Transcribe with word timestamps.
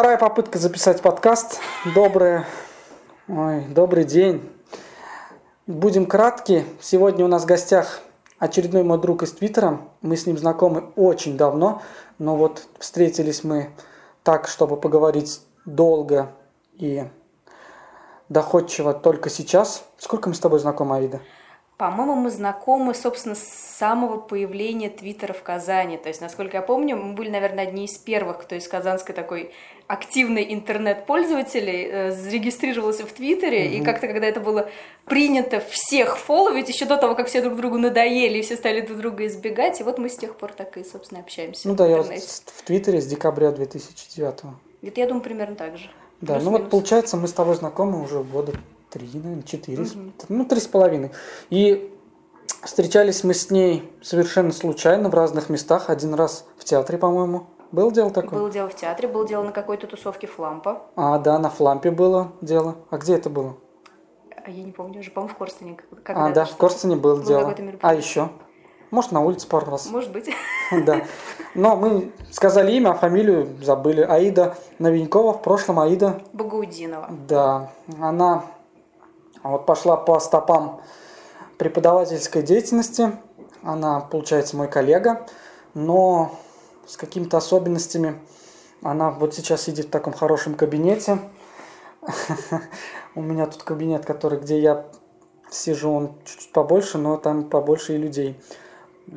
вторая 0.00 0.16
попытка 0.16 0.58
записать 0.58 1.02
подкаст. 1.02 1.60
Добрый, 1.94 2.44
ой, 3.28 3.66
добрый 3.68 4.04
день. 4.04 4.40
Будем 5.66 6.06
кратки. 6.06 6.64
Сегодня 6.80 7.22
у 7.22 7.28
нас 7.28 7.42
в 7.42 7.46
гостях 7.46 8.00
очередной 8.38 8.82
мой 8.82 8.98
друг 8.98 9.24
из 9.24 9.32
Твиттера. 9.32 9.78
Мы 10.00 10.16
с 10.16 10.24
ним 10.24 10.38
знакомы 10.38 10.90
очень 10.96 11.36
давно, 11.36 11.82
но 12.18 12.34
вот 12.34 12.66
встретились 12.78 13.44
мы 13.44 13.72
так, 14.22 14.48
чтобы 14.48 14.78
поговорить 14.78 15.42
долго 15.66 16.32
и 16.78 17.04
доходчиво 18.30 18.94
только 18.94 19.28
сейчас. 19.28 19.84
Сколько 19.98 20.30
мы 20.30 20.34
с 20.34 20.40
тобой 20.40 20.60
знакомы, 20.60 20.96
Аида? 20.96 21.20
По-моему, 21.76 22.14
мы 22.14 22.30
знакомы, 22.30 22.92
собственно, 22.92 23.34
с 23.34 23.42
самого 23.42 24.18
появления 24.18 24.90
Твиттера 24.90 25.32
в 25.32 25.42
Казани. 25.42 25.96
То 25.96 26.08
есть, 26.08 26.20
насколько 26.20 26.58
я 26.58 26.62
помню, 26.62 26.94
мы 26.94 27.14
были, 27.14 27.30
наверное, 27.30 27.64
одни 27.64 27.86
из 27.86 27.96
первых, 27.96 28.42
кто 28.42 28.54
из 28.54 28.68
казанской 28.68 29.14
такой 29.14 29.54
активный 29.90 30.54
интернет-пользователей 30.54 31.88
э, 31.90 32.10
зарегистрировался 32.12 33.04
в 33.04 33.12
Твиттере, 33.12 33.66
mm-hmm. 33.66 33.78
и 33.80 33.84
как-то, 33.84 34.06
когда 34.06 34.28
это 34.28 34.38
было 34.38 34.70
принято 35.04 35.58
всех 35.58 36.16
фолловить, 36.16 36.68
еще 36.68 36.84
до 36.84 36.96
того, 36.96 37.16
как 37.16 37.26
все 37.26 37.42
друг 37.42 37.56
другу 37.56 37.76
надоели, 37.76 38.38
и 38.38 38.42
все 38.42 38.54
стали 38.54 38.82
друг 38.82 38.98
друга 38.98 39.26
избегать, 39.26 39.80
и 39.80 39.82
вот 39.82 39.98
мы 39.98 40.08
с 40.08 40.16
тех 40.16 40.36
пор 40.36 40.52
так 40.52 40.76
и, 40.76 40.84
собственно, 40.84 41.20
общаемся. 41.22 41.66
Ну 41.66 41.74
да, 41.74 41.88
я 41.88 41.96
вот 41.96 42.06
в 42.06 42.62
Твиттере 42.62 43.00
с 43.00 43.06
декабря 43.06 43.50
2009 43.50 44.34
Это, 44.82 45.00
я 45.00 45.06
думаю, 45.08 45.24
примерно 45.24 45.56
так 45.56 45.76
же. 45.76 45.90
Да, 46.20 46.34
Плюс 46.34 46.44
ну 46.44 46.50
вот 46.52 46.70
получается, 46.70 47.16
мы 47.16 47.26
с 47.26 47.32
тобой 47.32 47.56
знакомы 47.56 48.00
уже 48.00 48.22
года 48.22 48.52
три, 48.90 49.08
наверное, 49.12 49.42
четыре, 49.42 49.82
угу. 49.82 50.12
ну, 50.28 50.44
три 50.44 50.60
с 50.60 50.68
половиной. 50.68 51.10
И 51.48 51.92
встречались 52.62 53.24
мы 53.24 53.34
с 53.34 53.50
ней 53.50 53.90
совершенно 54.02 54.52
случайно 54.52 55.08
в 55.08 55.14
разных 55.14 55.48
местах. 55.48 55.90
Один 55.90 56.14
раз 56.14 56.46
в 56.58 56.64
театре, 56.64 56.96
по-моему. 56.96 57.48
Было 57.72 57.92
дело 57.92 58.10
такое? 58.10 58.38
Было 58.38 58.50
дело 58.50 58.68
в 58.68 58.74
театре, 58.74 59.08
было 59.08 59.26
дело 59.26 59.44
на 59.44 59.52
какой-то 59.52 59.86
тусовке 59.86 60.26
Флампа. 60.26 60.82
А, 60.96 61.18
да, 61.18 61.38
на 61.38 61.50
Флампе 61.50 61.90
было 61.90 62.32
дело. 62.40 62.76
А 62.90 62.98
где 62.98 63.14
это 63.14 63.30
было? 63.30 63.56
А 64.44 64.50
я 64.50 64.62
не 64.62 64.72
помню 64.72 65.00
уже, 65.00 65.10
по-моему, 65.10 65.34
в 65.34 65.38
Корстене. 65.38 65.76
Когда 66.02 66.26
а, 66.26 66.30
да, 66.30 66.44
в 66.44 66.56
Корстене 66.56 66.96
было, 66.96 67.16
было 67.16 67.24
дело. 67.24 67.54
А 67.82 67.94
еще? 67.94 68.30
Может, 68.90 69.12
на 69.12 69.20
улице 69.20 69.46
пару 69.46 69.70
раз. 69.70 69.86
Может 69.90 70.12
быть. 70.12 70.30
Да. 70.86 71.04
Но 71.56 71.74
мы 71.74 72.12
сказали 72.30 72.70
имя, 72.72 72.90
а 72.90 72.94
фамилию 72.94 73.48
забыли. 73.60 74.02
Аида 74.02 74.56
Новенькова, 74.78 75.32
в 75.32 75.42
прошлом 75.42 75.80
Аида... 75.80 76.22
Багаудинова. 76.32 77.08
Да. 77.26 77.72
Она 78.00 78.44
вот 79.42 79.66
пошла 79.66 79.96
по 79.96 80.20
стопам 80.20 80.80
преподавательской 81.58 82.42
деятельности. 82.42 83.12
Она, 83.64 84.00
получается, 84.00 84.56
мой 84.56 84.68
коллега, 84.68 85.26
но 85.74 86.30
с 86.90 86.96
какими-то 86.96 87.36
особенностями. 87.36 88.18
Она 88.82 89.10
вот 89.10 89.32
сейчас 89.34 89.62
сидит 89.62 89.86
в 89.86 89.90
таком 89.90 90.12
хорошем 90.12 90.54
кабинете. 90.54 91.20
У 93.14 93.22
меня 93.22 93.46
тут 93.46 93.62
кабинет, 93.62 94.04
который, 94.04 94.40
где 94.40 94.58
я 94.58 94.86
сижу, 95.50 95.92
он 95.92 96.14
чуть-чуть 96.24 96.52
побольше, 96.52 96.98
но 96.98 97.16
там 97.16 97.44
побольше 97.48 97.94
и 97.94 97.98
людей. 97.98 98.40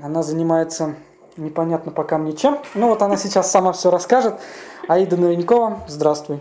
Она 0.02 0.22
занимается 0.22 0.96
непонятно 1.36 1.92
пока 1.92 2.20
мне 2.20 2.34
чем. 2.34 2.60
Ну 2.76 2.90
вот 2.90 3.02
она 3.02 3.18
сейчас 3.18 3.50
сама 3.50 3.74
все 3.74 3.90
расскажет. 3.90 4.40
Аида 4.88 5.18
Новенькова, 5.18 5.82
здравствуй. 5.88 6.40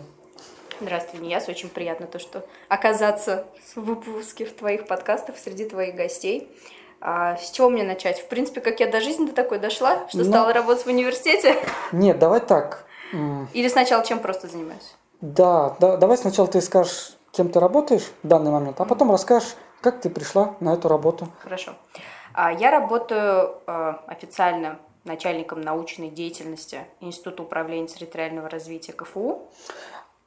Здравствуй, 0.82 1.20
Нияс. 1.20 1.48
Очень 1.48 1.70
приятно 1.70 2.06
то, 2.06 2.18
что 2.18 2.44
оказаться 2.68 3.46
в 3.74 3.80
выпуске 3.80 4.44
в 4.44 4.52
твоих 4.52 4.86
подкастах 4.86 5.38
среди 5.38 5.64
твоих 5.64 5.94
гостей. 5.94 6.50
А 7.04 7.36
с 7.36 7.50
чего 7.50 7.68
мне 7.68 7.82
начать? 7.82 8.20
В 8.20 8.28
принципе, 8.28 8.60
как 8.60 8.78
я 8.78 8.86
до 8.86 9.00
жизни 9.00 9.26
до 9.26 9.32
такой 9.32 9.58
дошла, 9.58 10.08
что 10.08 10.18
ну, 10.18 10.24
стала 10.24 10.52
работать 10.52 10.84
в 10.84 10.88
университете? 10.88 11.56
Нет, 11.90 12.20
давай 12.20 12.38
так. 12.38 12.86
Или 13.52 13.66
сначала 13.68 14.04
чем 14.04 14.20
просто 14.20 14.46
занимаюсь? 14.46 14.94
Да, 15.20 15.76
да, 15.80 15.96
давай 15.96 16.16
сначала 16.16 16.46
ты 16.46 16.60
скажешь, 16.60 17.16
кем 17.32 17.48
ты 17.48 17.58
работаешь 17.58 18.08
в 18.22 18.28
данный 18.28 18.52
момент, 18.52 18.80
а 18.80 18.84
потом 18.84 19.10
расскажешь, 19.10 19.56
как 19.80 20.00
ты 20.00 20.10
пришла 20.10 20.54
на 20.60 20.74
эту 20.74 20.88
работу. 20.88 21.28
Хорошо. 21.40 21.72
А, 22.34 22.52
я 22.52 22.70
работаю 22.70 23.56
а, 23.66 24.04
официально 24.06 24.78
начальником 25.02 25.60
научной 25.60 26.08
деятельности 26.08 26.82
Института 27.00 27.42
управления 27.42 27.88
территориального 27.88 28.48
развития 28.48 28.92
КФУ. 28.92 29.42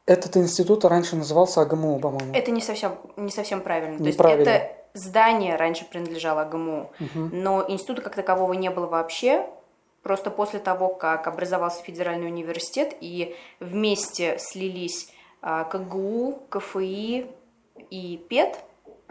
Этот 0.05 0.35
институт 0.37 0.83
раньше 0.85 1.15
назывался 1.15 1.61
АГМУ, 1.61 1.99
по-моему. 1.99 2.33
Это 2.33 2.51
не 2.51 2.61
совсем, 2.61 2.97
не 3.15 3.31
совсем 3.31 3.61
правильно. 3.61 3.97
То 3.97 4.03
есть 4.03 4.19
это 4.19 4.74
здание 4.95 5.55
раньше 5.55 5.85
принадлежало 5.85 6.41
АГМУ, 6.41 6.91
угу. 6.99 7.29
но 7.31 7.63
института 7.67 8.01
как 8.01 8.15
такового 8.15 8.53
не 8.53 8.69
было 8.69 8.87
вообще. 8.87 9.45
Просто 10.01 10.29
после 10.29 10.59
того, 10.59 10.89
как 10.89 11.27
образовался 11.27 11.83
федеральный 11.83 12.27
университет 12.27 12.95
и 13.01 13.35
вместе 13.59 14.37
слились 14.39 15.11
а, 15.41 15.63
КГУ, 15.63 16.43
КФИ 16.49 17.27
и 17.89 18.25
ПЕТ, 18.29 18.59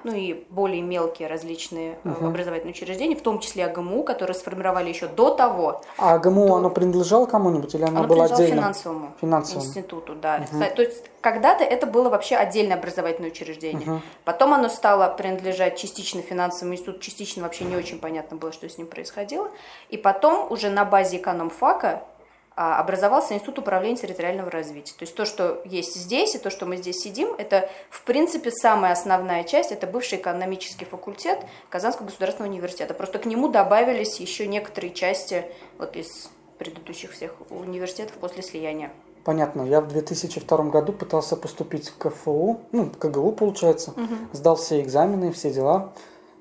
ну 0.04 0.14
и 0.14 0.44
более 0.50 0.82
мелкие 0.82 1.28
различные 1.28 1.98
угу. 2.04 2.26
образовательные 2.26 2.72
учреждения, 2.72 3.16
в 3.16 3.22
том 3.22 3.40
числе 3.40 3.64
АГМУ, 3.66 4.04
которые 4.04 4.34
сформировали 4.34 4.88
еще 4.88 5.08
до 5.08 5.30
того. 5.30 5.82
А 5.98 6.14
АГМУ 6.14 6.46
до... 6.46 6.54
оно 6.56 6.70
принадлежало 6.70 7.26
кому-нибудь 7.26 7.74
или 7.74 7.82
оно, 7.82 8.00
оно 8.00 8.08
было 8.08 8.24
отдельно? 8.24 8.56
финансовому, 8.56 9.12
финансовому 9.20 9.66
институту, 9.66 10.14
да. 10.14 10.44
Угу. 10.52 10.64
То 10.76 10.82
есть 10.82 11.04
когда-то 11.20 11.64
это 11.64 11.86
было 11.86 12.10
вообще 12.10 12.36
отдельное 12.36 12.76
образовательное 12.76 13.30
учреждение. 13.30 13.90
Угу. 13.90 14.00
Потом 14.24 14.54
оно 14.54 14.68
стало 14.68 15.08
принадлежать 15.08 15.78
частично 15.78 16.20
финансовому 16.20 16.74
институту, 16.74 17.00
частично 17.00 17.42
вообще 17.42 17.64
не 17.64 17.76
очень 17.76 17.98
понятно 17.98 18.36
было, 18.36 18.52
что 18.52 18.68
с 18.68 18.78
ним 18.78 18.86
происходило. 18.86 19.50
И 19.88 19.96
потом 19.96 20.52
уже 20.52 20.68
на 20.68 20.84
базе 20.84 21.16
экономфака 21.16 22.02
образовался 22.54 23.34
Институт 23.34 23.58
управления 23.58 23.96
территориального 23.96 24.50
развития. 24.50 24.94
То 24.96 25.02
есть 25.02 25.16
то, 25.16 25.24
что 25.24 25.60
есть 25.64 25.94
здесь, 25.94 26.34
и 26.34 26.38
то, 26.38 26.50
что 26.50 26.66
мы 26.66 26.76
здесь 26.76 26.96
сидим, 26.96 27.34
это, 27.36 27.68
в 27.90 28.04
принципе, 28.04 28.50
самая 28.50 28.92
основная 28.92 29.42
часть, 29.44 29.72
это 29.72 29.86
бывший 29.86 30.18
экономический 30.18 30.84
факультет 30.84 31.40
Казанского 31.68 32.06
государственного 32.06 32.52
университета. 32.52 32.94
Просто 32.94 33.18
к 33.18 33.26
нему 33.26 33.48
добавились 33.48 34.20
еще 34.20 34.46
некоторые 34.46 34.92
части 34.92 35.44
вот 35.78 35.96
из 35.96 36.30
предыдущих 36.58 37.12
всех 37.12 37.34
университетов 37.50 38.16
после 38.16 38.42
слияния. 38.42 38.92
Понятно. 39.24 39.62
Я 39.62 39.80
в 39.80 39.88
2002 39.88 40.64
году 40.64 40.92
пытался 40.92 41.34
поступить 41.36 41.88
в 41.88 41.96
КФУ, 41.96 42.60
ну, 42.72 42.90
КГУ, 42.90 43.32
получается, 43.32 43.92
угу. 43.92 44.14
сдал 44.32 44.56
все 44.56 44.80
экзамены, 44.80 45.32
все 45.32 45.50
дела. 45.50 45.92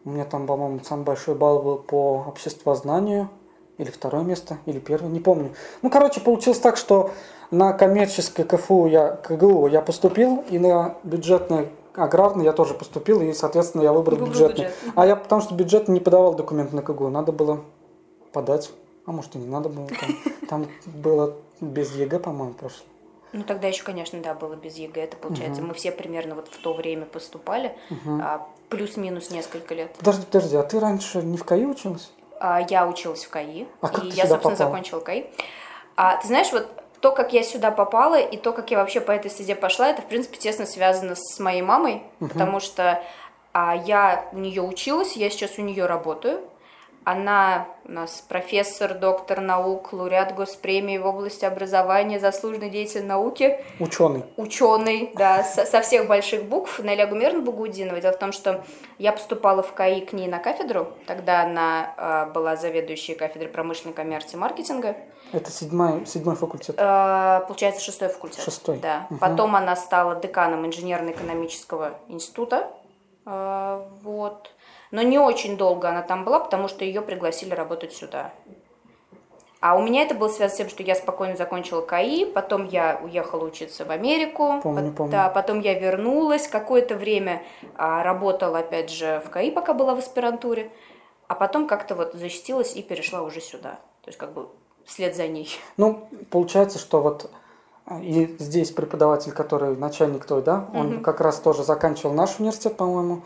У 0.06 0.09
меня 0.09 0.25
там, 0.25 0.45
по-моему, 0.45 0.81
самый 0.84 1.03
большой 1.03 1.35
балл 1.35 1.62
был 1.62 1.78
по 1.78 2.25
обществознанию, 2.28 3.30
или 3.78 3.90
второе 3.90 4.24
место, 4.24 4.58
или 4.66 4.80
первое, 4.80 5.10
не 5.10 5.20
помню. 5.20 5.54
Ну, 5.82 5.90
короче, 5.90 6.22
получилось 6.22 6.60
так, 6.60 6.78
что 6.78 7.12
на 7.52 7.74
коммерческое 7.74 8.46
КФУ 8.46 8.88
я, 8.88 9.12
КГУ 9.12 9.68
я 9.68 9.82
поступил, 9.82 10.44
и 10.50 10.60
на 10.60 10.96
бюджетное 11.04 11.70
аграрный 11.96 12.46
я 12.46 12.54
тоже 12.54 12.74
поступил, 12.74 13.22
и, 13.22 13.34
соответственно, 13.34 13.84
я 13.84 13.94
выбрал 13.94 14.18
Выбрал 14.18 14.34
бюджетный. 14.34 14.66
Бюджет. 14.66 14.94
А 14.96 15.06
я 15.06 15.16
потому 15.16 15.42
что 15.42 15.56
бюджет 15.56 15.88
не 15.88 16.00
подавал 16.00 16.34
документы 16.36 16.76
на 16.76 16.82
КГУ, 16.82 17.10
надо 17.10 17.32
было 17.32 17.62
подать. 18.32 18.72
А 19.06 19.12
может 19.12 19.36
и 19.36 19.38
не 19.38 19.48
надо 19.48 19.70
было. 19.70 19.88
Там, 19.88 20.10
там 20.50 20.68
было 20.86 21.36
без 21.60 21.94
ЕГЭ, 21.96 22.20
по-моему, 22.20 22.54
прошло. 22.54 22.86
Ну 23.34 23.44
тогда 23.44 23.68
еще, 23.68 23.84
конечно, 23.84 24.20
да, 24.22 24.34
было 24.34 24.56
без 24.56 24.76
ЕГЭ. 24.76 25.02
Это 25.02 25.18
получается, 25.18 25.62
угу. 25.62 25.70
мы 25.70 25.74
все 25.74 25.92
примерно 25.92 26.36
вот 26.36 26.48
в 26.48 26.62
то 26.62 26.74
время 26.74 27.06
поступали, 27.06 27.76
угу. 27.90 28.20
а, 28.22 28.48
плюс-минус 28.70 29.32
несколько 29.32 29.74
лет. 29.74 29.94
Подожди, 29.98 30.26
подожди, 30.26 30.56
а 30.56 30.64
ты 30.64 30.80
раньше 30.80 31.22
не 31.22 31.38
в 31.38 31.44
КАИ 31.44 31.66
училась? 31.66 32.12
А, 32.40 32.62
я 32.70 32.88
училась 32.88 33.26
в 33.26 33.30
КАИ, 33.30 33.66
а 33.82 33.88
и 34.02 34.08
я, 34.08 34.26
собственно, 34.26 34.38
попала? 34.38 34.56
закончила 34.56 35.00
КАИ. 35.00 35.26
А, 35.96 36.18
ты 36.18 36.28
знаешь, 36.28 36.52
вот 36.52 36.68
то, 37.00 37.12
как 37.12 37.34
я 37.34 37.44
сюда 37.44 37.72
попала, 37.72 38.20
и 38.20 38.38
то, 38.38 38.54
как 38.54 38.72
я 38.72 38.78
вообще 38.78 39.02
по 39.02 39.12
этой 39.12 39.30
стезе 39.30 39.56
пошла, 39.56 39.90
это, 39.90 40.02
в 40.02 40.06
принципе, 40.06 40.38
тесно 40.38 40.66
связано 40.66 41.16
с 41.16 41.40
моей 41.40 41.62
мамой, 41.62 42.04
угу. 42.19 42.30
потому 42.30 42.60
что 42.60 43.04
а, 43.52 43.75
я 43.75 44.30
у 44.31 44.38
нее 44.38 44.62
училась, 44.62 45.16
я 45.16 45.30
сейчас 45.30 45.57
у 45.57 45.62
нее 45.62 45.86
работаю, 45.86 46.42
она 47.06 47.68
у 47.86 47.92
нас 47.92 48.24
профессор, 48.28 48.94
доктор 48.94 49.42
наук, 49.42 49.92
лауреат 49.92 50.34
госпремии 50.36 50.98
в 50.98 51.06
области 51.06 51.44
образования, 51.44 52.20
заслуженный 52.20 52.70
деятель 52.70 53.06
науки. 53.06 53.60
Ученый. 53.80 54.24
Ученый, 54.38 55.12
да, 55.16 55.44
со, 55.44 55.66
со 55.66 55.82
всех 55.82 56.08
больших 56.08 56.46
букв. 56.46 56.80
Наиля 56.80 57.08
Гумерна 57.08 57.42
Багудинова. 57.42 58.00
Дело 58.00 58.14
в 58.14 58.20
том, 58.20 58.32
что 58.32 58.64
я 59.00 59.12
поступала 59.12 59.62
в 59.62 59.74
КАИ 59.74 60.06
к 60.06 60.14
ней 60.14 60.28
на 60.28 60.40
кафедру. 60.40 60.88
Тогда 61.06 61.44
она 61.44 61.94
э, 61.98 62.32
была 62.32 62.56
заведующей 62.56 63.16
кафедрой 63.16 63.50
промышленной 63.50 63.94
коммерции 63.94 64.38
и 64.38 64.40
маркетинга. 64.40 64.96
Это 65.34 65.52
седьмой, 65.52 66.06
седьмой 66.06 66.36
факультет? 66.36 66.76
Э, 66.78 67.42
получается, 67.48 67.82
шестой 67.82 68.08
факультет. 68.08 68.44
Шестой. 68.44 68.78
Да. 68.78 69.08
Угу. 69.10 69.20
Потом 69.20 69.56
она 69.58 69.76
стала 69.76 70.16
деканом 70.16 70.66
инженерно-экономического 70.66 71.96
института. 72.08 72.72
Э, 73.26 73.86
вот. 74.04 74.53
Но 74.94 75.01
не 75.01 75.18
очень 75.18 75.57
долго 75.57 75.90
она 75.90 76.04
там 76.04 76.24
была, 76.24 76.40
потому 76.40 76.68
что 76.68 76.86
ее 76.86 77.01
пригласили 77.01 77.56
работать 77.56 77.94
сюда. 77.94 78.31
А 79.60 79.75
у 79.75 79.81
меня 79.81 80.04
это 80.04 80.13
было 80.13 80.28
связано 80.28 80.54
с 80.54 80.57
тем, 80.57 80.69
что 80.69 80.84
я 80.84 80.94
спокойно 80.94 81.36
закончила 81.36 81.81
КАИ, 81.81 82.25
потом 82.25 82.68
я 82.68 83.00
уехала 83.01 83.44
учиться 83.44 83.86
в 83.86 83.90
Америку, 83.90 84.60
помню, 84.62 84.92
помню. 84.92 85.12
Да, 85.12 85.30
потом 85.30 85.62
я 85.62 85.80
вернулась, 85.80 86.48
какое-то 86.48 86.95
время 86.95 87.42
а, 87.75 88.04
работала 88.04 88.60
опять 88.60 88.92
же 88.92 89.24
в 89.25 89.31
КАИ, 89.31 89.50
пока 89.50 89.74
была 89.74 89.95
в 89.95 89.98
аспирантуре, 89.98 90.69
а 91.28 91.34
потом 91.34 91.66
как-то 91.66 91.95
вот 91.95 92.13
защитилась 92.13 92.75
и 92.75 92.84
перешла 92.84 93.24
уже 93.24 93.42
сюда, 93.42 93.80
то 94.01 94.10
есть 94.10 94.19
как 94.19 94.34
бы 94.34 94.50
вслед 94.86 95.16
за 95.16 95.28
ней. 95.28 95.50
Ну, 95.78 96.07
получается, 96.30 96.78
что 96.78 97.01
вот 97.01 97.31
И 98.00 98.36
здесь 98.38 98.69
преподаватель, 98.69 99.31
который 99.31 99.75
начальник 99.75 100.25
твой, 100.25 100.44
да, 100.44 100.69
он 100.72 101.01
как 101.01 101.19
раз 101.19 101.40
тоже 101.40 101.63
заканчивал 101.63 102.13
наш 102.13 102.40
университет, 102.40 102.78
по-моему, 102.78 103.24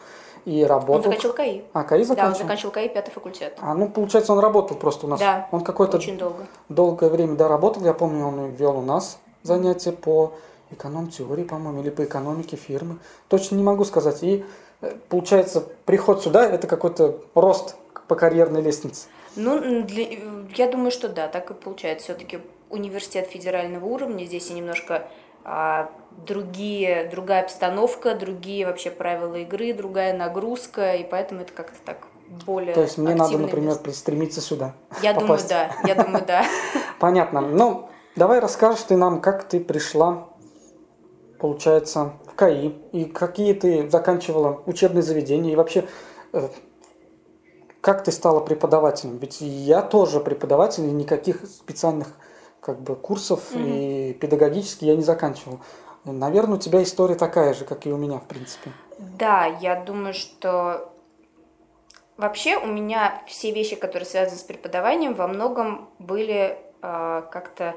и 0.48 0.64
работал. 0.64 0.96
Он 0.96 1.04
заканчивал 1.04 1.34
КАИ. 1.34 1.62
А, 1.74 1.84
КАИ 1.84 2.04
заканчивал? 2.04 2.30
Да, 2.30 2.34
он 2.34 2.42
заканчивал 2.42 2.72
КАИ, 2.72 2.88
пятый 2.88 3.12
факультет. 3.12 3.58
А, 3.60 3.74
ну, 3.74 3.90
получается, 3.90 4.32
он 4.32 4.40
работал 4.40 4.78
просто 4.78 5.06
у 5.06 5.10
нас. 5.10 5.20
Да, 5.20 5.50
он 5.52 5.62
какое-то 5.62 5.98
очень 5.98 6.18
долго. 6.18 6.48
Долгое 6.70 7.10
время, 7.10 7.36
да, 7.36 7.50
работал. 7.50 7.84
Я 7.84 7.94
помню, 7.94 8.26
он 8.26 8.52
вел 8.52 8.78
у 8.78 8.82
нас 8.82 9.20
занятия 9.44 9.92
по 9.92 10.32
эконом-теории, 10.72 11.44
по-моему, 11.44 11.82
или 11.82 11.90
по 11.90 12.06
экономике 12.06 12.56
фирмы. 12.56 13.00
Точно 13.28 13.56
не 13.56 13.64
могу 13.64 13.84
сказать. 13.84 14.24
И 14.24 14.46
э, 14.80 14.94
получается, 15.10 15.66
приход 15.84 16.24
сюда– 16.24 16.46
это 16.50 16.66
какой-то 16.66 17.18
рост 17.36 17.76
по 18.08 18.16
карьерной 18.16 18.62
лестнице. 18.62 19.08
Ну, 19.36 19.84
для, 19.84 20.08
я 20.56 20.72
думаю, 20.72 20.92
что 20.92 21.10
да, 21.10 21.28
так 21.28 21.52
и 21.52 21.56
получается. 21.56 22.06
Все-таки 22.06 22.40
университет 22.70 23.28
федерального 23.28 23.86
уровня, 23.86 24.24
здесь 24.24 24.50
и 24.50 24.54
немножко 24.54 25.10
другие, 26.26 27.10
другая 27.10 27.44
обстановка, 27.44 28.16
другие 28.16 28.66
вообще 28.66 28.92
правила 28.92 29.36
игры, 29.36 29.74
другая 29.74 30.18
нагрузка, 30.18 30.96
и 30.96 31.04
поэтому 31.04 31.42
это 31.42 31.54
как-то 31.54 31.78
так 31.86 32.08
более 32.46 32.74
То 32.74 32.82
есть 32.82 32.98
мне 32.98 33.16
надо, 33.16 33.38
например, 33.38 33.76
место. 33.76 33.92
стремиться 33.94 34.42
сюда. 34.42 34.74
Я 35.02 35.14
попасть. 35.14 35.48
думаю, 35.48 35.70
да. 35.84 35.88
Я 35.88 36.04
думаю, 36.04 36.26
да. 36.26 36.46
Понятно. 37.00 37.42
Ну, 37.42 37.90
давай 38.16 38.40
расскажешь 38.40 38.82
ты 38.82 38.98
нам, 38.98 39.22
как 39.22 39.48
ты 39.48 39.60
пришла, 39.60 40.30
получается, 41.40 42.14
в 42.26 42.36
КАИ, 42.36 42.74
и 42.92 43.06
какие 43.06 43.54
ты 43.54 43.90
заканчивала 43.90 44.62
учебные 44.66 45.04
заведения, 45.04 45.54
и 45.54 45.56
вообще 45.56 45.86
э, 46.34 46.50
как 47.80 48.04
ты 48.04 48.12
стала 48.12 48.42
преподавателем? 48.42 49.18
Ведь 49.18 49.40
я 49.40 49.82
тоже 49.82 50.20
преподаватель, 50.20 50.84
и 50.84 50.92
никаких 50.92 51.46
специальных 51.46 52.10
как 52.62 52.81
бы 52.81 52.95
курсов 52.95 53.54
mm 53.54 54.09
и 54.09 54.13
педагогически 54.13 54.86
я 54.86 54.95
не 54.95 55.04
заканчивал. 55.04 55.59
Наверное, 56.06 56.56
у 56.57 56.59
тебя 56.59 56.81
история 56.83 57.15
такая 57.15 57.54
же, 57.54 57.65
как 57.65 57.86
и 57.86 57.92
у 57.92 57.98
меня, 57.98 58.19
в 58.19 58.25
принципе. 58.25 58.71
Да, 58.98 59.45
я 59.45 59.75
думаю, 59.75 60.13
что 60.13 60.94
вообще 62.18 62.57
у 62.57 62.68
меня 62.68 63.21
все 63.27 63.51
вещи, 63.51 63.75
которые 63.75 64.06
связаны 64.06 64.38
с 64.38 64.44
преподаванием, 64.44 65.13
во 65.13 65.27
многом 65.27 65.89
были 66.00 66.57
э, 66.81 67.24
как-то 67.31 67.75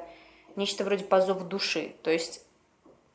нечто 0.56 0.84
вроде 0.84 1.04
позов 1.04 1.42
души. 1.48 1.94
То 2.02 2.10
есть, 2.10 2.44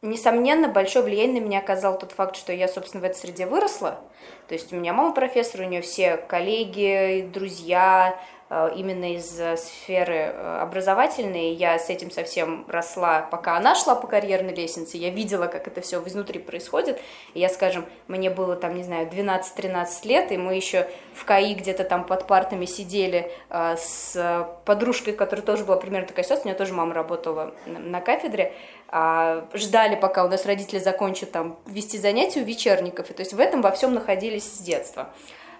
несомненно, 0.01 0.67
большое 0.67 1.03
влияние 1.03 1.41
на 1.41 1.45
меня 1.45 1.59
оказал 1.59 1.97
тот 1.97 2.11
факт, 2.11 2.35
что 2.35 2.53
я, 2.53 2.67
собственно, 2.67 3.01
в 3.01 3.05
этой 3.05 3.15
среде 3.15 3.45
выросла. 3.45 3.99
То 4.47 4.53
есть 4.53 4.71
у 4.71 4.75
меня 4.75 4.93
мама 4.93 5.13
профессор, 5.13 5.61
у 5.61 5.65
нее 5.65 5.81
все 5.81 6.17
коллеги, 6.17 7.29
друзья, 7.33 8.19
именно 8.49 9.13
из 9.13 9.39
э, 9.39 9.57
сферы 9.57 10.15
э, 10.15 10.59
образовательной. 10.61 11.53
Я 11.53 11.79
с 11.79 11.89
этим 11.89 12.11
совсем 12.11 12.65
росла, 12.67 13.21
пока 13.21 13.57
она 13.57 13.73
шла 13.73 13.95
по 13.95 14.05
карьерной 14.07 14.53
лестнице. 14.53 14.97
Я 14.97 15.09
видела, 15.09 15.47
как 15.47 15.67
это 15.67 15.81
все 15.81 16.01
изнутри 16.05 16.39
происходит. 16.39 17.01
И 17.33 17.39
я, 17.39 17.49
скажем, 17.49 17.85
мне 18.07 18.29
было 18.29 18.55
там, 18.55 18.75
не 18.75 18.83
знаю, 18.83 19.09
12-13 19.09 20.07
лет, 20.07 20.31
и 20.31 20.37
мы 20.37 20.55
еще 20.55 20.87
в 21.15 21.25
КАИ 21.25 21.55
где-то 21.55 21.83
там 21.83 22.05
под 22.05 22.27
партами 22.27 22.65
сидели 22.65 23.31
с 23.49 24.47
подружкой, 24.65 25.13
которая 25.13 25.45
тоже 25.45 25.65
была 25.65 25.77
примерно 25.77 26.07
такая 26.07 26.23
ситуация. 26.23 26.43
У 26.43 26.47
меня 26.47 26.57
тоже 26.57 26.73
мама 26.73 26.93
работала 26.93 27.53
на 27.65 27.99
кафедре. 27.99 28.53
А, 28.87 29.47
ждали, 29.53 29.95
пока 29.95 30.23
у 30.23 30.29
нас 30.29 30.45
родители 30.45 30.79
закончат 30.79 31.31
там 31.31 31.57
вести 31.65 31.97
занятия 31.97 32.41
у 32.41 32.45
вечерников. 32.45 33.09
И 33.09 33.13
то 33.13 33.21
есть 33.21 33.33
в 33.33 33.39
этом 33.39 33.61
во 33.61 33.71
всем 33.71 33.93
находились 33.93 34.45
с 34.45 34.59
детства. 34.59 35.09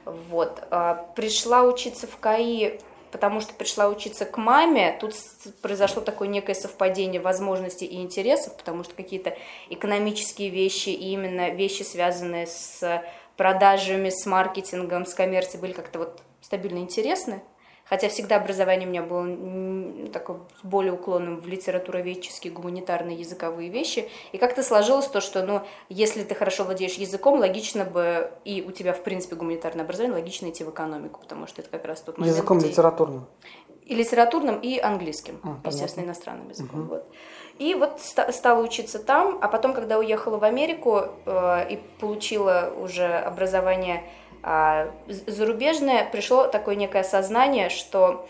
Вот. 0.05 0.63
А, 0.71 1.11
пришла 1.15 1.63
учиться 1.63 2.07
в 2.07 2.17
КАИ, 2.17 2.79
потому 3.11 3.41
что 3.41 3.53
пришла 3.53 3.87
учиться 3.87 4.25
к 4.25 4.37
маме. 4.37 4.97
Тут 4.99 5.15
произошло 5.61 6.01
такое 6.01 6.27
некое 6.27 6.53
совпадение 6.53 7.21
возможностей 7.21 7.85
и 7.85 8.01
интересов, 8.01 8.55
потому 8.57 8.83
что 8.83 8.93
какие-то 8.93 9.37
экономические 9.69 10.49
вещи 10.49 10.89
и 10.89 11.11
именно 11.13 11.49
вещи, 11.49 11.83
связанные 11.83 12.47
с 12.47 13.03
продажами, 13.37 14.09
с 14.09 14.25
маркетингом, 14.25 15.05
с 15.05 15.13
коммерцией, 15.13 15.61
были 15.61 15.73
как-то 15.73 15.99
вот 15.99 16.21
стабильно 16.41 16.79
интересны. 16.79 17.41
Хотя 17.87 18.09
всегда 18.09 18.37
образование 18.37 18.87
у 18.87 18.91
меня 18.91 19.03
было 19.03 20.09
такое 20.09 20.39
более 20.63 20.93
уклонным 20.93 21.39
в 21.39 21.47
литературоведческие, 21.47 22.51
гуманитарные, 22.51 23.15
языковые 23.17 23.69
вещи. 23.69 24.09
И 24.31 24.37
как-то 24.37 24.63
сложилось 24.63 25.07
то, 25.07 25.21
что, 25.21 25.45
ну, 25.45 25.61
если 25.89 26.23
ты 26.23 26.33
хорошо 26.33 26.63
владеешь 26.63 26.95
языком, 26.95 27.39
логично 27.39 27.85
бы, 27.85 28.31
и 28.43 28.63
у 28.67 28.71
тебя, 28.71 28.93
в 28.93 29.03
принципе, 29.03 29.35
гуманитарное 29.35 29.85
образование, 29.85 30.19
логично 30.19 30.49
идти 30.49 30.63
в 30.63 30.71
экономику, 30.71 31.19
потому 31.21 31.45
что 31.45 31.61
это 31.61 31.69
как 31.69 31.85
раз 31.85 32.01
тот 32.01 32.17
момент, 32.17 32.35
Языком 32.35 32.57
где... 32.57 32.69
литературным? 32.69 33.27
И 33.83 33.93
литературным, 33.93 34.59
и 34.61 34.79
английским, 34.79 35.39
а, 35.43 35.67
естественно, 35.67 36.05
иностранным 36.05 36.49
языком. 36.49 36.81
Угу. 36.81 36.89
Вот. 36.89 37.07
И 37.59 37.75
вот 37.75 38.01
ст- 38.01 38.33
стала 38.33 38.63
учиться 38.63 38.97
там, 38.97 39.37
а 39.41 39.47
потом, 39.47 39.75
когда 39.75 39.99
уехала 39.99 40.37
в 40.37 40.43
Америку 40.43 41.03
э, 41.25 41.67
и 41.69 41.79
получила 41.99 42.73
уже 42.77 43.05
образование 43.05 44.03
а 44.47 44.91
зарубежное 45.07 46.07
пришло 46.07 46.45
такое 46.45 46.75
некое 46.75 47.03
сознание, 47.03 47.69
что 47.69 48.27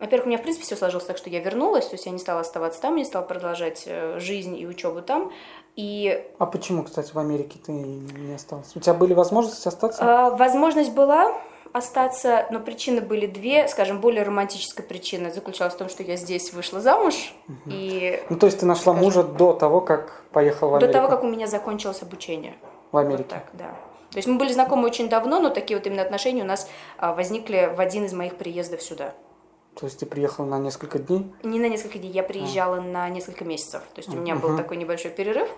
во-первых, 0.00 0.26
у 0.26 0.28
меня, 0.28 0.38
в 0.38 0.42
принципе, 0.42 0.66
все 0.66 0.76
сложилось 0.76 1.06
так, 1.06 1.16
что 1.16 1.30
я 1.30 1.40
вернулась, 1.40 1.86
то 1.86 1.94
есть 1.94 2.04
я 2.04 2.12
не 2.12 2.18
стала 2.18 2.40
оставаться 2.40 2.82
там, 2.82 2.96
не 2.96 3.04
стала 3.04 3.22
продолжать 3.22 3.84
э, 3.86 4.18
жизнь 4.18 4.58
и 4.58 4.66
учебу 4.66 5.00
там. 5.00 5.32
И... 5.76 6.22
А 6.38 6.46
почему, 6.46 6.82
кстати, 6.82 7.12
в 7.12 7.18
Америке 7.18 7.60
ты 7.64 7.72
не 7.72 8.34
осталась? 8.34 8.72
У 8.74 8.80
тебя 8.80 8.92
были 8.92 9.14
возможности 9.14 9.68
остаться? 9.68 10.02
А, 10.02 10.30
возможность 10.30 10.92
была 10.92 11.32
остаться, 11.72 12.46
но 12.50 12.58
причины 12.58 13.00
были 13.00 13.26
две. 13.26 13.68
Скажем, 13.68 14.00
более 14.00 14.24
романтическая 14.24 14.84
причина 14.84 15.30
заключалась 15.30 15.74
в 15.74 15.78
том, 15.78 15.88
что 15.88 16.02
я 16.02 16.16
здесь 16.16 16.52
вышла 16.52 16.80
замуж. 16.80 17.32
Угу. 17.48 17.56
И, 17.66 18.22
ну, 18.28 18.36
то 18.36 18.46
есть 18.46 18.60
ты 18.60 18.66
нашла 18.66 18.92
скажем, 18.92 19.04
мужа 19.04 19.22
до 19.22 19.52
того, 19.52 19.80
как 19.80 20.24
поехала 20.32 20.70
в 20.70 20.74
Америку? 20.74 20.92
До 20.92 20.98
того, 20.98 21.08
как 21.08 21.22
у 21.22 21.28
меня 21.28 21.46
закончилось 21.46 22.02
обучение. 22.02 22.54
В 22.90 22.96
Америке? 22.98 23.22
Вот 23.22 23.28
так, 23.28 23.44
да. 23.52 23.74
То 24.10 24.18
есть 24.18 24.28
мы 24.28 24.36
были 24.36 24.52
знакомы 24.52 24.86
очень 24.86 25.08
давно, 25.08 25.40
но 25.40 25.50
такие 25.50 25.76
вот 25.78 25.86
именно 25.86 26.02
отношения 26.02 26.42
у 26.42 26.46
нас 26.46 26.68
а, 26.98 27.12
возникли 27.12 27.72
в 27.74 27.80
один 27.80 28.04
из 28.04 28.12
моих 28.12 28.36
приездов 28.36 28.82
сюда. 28.82 29.14
То 29.78 29.86
есть 29.86 29.98
ты 29.98 30.06
приехала 30.06 30.46
на 30.46 30.58
несколько 30.58 30.98
дней? 30.98 31.30
Не 31.42 31.58
на 31.58 31.68
несколько 31.68 31.98
дней, 31.98 32.10
я 32.10 32.22
приезжала 32.22 32.78
а. 32.78 32.80
на 32.80 33.08
несколько 33.10 33.44
месяцев. 33.44 33.82
То 33.94 34.00
есть 34.00 34.08
у 34.08 34.16
меня 34.16 34.34
был 34.36 34.56
такой 34.56 34.78
небольшой 34.78 35.10
перерыв. 35.10 35.48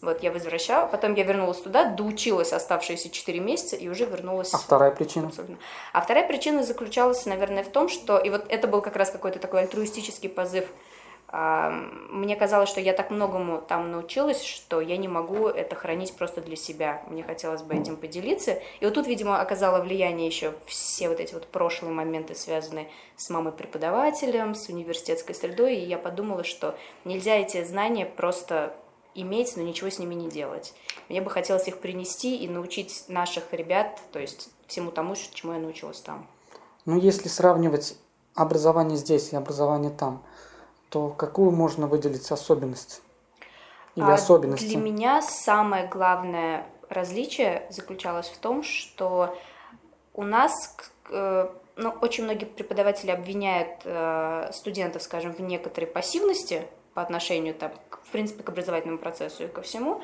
Вот 0.00 0.22
я 0.22 0.30
возвращала, 0.30 0.86
потом 0.86 1.14
я 1.14 1.24
вернулась 1.24 1.58
туда, 1.60 1.84
доучилась 1.84 2.52
оставшиеся 2.52 3.10
4 3.10 3.40
месяца 3.40 3.74
и 3.74 3.88
уже 3.88 4.04
вернулась. 4.04 4.54
А 4.54 4.58
вторая 4.58 4.92
причина? 4.92 5.30
А 5.92 6.00
вторая 6.00 6.26
причина 6.26 6.62
заключалась, 6.62 7.26
наверное, 7.26 7.64
в 7.64 7.68
том, 7.68 7.88
что, 7.88 8.16
и 8.16 8.30
вот 8.30 8.46
это 8.48 8.68
был 8.68 8.80
как 8.80 8.94
раз 8.94 9.10
какой-то 9.10 9.40
такой 9.40 9.62
альтруистический 9.62 10.28
позыв 10.28 10.68
мне 11.30 12.36
казалось, 12.36 12.70
что 12.70 12.80
я 12.80 12.94
так 12.94 13.10
многому 13.10 13.60
там 13.60 13.90
научилась, 13.90 14.42
что 14.42 14.80
я 14.80 14.96
не 14.96 15.08
могу 15.08 15.46
это 15.46 15.76
хранить 15.76 16.14
просто 16.14 16.40
для 16.40 16.56
себя. 16.56 17.02
Мне 17.06 17.22
хотелось 17.22 17.60
бы 17.60 17.74
этим 17.74 17.96
поделиться. 17.96 18.58
И 18.80 18.86
вот 18.86 18.94
тут, 18.94 19.06
видимо, 19.06 19.38
оказало 19.38 19.82
влияние 19.82 20.26
еще 20.26 20.54
все 20.64 21.10
вот 21.10 21.20
эти 21.20 21.34
вот 21.34 21.46
прошлые 21.46 21.92
моменты, 21.92 22.34
связанные 22.34 22.88
с 23.16 23.28
мамой-преподавателем, 23.28 24.54
с 24.54 24.70
университетской 24.70 25.34
средой. 25.34 25.76
И 25.76 25.86
я 25.86 25.98
подумала, 25.98 26.44
что 26.44 26.78
нельзя 27.04 27.34
эти 27.34 27.62
знания 27.62 28.06
просто 28.06 28.74
иметь, 29.14 29.54
но 29.54 29.62
ничего 29.62 29.90
с 29.90 29.98
ними 29.98 30.14
не 30.14 30.30
делать. 30.30 30.72
Мне 31.10 31.20
бы 31.20 31.28
хотелось 31.28 31.68
их 31.68 31.80
принести 31.80 32.36
и 32.36 32.48
научить 32.48 33.04
наших 33.08 33.52
ребят, 33.52 34.00
то 34.12 34.18
есть 34.18 34.48
всему 34.66 34.90
тому, 34.90 35.14
чему 35.14 35.52
я 35.52 35.58
научилась 35.58 36.00
там. 36.00 36.26
Ну, 36.86 36.98
если 36.98 37.28
сравнивать 37.28 37.98
образование 38.34 38.96
здесь 38.96 39.34
и 39.34 39.36
образование 39.36 39.90
там– 39.90 40.22
то 40.90 41.08
какую 41.08 41.50
можно 41.50 41.86
выделить 41.86 42.30
особенность? 42.30 43.02
Или 43.94 44.04
а 44.04 44.14
особенности? 44.14 44.66
Для 44.66 44.78
меня 44.78 45.22
самое 45.22 45.86
главное 45.86 46.66
различие 46.88 47.66
заключалось 47.70 48.28
в 48.28 48.38
том, 48.38 48.62
что 48.62 49.36
у 50.14 50.22
нас 50.22 50.76
э, 51.10 51.48
ну, 51.76 51.90
очень 52.00 52.24
многие 52.24 52.44
преподаватели 52.44 53.10
обвиняют 53.10 53.80
э, 53.84 54.50
студентов, 54.52 55.02
скажем, 55.02 55.32
в 55.32 55.40
некоторой 55.40 55.88
пассивности 55.88 56.62
по 56.94 57.02
отношению, 57.02 57.54
там, 57.54 57.72
к, 57.88 58.00
в 58.04 58.10
принципе, 58.10 58.42
к 58.42 58.48
образовательному 58.48 58.98
процессу 58.98 59.44
и 59.44 59.48
ко 59.48 59.62
всему. 59.62 60.02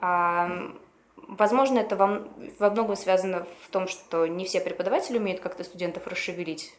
А, 0.00 0.72
возможно, 1.16 1.78
это 1.78 1.94
во, 1.94 2.26
во 2.58 2.70
многом 2.70 2.96
связано 2.96 3.46
в 3.64 3.70
том, 3.70 3.86
что 3.86 4.26
не 4.26 4.44
все 4.44 4.60
преподаватели 4.60 5.18
умеют 5.18 5.40
как-то 5.40 5.62
студентов 5.62 6.06
расшевелить 6.06 6.74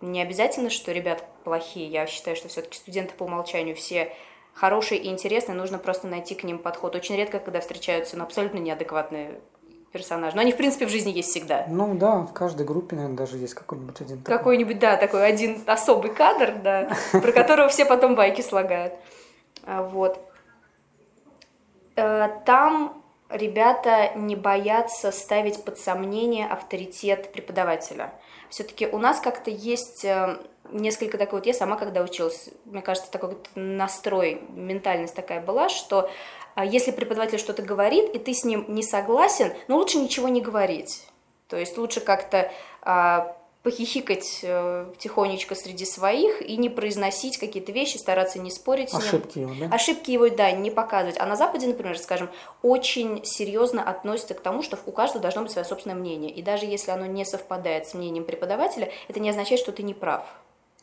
не 0.00 0.20
обязательно, 0.22 0.70
что 0.70 0.92
ребят 0.92 1.24
плохие. 1.44 1.88
Я 1.88 2.06
считаю, 2.06 2.36
что 2.36 2.48
все-таки 2.48 2.76
студенты 2.76 3.14
по 3.14 3.24
умолчанию 3.24 3.74
все 3.74 4.12
хорошие 4.54 5.00
и 5.00 5.08
интересные, 5.08 5.56
нужно 5.56 5.78
просто 5.78 6.06
найти 6.06 6.34
к 6.34 6.44
ним 6.44 6.58
подход. 6.58 6.94
Очень 6.94 7.16
редко, 7.16 7.38
когда 7.40 7.60
встречаются 7.60 8.16
ну, 8.16 8.24
абсолютно 8.24 8.58
неадекватные 8.58 9.40
персонажи. 9.92 10.34
Но 10.34 10.42
они, 10.42 10.52
в 10.52 10.56
принципе, 10.56 10.86
в 10.86 10.90
жизни 10.90 11.10
есть 11.10 11.30
всегда. 11.30 11.66
Ну 11.68 11.94
да, 11.94 12.20
в 12.20 12.32
каждой 12.32 12.66
группе, 12.66 12.96
наверное, 12.96 13.16
даже 13.16 13.36
есть 13.38 13.54
какой-нибудь 13.54 14.00
один 14.00 14.18
такой. 14.18 14.38
Какой-нибудь, 14.38 14.78
да, 14.78 14.96
такой 14.96 15.26
один 15.26 15.62
особый 15.66 16.12
кадр, 16.12 16.54
да, 16.62 16.96
про 17.12 17.32
которого 17.32 17.68
все 17.68 17.84
потом 17.84 18.16
байки 18.16 18.40
слагают. 18.40 18.94
А, 19.62 19.82
вот. 19.82 20.18
Э, 21.96 22.28
там 22.44 23.04
ребята 23.30 24.10
не 24.16 24.34
боятся 24.34 25.12
ставить 25.12 25.64
под 25.64 25.78
сомнение 25.78 26.46
авторитет 26.46 27.32
преподавателя. 27.32 28.12
Все-таки 28.54 28.86
у 28.86 28.98
нас 28.98 29.18
как-то 29.18 29.50
есть 29.50 30.04
э, 30.04 30.38
несколько 30.70 31.18
такой 31.18 31.40
вот, 31.40 31.46
я 31.46 31.52
сама 31.52 31.76
когда 31.76 32.02
училась, 32.02 32.50
мне 32.66 32.82
кажется, 32.82 33.10
такой 33.10 33.30
вот 33.30 33.48
настрой, 33.56 34.42
ментальность 34.50 35.16
такая 35.16 35.40
была, 35.40 35.68
что 35.68 36.08
а, 36.54 36.64
если 36.64 36.92
преподаватель 36.92 37.40
что-то 37.40 37.62
говорит, 37.62 38.14
и 38.14 38.18
ты 38.20 38.32
с 38.32 38.44
ним 38.44 38.64
не 38.68 38.84
согласен, 38.84 39.52
ну 39.66 39.78
лучше 39.78 39.98
ничего 39.98 40.28
не 40.28 40.40
говорить. 40.40 41.04
То 41.48 41.56
есть 41.56 41.76
лучше 41.76 41.98
как-то 41.98 42.52
а, 42.82 43.36
похихикать 43.64 44.40
э, 44.42 44.86
тихонечко 44.98 45.54
среди 45.54 45.86
своих 45.86 46.42
и 46.42 46.58
не 46.58 46.68
произносить 46.68 47.38
какие-то 47.38 47.72
вещи, 47.72 47.96
стараться 47.96 48.38
не 48.38 48.50
спорить 48.50 48.90
с 48.90 48.94
Ошибки 48.94 49.38
его, 49.38 49.54
да? 49.58 49.74
Ошибки 49.74 50.10
его, 50.10 50.28
да, 50.28 50.52
не 50.52 50.70
показывать. 50.70 51.18
А 51.18 51.24
на 51.24 51.34
Западе, 51.34 51.66
например, 51.66 51.98
скажем, 51.98 52.28
очень 52.60 53.24
серьезно 53.24 53.82
относятся 53.82 54.34
к 54.34 54.40
тому, 54.40 54.62
что 54.62 54.78
у 54.84 54.92
каждого 54.92 55.22
должно 55.22 55.42
быть 55.42 55.50
свое 55.50 55.64
собственное 55.64 55.96
мнение. 55.96 56.30
И 56.30 56.42
даже 56.42 56.66
если 56.66 56.90
оно 56.90 57.06
не 57.06 57.24
совпадает 57.24 57.88
с 57.88 57.94
мнением 57.94 58.24
преподавателя, 58.24 58.92
это 59.08 59.18
не 59.18 59.30
означает, 59.30 59.60
что 59.60 59.72
ты 59.72 59.82
не 59.82 59.94
прав. 59.94 60.24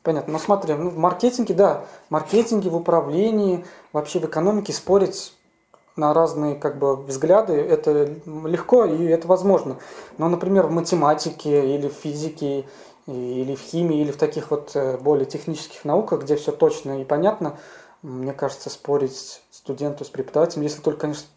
Понятно. 0.01 0.33
Но 0.33 0.39
смотри, 0.39 0.73
ну, 0.73 0.89
в 0.89 0.97
маркетинге, 0.97 1.53
да, 1.53 1.85
в 2.07 2.11
маркетинге, 2.11 2.71
в 2.71 2.75
управлении, 2.75 3.63
вообще 3.93 4.17
в 4.17 4.25
экономике 4.25 4.73
спорить 4.73 5.33
на 5.95 6.13
разные 6.13 6.55
как 6.55 6.79
бы 6.79 6.95
взгляды, 6.95 7.53
это 7.53 8.15
легко 8.45 8.85
и 8.85 9.05
это 9.05 9.27
возможно. 9.27 9.77
Но, 10.17 10.29
например, 10.29 10.67
в 10.67 10.71
математике 10.71 11.75
или 11.75 11.87
в 11.89 11.93
физике, 11.93 12.65
или 13.07 13.55
в 13.55 13.59
химии, 13.59 14.01
или 14.01 14.11
в 14.11 14.17
таких 14.17 14.51
вот 14.51 14.71
э, 14.75 14.97
более 14.97 15.25
технических 15.25 15.83
науках, 15.85 16.23
где 16.23 16.35
все 16.35 16.51
точно 16.51 17.01
и 17.01 17.05
понятно, 17.05 17.57
мне 18.01 18.33
кажется, 18.33 18.69
спорить 18.69 19.41
студенту 19.51 20.05
с 20.05 20.09
преподавателем, 20.09 20.63
если 20.63 20.81
только, 20.81 21.01
конечно, 21.01 21.27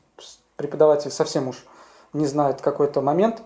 преподаватель 0.57 1.11
совсем 1.11 1.49
уж 1.49 1.65
не 2.13 2.27
знает 2.27 2.61
какой-то 2.61 3.01
момент, 3.01 3.43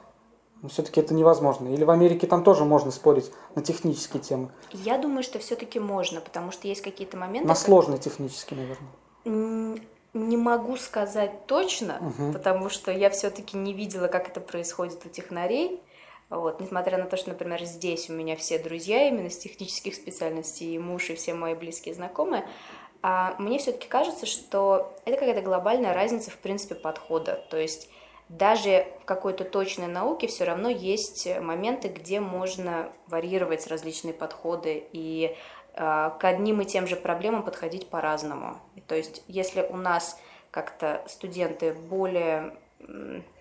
все-таки 0.69 1.00
это 1.00 1.15
невозможно. 1.15 1.69
Или 1.69 1.85
в 1.85 1.91
Америке 1.91 2.27
там 2.27 2.43
тоже 2.43 2.65
можно 2.65 2.91
спорить 2.91 3.31
на 3.55 3.62
технические 3.62 4.21
темы. 4.23 4.50
Я 4.73 4.99
думаю, 4.99 5.23
что 5.23 5.38
все-таки 5.38 5.79
можно, 5.79 6.21
потому 6.21 6.50
что 6.50 6.67
есть 6.67 6.83
какие-то 6.83 7.17
моменты... 7.17 7.49
На 7.49 7.55
сложные 7.55 7.99
технические, 7.99 8.77
наверное. 9.25 9.81
Не 10.15 10.37
могу 10.37 10.77
сказать 10.77 11.47
точно, 11.47 11.99
угу. 12.00 12.33
потому 12.33 12.71
что 12.71 12.91
я 12.91 13.11
все-таки 13.11 13.57
не 13.57 13.73
видела, 13.73 14.09
как 14.09 14.29
это 14.29 14.41
происходит 14.41 15.05
у 15.05 15.09
технарей. 15.09 15.83
Вот, 16.31 16.61
несмотря 16.61 16.99
на 16.99 17.07
то, 17.07 17.17
что, 17.17 17.31
например, 17.31 17.62
здесь 17.65 18.11
у 18.11 18.12
меня 18.12 18.37
все 18.37 18.59
друзья 18.59 19.09
именно 19.09 19.31
с 19.31 19.38
технических 19.38 19.95
специальностей, 19.95 20.75
и 20.75 20.79
муж, 20.79 21.09
и 21.09 21.15
все 21.15 21.33
мои 21.33 21.55
близкие 21.55 21.95
знакомые, 21.95 22.47
а 23.00 23.35
мне 23.38 23.59
все-таки 23.59 23.88
кажется, 23.88 24.27
что 24.27 24.95
это 25.05 25.17
какая-то 25.17 25.41
глобальная 25.41 25.95
разница, 25.95 26.31
в 26.31 26.37
принципе, 26.37 26.75
подхода. 26.75 27.43
То 27.49 27.57
есть 27.57 27.88
даже 28.29 28.87
в 29.00 29.05
какой-то 29.07 29.45
точной 29.45 29.87
науке 29.87 30.27
все 30.27 30.45
равно 30.45 30.69
есть 30.69 31.27
моменты, 31.41 31.88
где 31.88 32.21
можно 32.21 32.93
варьировать 33.07 33.67
различные 33.67 34.12
подходы 34.12 34.85
и 34.93 35.35
к 35.75 36.19
одним 36.23 36.61
и 36.61 36.65
тем 36.65 36.87
же 36.87 36.97
проблемам 36.97 37.43
подходить 37.43 37.89
по-разному. 37.89 38.59
То 38.87 38.95
есть 38.95 39.23
если 39.29 39.63
у 39.63 39.77
нас 39.77 40.19
как-то 40.51 41.03
студенты 41.07 41.73
более 41.73 42.55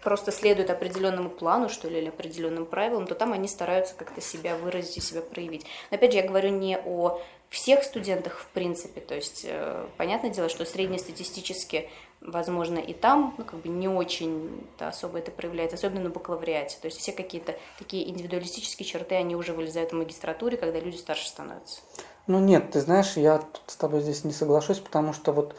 просто 0.04 0.32
следуют 0.32 0.70
определенному 0.70 1.30
плану, 1.30 1.70
что 1.70 1.88
ли, 1.88 2.00
или 2.00 2.10
определенным 2.10 2.66
правилам, 2.66 3.06
то 3.08 3.16
там 3.16 3.34
они 3.34 3.48
стараются 3.48 3.94
как-то 3.96 4.20
себя 4.20 4.56
выразить 4.56 4.98
и 4.98 5.02
себя 5.02 5.22
проявить. 5.22 5.66
Но 5.92 5.96
опять 5.96 6.12
же, 6.12 6.18
я 6.18 6.28
говорю 6.28 6.50
не 6.50 6.78
о 6.78 7.20
всех 7.50 7.84
студентах 7.84 8.40
в 8.40 8.48
принципе, 8.48 9.00
то 9.00 9.16
есть 9.16 9.46
э, 9.48 9.86
понятное 9.98 10.32
дело, 10.32 10.50
что 10.50 10.66
среднестатистически 10.66 11.90
возможно, 12.20 12.80
и 12.80 12.94
там, 12.94 13.36
ну, 13.38 13.46
как 13.46 13.60
бы 13.60 13.70
не 13.70 13.88
очень 13.88 14.68
-то 14.78 14.90
особо 14.90 15.20
это 15.20 15.32
проявляется, 15.32 15.78
особенно 15.78 16.06
на 16.06 16.10
бакалавриате. 16.10 16.78
То 16.82 16.88
есть 16.88 17.00
все 17.00 17.12
какие-то 17.12 17.56
такие 17.78 18.10
индивидуалистические 18.10 18.86
черты, 18.86 19.16
они 19.16 19.36
уже 19.36 19.54
вылезают 19.54 19.92
в 19.92 19.96
магистратуре, 19.96 20.58
когда 20.58 20.80
люди 20.80 20.98
старше 20.98 21.28
становятся. 21.28 21.82
Ну 22.28 22.40
нет, 22.40 22.72
ты 22.72 22.82
знаешь, 22.82 23.14
я 23.16 23.42
с 23.66 23.76
тобой 23.76 24.02
здесь 24.02 24.24
не 24.24 24.34
соглашусь, 24.34 24.80
потому 24.80 25.14
что 25.14 25.32
вот 25.32 25.56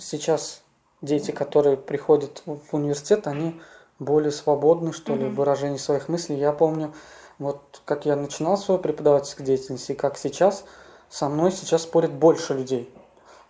сейчас 0.00 0.62
дети, 1.02 1.30
которые 1.30 1.76
приходят 1.76 2.42
в 2.46 2.74
университет, 2.74 3.26
они 3.26 3.60
более 3.98 4.32
свободны, 4.32 4.92
что 4.92 5.14
ли, 5.14 5.24
mm-hmm. 5.24 5.30
в 5.30 5.34
выражении 5.34 5.76
своих 5.76 6.08
мыслей. 6.08 6.36
Я 6.36 6.52
помню, 6.52 6.92
вот 7.38 7.82
как 7.84 8.06
я 8.06 8.16
начинал 8.16 8.56
свою 8.56 8.80
преподавательскую 8.80 9.46
деятельность 9.46 9.90
и 9.90 9.94
как 9.94 10.16
сейчас, 10.16 10.64
со 11.08 11.28
мной 11.28 11.52
сейчас 11.52 11.82
спорит 11.82 12.12
больше 12.12 12.54
людей. 12.54 12.92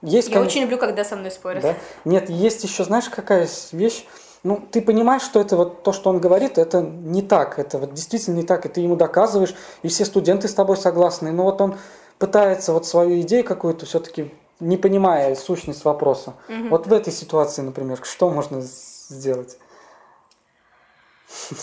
Есть, 0.02 0.28
Я 0.28 0.34
кон... 0.34 0.46
очень 0.46 0.62
люблю, 0.62 0.78
когда 0.78 1.04
со 1.04 1.16
мной 1.16 1.30
спорят. 1.30 1.62
Да? 1.62 1.74
Нет, 2.04 2.30
есть 2.30 2.62
еще, 2.62 2.84
знаешь, 2.84 3.08
какая 3.08 3.48
вещь? 3.72 4.06
Ну, 4.44 4.62
ты 4.70 4.80
понимаешь, 4.80 5.22
что 5.22 5.40
это 5.40 5.56
вот 5.56 5.82
то, 5.82 5.92
что 5.92 6.10
он 6.10 6.20
говорит, 6.20 6.58
это 6.58 6.80
не 6.80 7.22
так, 7.22 7.58
это 7.58 7.78
вот 7.78 7.94
действительно 7.94 8.36
не 8.36 8.44
так, 8.44 8.64
и 8.64 8.68
ты 8.68 8.80
ему 8.80 8.94
доказываешь, 8.94 9.54
и 9.82 9.88
все 9.88 10.04
студенты 10.04 10.46
с 10.46 10.54
тобой 10.54 10.76
согласны, 10.76 11.32
но 11.32 11.42
вот 11.42 11.60
он 11.60 11.76
пытается 12.18 12.72
вот 12.72 12.86
свою 12.86 13.20
идею 13.22 13.44
какую-то 13.44 13.86
все-таки, 13.86 14.34
не 14.60 14.76
понимая 14.76 15.34
сущность 15.34 15.84
вопроса. 15.84 16.34
Угу. 16.48 16.68
Вот 16.68 16.86
в 16.86 16.92
этой 16.92 17.12
ситуации, 17.12 17.62
например, 17.62 18.00
что 18.02 18.30
можно 18.30 18.60
сделать? 18.60 19.56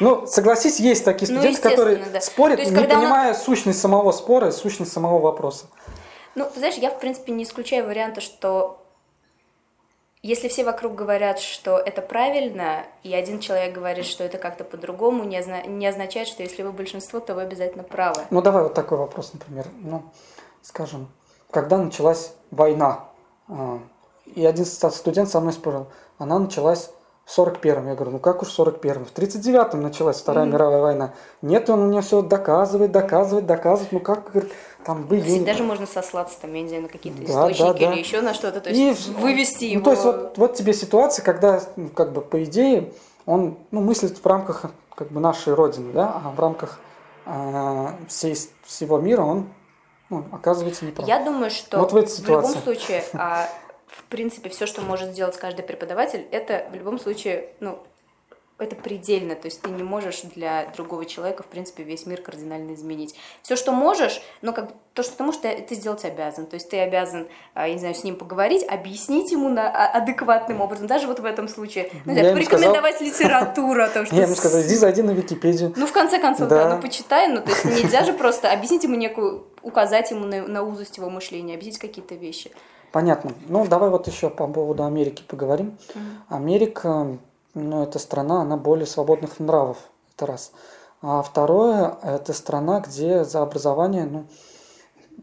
Ну, 0.00 0.26
согласись, 0.26 0.78
есть 0.78 1.02
такие 1.04 1.32
ну, 1.32 1.38
студенты, 1.38 1.62
которые 1.62 2.20
спорят, 2.20 2.58
не 2.58 2.84
понимая 2.84 3.34
сущность 3.34 3.80
самого 3.80 4.12
спора, 4.12 4.50
сущность 4.50 4.92
самого 4.92 5.18
вопроса. 5.18 5.64
Ну, 6.34 6.46
знаешь, 6.54 6.74
я, 6.74 6.90
в 6.90 7.00
принципе, 7.00 7.32
не 7.32 7.44
исключаю 7.44 7.86
варианта, 7.86 8.20
что 8.20 8.78
если 10.22 10.48
все 10.48 10.64
вокруг 10.64 10.94
говорят, 10.94 11.38
что 11.38 11.78
это 11.78 12.02
правильно, 12.02 12.84
и 13.02 13.14
один 13.14 13.38
человек 13.38 13.74
говорит, 13.74 14.04
что 14.04 14.24
это 14.24 14.38
как-то 14.38 14.64
по-другому, 14.64 15.24
не, 15.24 15.38
озна- 15.38 15.66
не 15.66 15.86
означает, 15.86 16.28
что 16.28 16.42
если 16.42 16.62
вы 16.62 16.72
большинство, 16.72 17.20
то 17.20 17.34
вы 17.34 17.42
обязательно 17.42 17.84
правы. 17.84 18.22
Ну, 18.30 18.42
давай 18.42 18.64
вот 18.64 18.74
такой 18.74 18.98
вопрос, 18.98 19.32
например. 19.32 19.66
Ну, 19.80 20.02
скажем, 20.62 21.08
когда 21.50 21.78
началась 21.78 22.32
война, 22.50 23.04
а, 23.48 23.78
и 24.26 24.44
один 24.44 24.64
студент 24.64 25.28
со 25.28 25.40
мной 25.40 25.52
спорил, 25.52 25.86
она 26.18 26.38
началась 26.38 26.90
в 27.24 27.38
41-м. 27.38 27.88
Я 27.88 27.94
говорю, 27.94 28.12
ну 28.12 28.18
как 28.18 28.42
уж 28.42 28.48
в 28.48 28.58
41-м? 28.58 29.04
В 29.04 29.12
39-м 29.12 29.82
началась 29.82 30.18
Вторая 30.20 30.46
mm-hmm. 30.46 30.50
мировая 30.50 30.80
война. 30.80 31.14
Нет, 31.42 31.68
он 31.68 31.88
мне 31.88 32.00
все 32.00 32.22
доказывает, 32.22 32.90
доказывает, 32.90 33.46
доказывает. 33.46 33.92
Ну 33.92 34.00
как, 34.00 34.32
говорит, 34.32 34.52
там 34.84 35.04
были... 35.04 35.44
Даже 35.44 35.64
можно 35.64 35.86
сослаться, 35.86 36.40
там, 36.40 36.54
я 36.54 36.62
не 36.62 36.68
знаю, 36.68 36.84
на 36.84 36.88
какие-то 36.88 37.20
да, 37.20 37.24
источники 37.26 37.60
да, 37.60 37.72
да. 37.72 37.92
или 37.92 37.98
еще 38.00 38.20
на 38.20 38.34
что-то, 38.34 38.60
то 38.60 38.70
есть 38.70 39.08
и, 39.08 39.12
вывести 39.12 39.64
ну, 39.64 39.70
его... 39.72 39.84
То 39.84 39.90
есть 39.90 40.04
вот, 40.04 40.38
вот 40.38 40.54
тебе 40.54 40.72
ситуация, 40.72 41.22
когда, 41.22 41.62
ну, 41.76 41.88
как 41.88 42.12
бы, 42.12 42.20
по 42.20 42.42
идее, 42.44 42.92
он 43.26 43.58
ну, 43.70 43.80
мыслит 43.80 44.16
в 44.16 44.26
рамках 44.26 44.66
как 44.94 45.10
бы 45.10 45.20
нашей 45.20 45.54
Родины, 45.54 45.92
да, 45.92 46.22
а 46.24 46.30
в 46.30 46.40
рамках 46.40 46.80
э, 47.26 47.86
всей, 48.08 48.36
всего 48.64 48.98
мира 48.98 49.22
он 49.22 49.48
ну, 50.10 50.24
оказывается 50.32 50.84
неправ. 50.84 51.06
Я 51.06 51.22
думаю, 51.22 51.50
что 51.50 51.78
вот 51.78 51.92
в, 51.92 51.96
этой 51.96 52.08
ситуации. 52.08 52.52
в 52.52 52.56
любом 52.56 52.62
случае 52.62 53.04
а, 53.12 53.48
в 53.86 54.04
принципе, 54.04 54.48
все, 54.48 54.66
что 54.66 54.80
может 54.80 55.10
сделать 55.10 55.36
каждый 55.36 55.62
преподаватель, 55.62 56.26
это 56.30 56.66
в 56.70 56.74
любом 56.74 56.98
случае, 56.98 57.50
ну, 57.60 57.78
это 58.58 58.74
предельно, 58.74 59.36
то 59.36 59.46
есть 59.46 59.60
ты 59.62 59.70
не 59.70 59.84
можешь 59.84 60.22
для 60.34 60.66
другого 60.74 61.04
человека, 61.04 61.44
в 61.44 61.46
принципе, 61.46 61.84
весь 61.84 62.06
мир 62.06 62.20
кардинально 62.20 62.74
изменить. 62.74 63.14
Все, 63.42 63.54
что 63.54 63.70
можешь, 63.70 64.20
но 64.42 64.52
как 64.52 64.72
то, 64.94 65.04
что 65.04 65.16
ты 65.16 65.22
можешь, 65.22 65.40
ты, 65.40 65.62
ты 65.62 65.76
сделать 65.76 66.04
обязан. 66.04 66.46
То 66.46 66.54
есть 66.54 66.68
ты 66.68 66.80
обязан, 66.80 67.28
а, 67.54 67.68
я 67.68 67.74
не 67.74 67.78
знаю, 67.78 67.94
с 67.94 68.02
ним 68.02 68.16
поговорить, 68.16 68.64
объяснить 68.68 69.30
ему 69.30 69.48
на, 69.48 69.70
а, 69.70 69.98
адекватным 69.98 70.60
образом, 70.60 70.88
даже 70.88 71.06
вот 71.06 71.20
в 71.20 71.24
этом 71.24 71.46
случае, 71.46 71.90
ну, 72.04 72.14
знаю, 72.14 72.34
порекомендовать 72.34 72.96
сказал... 72.96 73.12
литературу 73.12 73.82
о 73.84 73.88
том, 73.88 74.06
что... 74.06 74.16
Я 74.16 74.22
ему 74.22 74.34
сказал, 74.34 74.60
иди 74.62 74.74
зайди 74.74 75.02
на 75.02 75.12
Википедию. 75.12 75.72
Ну, 75.76 75.86
в 75.86 75.92
конце 75.92 76.18
концов, 76.18 76.48
да, 76.48 76.74
ну, 76.74 76.82
почитай, 76.82 77.28
ну, 77.28 77.40
то 77.40 77.50
есть 77.50 77.64
нельзя 77.64 78.02
же 78.02 78.12
просто 78.12 78.50
объяснить 78.50 78.82
ему 78.82 78.96
некую, 78.96 79.46
указать 79.62 80.10
ему 80.10 80.26
на, 80.26 80.48
на 80.48 80.64
узость 80.64 80.96
его 80.96 81.08
мышления, 81.10 81.54
объяснить 81.54 81.78
какие-то 81.78 82.16
вещи. 82.16 82.50
Понятно. 82.90 83.32
Ну, 83.48 83.66
давай 83.66 83.90
вот 83.90 84.08
еще 84.08 84.30
по 84.30 84.48
поводу 84.48 84.84
Америки 84.84 85.22
поговорим. 85.28 85.78
Америка, 86.28 87.18
ну, 87.58 87.82
это 87.82 87.98
страна, 87.98 88.42
она 88.42 88.56
более 88.56 88.86
свободных 88.86 89.38
нравов, 89.38 89.78
это 90.14 90.26
раз. 90.26 90.52
А 91.00 91.22
второе, 91.22 91.96
это 92.02 92.32
страна, 92.32 92.80
где 92.80 93.24
за 93.24 93.42
образование, 93.42 94.04
ну, 94.04 94.24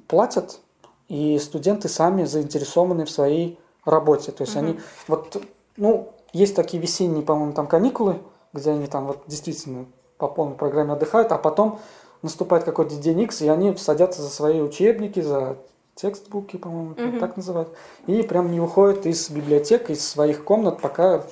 платят, 0.07 0.59
и 1.07 1.37
студенты 1.39 1.89
сами 1.89 2.23
заинтересованы 2.23 3.05
в 3.05 3.11
своей 3.11 3.59
работе. 3.83 4.31
То 4.31 4.43
есть 4.43 4.55
mm-hmm. 4.55 4.59
они, 4.59 4.79
вот, 5.07 5.43
ну, 5.77 6.13
есть 6.33 6.55
такие 6.55 6.81
весенние, 6.81 7.23
по-моему, 7.23 7.53
там 7.53 7.67
каникулы, 7.67 8.21
где 8.53 8.71
они 8.71 8.87
там 8.87 9.07
вот 9.07 9.23
действительно 9.27 9.85
по 10.17 10.27
полной 10.27 10.55
программе 10.55 10.93
отдыхают, 10.93 11.31
а 11.31 11.37
потом 11.37 11.79
наступает 12.21 12.63
какой-то 12.63 12.95
день 12.95 13.21
X, 13.21 13.41
и 13.41 13.47
они 13.47 13.75
садятся 13.77 14.21
за 14.21 14.29
свои 14.29 14.61
учебники, 14.61 15.19
за 15.19 15.57
текстбуки, 15.93 16.57
по-моему, 16.57 16.91
угу. 16.91 17.19
так 17.19 17.37
называют, 17.37 17.69
и 18.07 18.21
прям 18.23 18.51
не 18.51 18.59
уходят 18.59 19.05
из 19.05 19.29
библиотек, 19.29 19.89
из 19.89 20.05
своих 20.05 20.43
комнат, 20.43 20.81
пока 20.81 21.23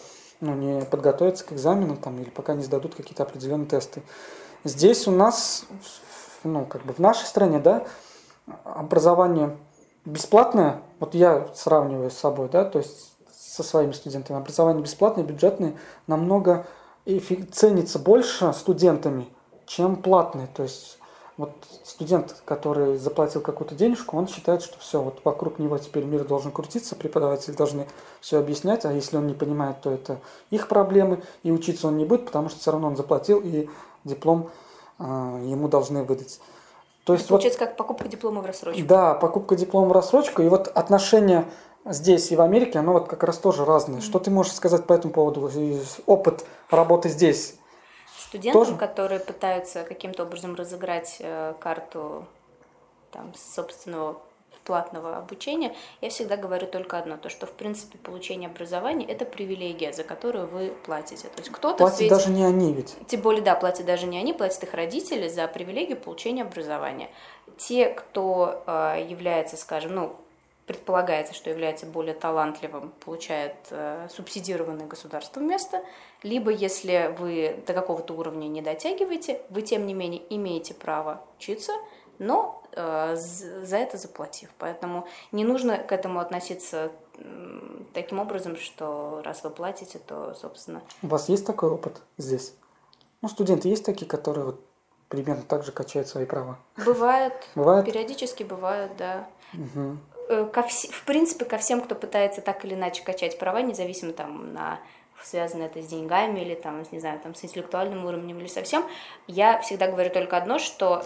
ну, 0.43 0.53
не 0.55 0.81
подготовятся 0.85 1.45
к 1.45 1.53
экзамену 1.53 1.95
там, 1.95 2.19
или 2.19 2.29
пока 2.29 2.53
не 2.53 2.63
сдадут 2.63 2.95
какие-то 2.95 3.23
определенные 3.23 3.67
тесты. 3.67 4.03
Здесь 4.63 5.07
у 5.07 5.12
нас, 5.12 5.65
ну, 6.43 6.65
как 6.65 6.83
бы 6.83 6.93
в 6.93 7.00
нашей 7.00 7.25
стране, 7.25 7.59
да, 7.59 7.85
образование 8.63 9.57
бесплатное, 10.05 10.81
вот 11.00 11.15
я 11.15 11.47
сравниваю 11.55 12.12
с 12.12 12.17
собой, 12.17 12.50
да, 12.50 12.65
то 12.65 12.79
есть 12.79 13.13
со 13.31 13.63
своими 13.63 13.93
студентами. 13.93 14.39
Образование 14.39 14.83
бесплатное, 14.83 15.23
бюджетное, 15.23 15.75
намного 16.07 16.65
ценится 17.51 18.00
больше 18.00 18.51
студентами, 18.53 19.27
чем 19.65 19.95
платное. 19.95 20.47
То 20.47 20.63
есть 20.63 20.97
вот 21.38 21.52
студент, 21.84 22.42
который 22.46 22.98
заплатил 22.98 23.42
какую-то 23.42 23.75
денежку, 23.75 24.18
он 24.18 24.28
считает, 24.28 24.62
что 24.62 24.78
все, 24.80 25.02
вот 25.02 25.20
вокруг 25.24 25.58
него 25.60 25.78
теперь 25.78 26.04
мир 26.04 26.25
должен 26.25 26.52
крутиться, 26.52 26.96
преподаватели 26.96 27.56
должны 27.56 27.88
все 28.22 28.40
объяснять, 28.40 28.86
а 28.86 28.94
если 28.94 29.18
он 29.18 29.28
не 29.28 29.34
понимает, 29.34 29.82
то 29.82 29.90
это 29.90 30.20
их 30.52 30.68
проблемы, 30.68 31.24
и 31.42 31.52
учиться 31.52 31.88
он 31.88 31.98
не 31.98 32.06
будет, 32.06 32.25
потому 32.25 32.50
что 32.50 32.60
все 32.60 32.72
равно 32.72 32.88
он 32.88 32.96
заплатил, 32.96 33.42
и 33.44 33.68
диплом 34.04 34.52
э, 35.00 35.04
ему 35.04 35.68
должны 35.68 36.04
выдать. 36.04 36.40
То 37.04 37.13
есть 37.13 37.28
Получается, 37.28 37.60
вот, 37.60 37.68
как 37.68 37.78
покупка 37.78 38.08
диплома 38.08 38.42
в 38.42 38.46
рассрочку. 38.46 38.82
Да, 38.88 39.13
покупка 39.16 39.56
диплома 39.56 39.90
в 39.90 39.92
рассрочку. 39.92 40.42
И 40.42 40.48
вот 40.48 40.70
отношения 40.70 41.46
здесь 41.84 42.32
и 42.32 42.36
в 42.36 42.42
Америке, 42.42 42.80
оно 42.80 42.94
вот 42.94 43.08
как 43.08 43.24
раз 43.24 43.38
тоже 43.40 43.66
разное. 43.66 44.00
Mm-hmm. 44.00 44.04
Что 44.04 44.20
ты 44.20 44.32
можешь 44.32 44.54
сказать 44.54 44.86
по 44.86 44.94
этому 44.94 45.13
поводу? 45.13 45.52
Опыт 46.06 46.46
работы 46.70 47.10
здесь 47.10 47.56
студентам, 48.34 48.66
Тоже? 48.66 48.78
которые 48.78 49.20
пытаются 49.20 49.84
каким-то 49.84 50.24
образом 50.24 50.56
разыграть 50.56 51.18
э, 51.20 51.54
карту 51.60 52.25
там, 53.12 53.32
собственного 53.36 54.20
платного 54.63 55.18
обучения, 55.18 55.75
я 56.02 56.10
всегда 56.10 56.38
говорю 56.38 56.68
только 56.68 56.98
одно, 56.98 57.18
то 57.18 57.30
что 57.30 57.46
в 57.46 57.52
принципе 57.52 57.98
получение 57.98 58.50
образования 58.50 59.06
это 59.06 59.25
привилегия, 59.25 59.92
за 59.92 60.04
которую 60.04 60.48
вы 60.48 60.74
платите. 60.86 61.28
То 61.28 61.40
есть 61.40 61.52
кто-то 61.52 61.78
платят 61.78 61.98
свете, 61.98 62.16
даже 62.16 62.30
не 62.30 62.44
они 62.44 62.74
ведь. 62.74 62.96
Тем 63.08 63.22
более, 63.22 63.44
да, 63.44 63.56
платят 63.56 63.86
даже 63.86 64.08
не 64.08 64.18
они, 64.18 64.34
платят 64.34 64.63
их 64.63 64.74
родители 64.74 65.28
за 65.28 65.48
привилегию 65.48 65.98
получения 65.98 66.44
образования. 66.44 67.10
Те, 67.58 67.90
кто 67.90 68.63
э, 68.66 69.06
является, 69.08 69.58
скажем, 69.58 69.94
ну, 69.94 70.16
предполагается, 70.65 71.34
что 71.34 71.50
является 71.50 71.86
более 71.86 72.13
талантливым, 72.13 72.93
получает 73.03 73.55
э, 73.70 74.08
субсидированное 74.10 74.88
государством 74.88 75.48
место, 75.48 75.84
либо 76.22 76.51
если 76.51 77.13
вы 77.17 77.62
до 77.67 77.74
какого-то 77.74 78.13
уровня 78.13 78.48
не 78.48 78.62
дотягиваете, 78.62 79.41
вы 79.50 79.62
тем 79.62 79.86
не 79.86 79.93
менее 79.93 80.24
имеете 80.29 80.74
право 80.74 81.22
учиться, 81.38 81.74
но 82.17 82.63
э, 82.72 83.15
за 83.15 83.77
это 83.77 83.98
заплатив. 83.98 84.50
Поэтому 84.58 85.08
не 85.32 85.43
нужно 85.43 85.77
к 85.77 85.91
этому 85.91 86.20
относиться 86.20 86.91
таким 87.93 88.20
образом, 88.20 88.55
что 88.55 89.22
раз 89.24 89.43
вы 89.43 89.50
платите, 89.50 90.00
то, 90.00 90.34
собственно... 90.34 90.82
У 91.01 91.08
вас 91.08 91.29
есть 91.29 91.46
такой 91.46 91.70
опыт 91.70 92.01
здесь? 92.17 92.53
Ну, 93.22 93.29
студенты 93.29 93.70
есть 93.70 93.86
такие, 93.86 94.08
которые 94.08 94.46
вот 94.46 94.62
примерно 95.10 95.43
так 95.43 95.63
же 95.63 95.72
качают 95.72 96.08
свои 96.08 96.25
права? 96.25 96.58
Бывает. 96.86 97.34
Бывает? 97.55 97.86
Периодически 97.86 98.43
бывают, 98.43 98.98
да. 98.98 99.27
Угу. 99.53 99.98
Э, 100.30 100.46
ко 100.51 100.63
вс... 100.63 100.86
в 100.86 101.06
принципе, 101.06 101.46
ко 101.46 101.58
всем, 101.58 101.82
кто 101.82 101.96
пытается 101.96 102.42
так 102.42 102.63
или 102.65 102.75
иначе 102.75 103.03
качать 103.03 103.38
права, 103.38 103.62
независимо 103.62 104.13
там 104.13 104.53
на 104.53 104.80
связано 105.22 105.63
это 105.63 105.82
с 105.82 105.88
деньгами 105.88 106.39
или 106.42 106.56
там, 106.56 106.84
не 106.92 107.00
знаю, 107.00 107.20
там 107.20 107.34
с 107.36 107.44
интеллектуальным 107.44 108.06
уровнем 108.06 108.39
или 108.39 108.48
совсем, 108.48 108.86
я 109.27 109.60
всегда 109.62 109.88
говорю 109.88 110.10
только 110.10 110.38
одно, 110.38 110.60
что 110.60 111.03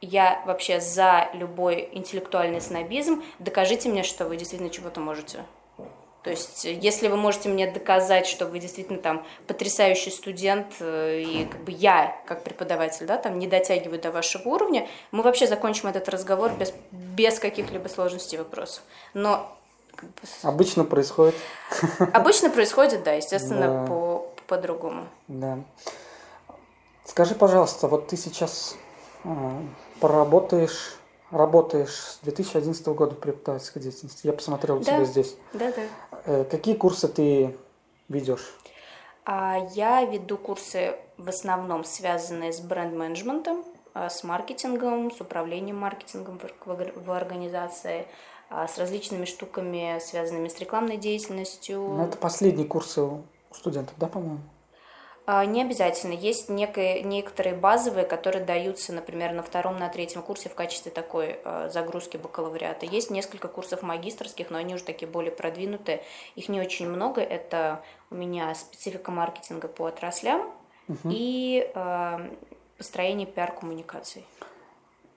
я 0.00 0.42
вообще 0.46 0.80
за 0.80 1.28
любой 1.34 1.88
интеллектуальный 1.92 2.60
снобизм, 2.60 3.24
докажите 3.38 3.88
мне, 3.88 4.02
что 4.02 4.26
вы 4.26 4.36
действительно 4.36 4.70
чего-то 4.70 5.00
можете. 5.00 5.44
То 6.26 6.30
есть, 6.30 6.64
если 6.64 7.06
вы 7.06 7.16
можете 7.16 7.48
мне 7.48 7.70
доказать, 7.70 8.26
что 8.26 8.46
вы 8.46 8.58
действительно 8.58 8.98
там 8.98 9.24
потрясающий 9.46 10.10
студент, 10.10 10.66
э, 10.80 11.20
и 11.20 11.44
как 11.44 11.60
бы 11.60 11.70
я, 11.70 12.20
как 12.26 12.42
преподаватель, 12.42 13.06
да, 13.06 13.16
там 13.16 13.38
не 13.38 13.46
дотягиваю 13.46 14.00
до 14.00 14.10
вашего 14.10 14.48
уровня, 14.48 14.88
мы 15.12 15.22
вообще 15.22 15.46
закончим 15.46 15.88
этот 15.88 16.08
разговор 16.08 16.50
без, 16.50 16.74
без 16.90 17.38
каких-либо 17.38 17.86
сложностей 17.86 18.38
вопросов. 18.38 18.82
Но 19.14 19.56
Обычно 20.42 20.82
происходит. 20.82 21.36
Обычно 22.12 22.50
происходит, 22.50 23.04
да, 23.04 23.12
естественно, 23.12 23.68
да. 23.68 23.86
по 23.86 24.26
по-другому. 24.48 25.06
Да. 25.28 25.60
Скажи, 27.04 27.36
пожалуйста, 27.36 27.86
вот 27.86 28.08
ты 28.08 28.16
сейчас 28.16 28.74
э, 29.22 29.28
поработаешь 30.00 30.96
работаешь 31.36 31.94
с 31.94 32.18
2011 32.22 32.86
года 32.88 33.14
в 33.14 33.18
преподавательской 33.18 33.82
деятельности. 33.82 34.26
Я 34.26 34.32
посмотрел 34.32 34.78
да. 34.78 34.84
тебя 34.84 35.04
здесь. 35.04 35.36
Да, 35.52 35.72
да. 35.72 35.82
Э, 36.24 36.44
какие 36.44 36.74
курсы 36.74 37.08
ты 37.08 37.56
ведешь? 38.08 38.54
А, 39.24 39.58
я 39.74 40.04
веду 40.04 40.38
курсы 40.38 40.96
в 41.18 41.28
основном 41.28 41.84
связанные 41.84 42.52
с 42.52 42.60
бренд-менеджментом, 42.60 43.64
а, 43.92 44.08
с 44.08 44.22
маркетингом, 44.22 45.10
с 45.10 45.20
управлением 45.20 45.78
маркетингом 45.78 46.40
в 46.64 47.10
организации, 47.10 48.06
а, 48.48 48.68
с 48.68 48.78
различными 48.78 49.24
штуками, 49.24 49.98
связанными 50.00 50.48
с 50.48 50.58
рекламной 50.60 50.96
деятельностью. 50.96 51.80
Ну, 51.80 52.04
это 52.04 52.16
последние 52.16 52.66
курсы 52.66 53.00
у 53.02 53.24
студентов, 53.52 53.94
да, 53.98 54.06
по-моему? 54.06 54.40
А, 55.26 55.44
не 55.44 55.62
обязательно. 55.62 56.12
Есть 56.12 56.48
некие, 56.48 57.02
некоторые 57.02 57.56
базовые, 57.56 58.06
которые 58.06 58.44
даются, 58.44 58.92
например, 58.92 59.32
на 59.32 59.42
втором, 59.42 59.76
на 59.76 59.88
третьем 59.88 60.22
курсе 60.22 60.48
в 60.48 60.54
качестве 60.54 60.92
такой 60.92 61.40
э, 61.44 61.68
загрузки 61.72 62.16
бакалавриата. 62.16 62.86
Есть 62.86 63.10
несколько 63.10 63.48
курсов 63.48 63.82
магистрских, 63.82 64.50
но 64.50 64.58
они 64.58 64.74
уже 64.74 64.84
такие 64.84 65.10
более 65.10 65.32
продвинутые. 65.32 66.02
Их 66.36 66.48
не 66.48 66.60
очень 66.60 66.88
много. 66.88 67.20
Это 67.20 67.82
у 68.10 68.14
меня 68.14 68.54
специфика 68.54 69.10
маркетинга 69.10 69.66
по 69.66 69.86
отраслям 69.86 70.48
угу. 70.86 71.10
и 71.10 71.68
э, 71.74 72.30
построение 72.78 73.26
пиар-коммуникаций. 73.26 74.24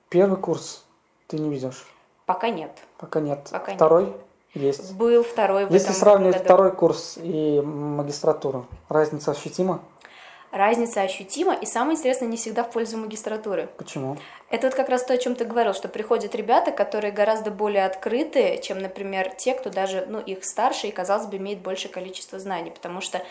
Первый 0.09 0.39
курс 0.39 0.85
ты 1.27 1.37
не 1.37 1.51
ведешь? 1.51 1.85
Пока 2.25 2.49
нет. 2.49 2.71
Пока 2.97 3.19
нет. 3.19 3.47
Пока 3.51 3.75
Второй? 3.75 4.05
Нет. 4.05 4.15
Есть. 4.55 4.95
Был 4.95 5.23
второй 5.23 5.67
Если 5.69 5.91
сравнивать 5.91 6.37
году. 6.37 6.45
второй 6.45 6.71
курс 6.71 7.19
и 7.21 7.61
магистратуру, 7.61 8.65
разница 8.87 9.31
ощутима? 9.31 9.81
Разница 10.51 11.01
ощутима, 11.01 11.53
и 11.53 11.65
самое 11.65 11.97
интересное, 11.97 12.27
не 12.27 12.37
всегда 12.37 12.63
в 12.63 12.71
пользу 12.71 12.97
магистратуры. 12.97 13.69
Почему? 13.77 14.17
Это 14.49 14.67
вот 14.67 14.75
как 14.75 14.89
раз 14.89 15.03
то, 15.03 15.13
о 15.13 15.17
чем 15.17 15.35
ты 15.35 15.45
говорил, 15.45 15.73
что 15.73 15.87
приходят 15.87 16.33
ребята, 16.35 16.71
которые 16.71 17.11
гораздо 17.11 17.51
более 17.51 17.85
открыты, 17.85 18.59
чем, 18.61 18.79
например, 18.79 19.33
те, 19.37 19.53
кто 19.53 19.69
даже, 19.69 20.05
ну, 20.07 20.19
их 20.19 20.43
старше 20.43 20.87
и, 20.87 20.91
казалось 20.91 21.27
бы, 21.27 21.37
имеет 21.37 21.59
большее 21.59 21.91
количество 21.91 22.39
знаний, 22.39 22.71
потому 22.71 23.01
что 23.01 23.21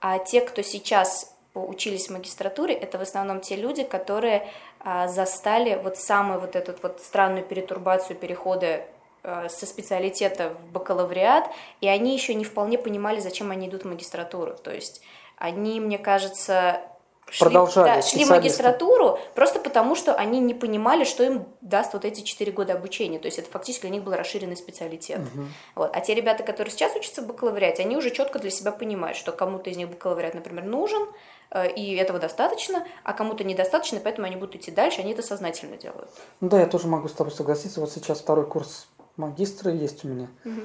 а 0.00 0.18
те, 0.18 0.40
кто 0.40 0.62
сейчас 0.62 1.34
учились 1.54 2.08
в 2.08 2.12
магистратуре, 2.12 2.74
это 2.74 2.98
в 2.98 3.02
основном 3.02 3.40
те 3.40 3.56
люди, 3.56 3.82
которые 3.82 4.48
а, 4.78 5.08
застали 5.08 5.80
вот 5.82 5.98
самую 5.98 6.40
вот 6.40 6.56
эту 6.56 6.74
вот 6.82 7.00
странную 7.00 7.44
перетурбацию 7.44 8.16
перехода 8.16 8.86
а, 9.22 9.48
со 9.48 9.66
специалитета 9.66 10.54
в 10.54 10.72
бакалавриат, 10.72 11.50
и 11.80 11.88
они 11.88 12.14
еще 12.14 12.34
не 12.34 12.44
вполне 12.44 12.78
понимали, 12.78 13.20
зачем 13.20 13.50
они 13.50 13.68
идут 13.68 13.82
в 13.82 13.88
магистратуру. 13.88 14.54
То 14.54 14.72
есть 14.72 15.02
они, 15.40 15.80
мне 15.80 15.98
кажется, 15.98 16.82
шли, 17.30 17.48
да, 17.50 18.02
шли 18.02 18.24
в 18.24 18.28
магистратуру 18.28 19.18
просто 19.34 19.58
потому, 19.58 19.96
что 19.96 20.14
они 20.14 20.38
не 20.38 20.52
понимали, 20.52 21.04
что 21.04 21.24
им 21.24 21.46
даст 21.62 21.94
вот 21.94 22.04
эти 22.04 22.20
четыре 22.20 22.52
года 22.52 22.74
обучения. 22.74 23.18
То 23.18 23.26
есть 23.26 23.38
это 23.38 23.50
фактически 23.50 23.82
для 23.82 23.90
них 23.90 24.04
был 24.04 24.12
расширенный 24.12 24.56
специалитет. 24.56 25.20
Угу. 25.20 25.44
Вот. 25.76 25.90
А 25.96 26.00
те 26.00 26.14
ребята, 26.14 26.42
которые 26.42 26.70
сейчас 26.70 26.94
учатся 26.94 27.22
в 27.22 27.26
бакалавриате, 27.26 27.82
они 27.82 27.96
уже 27.96 28.10
четко 28.10 28.38
для 28.38 28.50
себя 28.50 28.70
понимают, 28.70 29.16
что 29.16 29.32
кому-то 29.32 29.70
из 29.70 29.78
них 29.78 29.88
бакалавриат, 29.88 30.34
например, 30.34 30.64
нужен, 30.64 31.08
э, 31.52 31.72
и 31.72 31.94
этого 31.94 32.18
достаточно, 32.18 32.86
а 33.02 33.14
кому-то 33.14 33.42
недостаточно, 33.42 33.98
поэтому 33.98 34.26
они 34.26 34.36
будут 34.36 34.56
идти 34.56 34.70
дальше, 34.70 35.00
они 35.00 35.12
это 35.12 35.22
сознательно 35.22 35.78
делают. 35.78 36.10
Ну 36.40 36.50
да, 36.50 36.60
я 36.60 36.66
тоже 36.66 36.86
могу 36.86 37.08
с 37.08 37.12
тобой 37.12 37.32
согласиться. 37.32 37.80
Вот 37.80 37.90
сейчас 37.90 38.20
второй 38.20 38.46
курс 38.46 38.88
магистра 39.16 39.72
есть 39.72 40.04
у 40.04 40.08
меня. 40.08 40.28
Угу. 40.44 40.60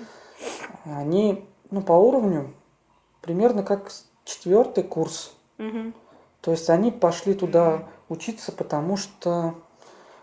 Они, 0.98 1.48
ну, 1.72 1.82
по 1.82 1.94
уровню 1.94 2.54
примерно 3.22 3.64
как 3.64 3.90
четвертый 4.26 4.84
курс. 4.84 5.34
Угу. 5.58 5.94
То 6.42 6.52
есть 6.52 6.70
они 6.70 6.92
пошли 6.92 7.34
туда 7.34 7.88
учиться, 8.10 8.52
потому 8.52 8.98
что, 8.98 9.56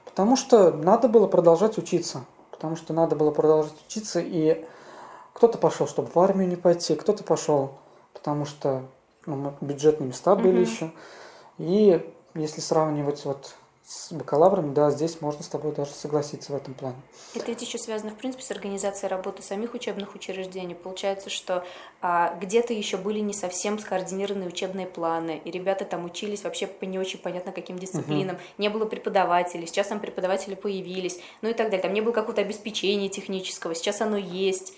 потому 0.05 0.37
что 0.37 0.71
надо 0.73 1.09
было 1.09 1.27
продолжать 1.27 1.79
учиться. 1.79 2.25
Потому 2.51 2.77
что 2.77 2.93
надо 2.93 3.17
было 3.17 3.31
продолжать 3.31 3.75
учиться, 3.87 4.21
и 4.21 4.65
кто-то 5.33 5.59
пошел, 5.59 5.89
чтобы 5.89 6.11
в 6.15 6.19
армию 6.19 6.49
не 6.49 6.55
пойти, 6.57 6.95
кто-то 6.95 7.25
пошел, 7.25 7.73
потому 8.13 8.45
что 8.45 8.83
ну, 9.27 9.55
бюджетные 9.61 10.09
места 10.09 10.37
были 10.37 10.63
угу. 10.63 10.71
еще. 10.71 10.93
И 11.59 12.15
если 12.35 12.61
сравнивать 12.61 13.25
вот 13.25 13.55
с 13.85 14.13
бакалаврами, 14.13 14.73
да, 14.73 14.91
здесь 14.91 15.21
можно 15.21 15.43
с 15.43 15.49
тобой 15.49 15.73
даже 15.73 15.91
согласиться 15.91 16.53
в 16.53 16.57
этом 16.57 16.73
плане. 16.73 16.97
Это 17.35 17.47
ведь 17.47 17.63
еще 17.63 17.79
связано, 17.79 18.13
в 18.13 18.15
принципе, 18.15 18.45
с 18.45 18.51
организацией 18.51 19.11
работы 19.11 19.43
самих 19.43 19.75
учебных 19.75 20.15
учреждений. 20.15 20.75
Получается, 20.75 21.31
что 21.31 21.65
а, 22.01 22.35
где-то 22.41 22.73
еще 22.73 22.97
были 22.97 23.19
не 23.19 23.35
совсем 23.35 23.79
скоординированные 23.79 24.49
учебные 24.49 24.87
планы, 24.87 25.43
и 25.45 25.51
ребята 25.51 25.85
там 25.85 26.05
учились 26.05 26.45
вообще 26.45 26.69
по 26.69 26.85
не 26.85 26.99
очень 26.99 27.19
понятно 27.19 27.51
каким 27.51 27.79
дисциплинам. 27.79 28.37
Угу. 28.37 28.43
Не 28.59 28.69
было 28.69 28.85
преподавателей, 28.85 29.67
сейчас 29.67 29.89
там 29.89 29.99
преподаватели 29.99 30.55
появились, 30.55 31.19
ну 31.43 31.49
и 31.49 31.53
так 31.53 31.67
далее. 31.67 31.83
Там 31.83 31.93
не 31.93 32.01
было 32.01 32.13
какого-то 32.13 32.41
обеспечения 32.41 33.09
технического, 33.09 33.75
сейчас 33.75 34.01
оно 34.01 34.17
есть. 34.17 34.75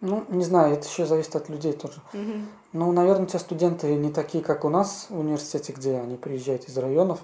Ну, 0.00 0.24
не 0.30 0.44
знаю, 0.44 0.72
это 0.72 0.88
еще 0.88 1.06
зависит 1.06 1.36
от 1.36 1.48
людей 1.48 1.74
тоже. 1.74 2.00
Угу. 2.12 2.32
Ну, 2.72 2.92
наверное, 2.92 3.26
те 3.26 3.38
студенты 3.38 3.94
не 3.94 4.10
такие, 4.10 4.42
как 4.42 4.64
у 4.64 4.68
нас 4.68 5.06
в 5.10 5.18
университете, 5.18 5.72
где 5.72 5.98
они 5.98 6.16
приезжают 6.16 6.64
из 6.64 6.76
районов. 6.76 7.20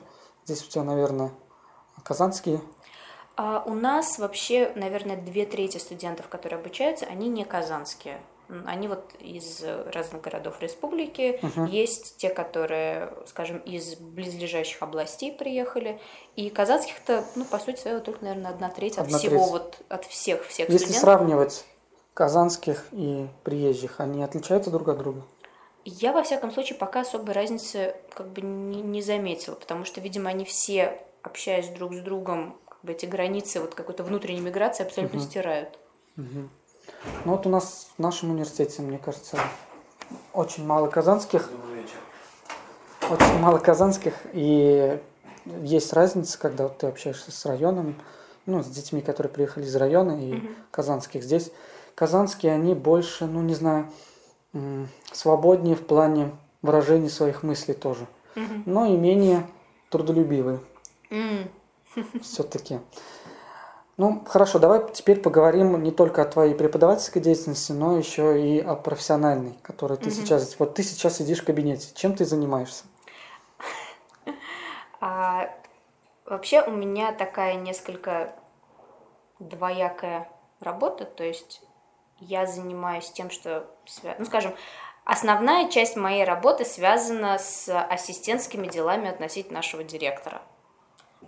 Здесь 0.48 0.64
у 0.66 0.70
тебя, 0.70 0.82
наверное, 0.82 1.30
казанские. 2.02 2.62
А 3.36 3.62
у 3.66 3.74
нас 3.74 4.18
вообще, 4.18 4.72
наверное, 4.76 5.16
две 5.18 5.44
трети 5.44 5.76
студентов, 5.76 6.28
которые 6.28 6.58
обучаются, 6.58 7.04
они 7.04 7.28
не 7.28 7.44
казанские. 7.44 8.18
Они 8.64 8.88
вот 8.88 9.12
из 9.20 9.62
разных 9.92 10.22
городов 10.22 10.58
республики. 10.62 11.38
Мгм. 11.42 11.66
Есть 11.66 12.16
те, 12.16 12.30
которые, 12.30 13.12
скажем, 13.26 13.58
из 13.58 13.96
близлежащих 13.96 14.82
областей 14.82 15.32
приехали. 15.32 16.00
И 16.34 16.48
казахских-то, 16.48 17.24
ну, 17.36 17.44
по 17.44 17.58
сути 17.58 17.80
своей, 17.80 18.00
только, 18.00 18.24
наверное, 18.24 18.50
одна 18.50 18.70
треть 18.70 18.96
от 18.96 19.04
Одна 19.04 19.18
всего, 19.18 19.36
треть. 19.36 19.50
вот 19.50 19.78
от 19.90 20.06
всех, 20.06 20.46
всех 20.46 20.70
Если 20.70 20.86
студентов. 20.86 21.02
сравнивать 21.02 21.64
казанских 22.14 22.86
и 22.92 23.28
приезжих, 23.44 24.00
они 24.00 24.24
отличаются 24.24 24.70
друг 24.70 24.88
от 24.88 24.96
друга? 24.96 25.24
Я, 25.90 26.12
во 26.12 26.22
всяком 26.22 26.52
случае, 26.52 26.78
пока 26.78 27.00
особой 27.00 27.32
разницы 27.32 27.94
как 28.12 28.28
бы 28.28 28.42
не, 28.42 28.82
не 28.82 29.00
заметила, 29.00 29.54
потому 29.54 29.86
что, 29.86 30.02
видимо, 30.02 30.28
они 30.28 30.44
все, 30.44 31.00
общаясь 31.22 31.68
друг 31.70 31.94
с 31.94 32.00
другом, 32.00 32.58
как 32.68 32.78
бы 32.82 32.92
эти 32.92 33.06
границы 33.06 33.58
вот 33.60 33.74
какой-то 33.74 34.04
внутренней 34.04 34.42
миграции 34.42 34.84
абсолютно 34.84 35.18
стирают. 35.18 35.78
Мгм. 36.16 36.50
Ну 37.24 37.32
вот 37.32 37.46
у 37.46 37.48
нас 37.48 37.88
в 37.96 38.02
нашем 38.02 38.32
университете, 38.32 38.82
мне 38.82 38.98
кажется, 38.98 39.38
очень 40.34 40.66
мало 40.66 40.88
казанских, 40.88 41.50
очень 43.10 43.38
мало 43.38 43.58
казанских, 43.58 44.12
и 44.34 45.00
есть 45.62 45.94
разница, 45.94 46.38
когда 46.38 46.64
вот 46.64 46.76
ты 46.76 46.86
общаешься 46.86 47.32
с 47.32 47.46
районом, 47.46 47.94
ну, 48.44 48.62
с 48.62 48.66
детьми, 48.66 49.00
которые 49.00 49.32
приехали 49.32 49.64
из 49.64 49.74
района, 49.74 50.22
и 50.22 50.42
казанских 50.70 51.22
здесь. 51.22 51.50
Казанские, 51.94 52.52
они 52.52 52.74
больше, 52.74 53.24
ну, 53.24 53.40
не 53.40 53.54
знаю, 53.54 53.90
свободнее 55.12 55.76
в 55.76 55.86
плане 55.86 56.32
выражения 56.62 57.08
своих 57.10 57.42
мыслей 57.42 57.74
тоже, 57.74 58.06
Мгм. 58.34 58.62
но 58.66 58.86
и 58.86 58.96
менее 58.96 59.46
трудолюбивые 59.90 60.60
все-таки. 62.22 62.80
Ну, 63.96 64.24
хорошо, 64.28 64.60
давай 64.60 64.88
теперь 64.92 65.20
поговорим 65.20 65.82
не 65.82 65.90
только 65.90 66.22
о 66.22 66.24
твоей 66.24 66.54
преподавательской 66.54 67.20
деятельности, 67.20 67.72
но 67.72 67.98
еще 67.98 68.40
и 68.40 68.60
о 68.60 68.76
профессиональной, 68.76 69.54
которой 69.62 69.98
ты 69.98 70.12
сейчас... 70.12 70.56
Вот 70.60 70.74
ты 70.74 70.84
сейчас 70.84 71.16
сидишь 71.16 71.40
в 71.40 71.44
кабинете. 71.44 71.88
Чем 71.94 72.14
ты 72.14 72.24
занимаешься? 72.24 72.84
А, 75.00 75.48
вообще 76.24 76.60
у 76.62 76.72
меня 76.72 77.12
такая 77.12 77.54
несколько 77.54 78.34
двоякая 79.38 80.28
работа, 80.58 81.04
то 81.04 81.22
есть 81.22 81.62
я 82.20 82.46
занимаюсь 82.46 83.10
тем, 83.10 83.30
что, 83.30 83.66
ну, 84.18 84.24
скажем, 84.24 84.54
основная 85.04 85.68
часть 85.68 85.96
моей 85.96 86.24
работы 86.24 86.64
связана 86.64 87.38
с 87.38 87.68
ассистентскими 87.68 88.66
делами 88.66 89.08
относительно 89.08 89.58
нашего 89.58 89.84
директора. 89.84 90.42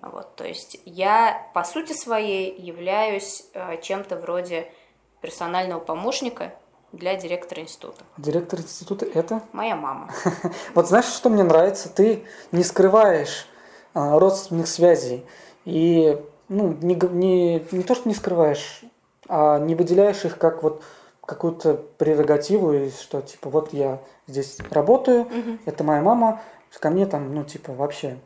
Вот, 0.03 0.35
то 0.37 0.45
есть 0.45 0.81
я 0.85 1.51
по 1.53 1.63
сути 1.65 1.93
своей 1.93 2.59
являюсь 2.59 3.45
э, 3.53 3.81
чем-то 3.83 4.17
вроде 4.17 4.73
персонального 5.21 5.81
помощника 5.81 6.55
для 6.93 7.17
директора 7.17 7.63
института. 7.63 8.03
Директор 8.17 8.61
института 8.61 9.07
это? 9.07 9.43
Моя 9.53 9.77
мама. 9.77 10.11
Вот 10.75 10.89
знаешь, 10.89 11.07
что 11.07 11.29
мне 11.29 11.43
нравится? 11.43 11.89
Ты 11.89 12.25
не 12.53 12.65
скрываешь 12.65 13.47
а, 13.95 14.19
родственных 14.19 14.69
связей. 14.69 15.25
И 15.65 16.19
ну, 16.49 16.77
не, 16.81 16.95
не, 16.95 17.67
не 17.71 17.83
то, 17.83 17.95
что 17.95 18.09
не 18.09 18.15
скрываешь, 18.15 18.83
а 19.31 19.59
не 19.59 19.75
выделяешь 19.75 20.25
их 20.25 20.39
как 20.39 20.63
вот 20.63 20.83
какую-то 21.25 21.75
прерогативу, 21.75 22.73
и 22.73 22.91
что 22.91 23.23
типа 23.23 23.49
вот 23.49 23.73
я 23.73 24.01
здесь 24.27 24.59
работаю, 24.71 25.29
это 25.65 25.85
моя 25.85 26.03
мама, 26.03 26.41
ко 26.79 26.91
мне 26.91 27.07
там, 27.07 27.35
ну, 27.35 27.45
типа, 27.45 27.73
вообще 27.73 28.19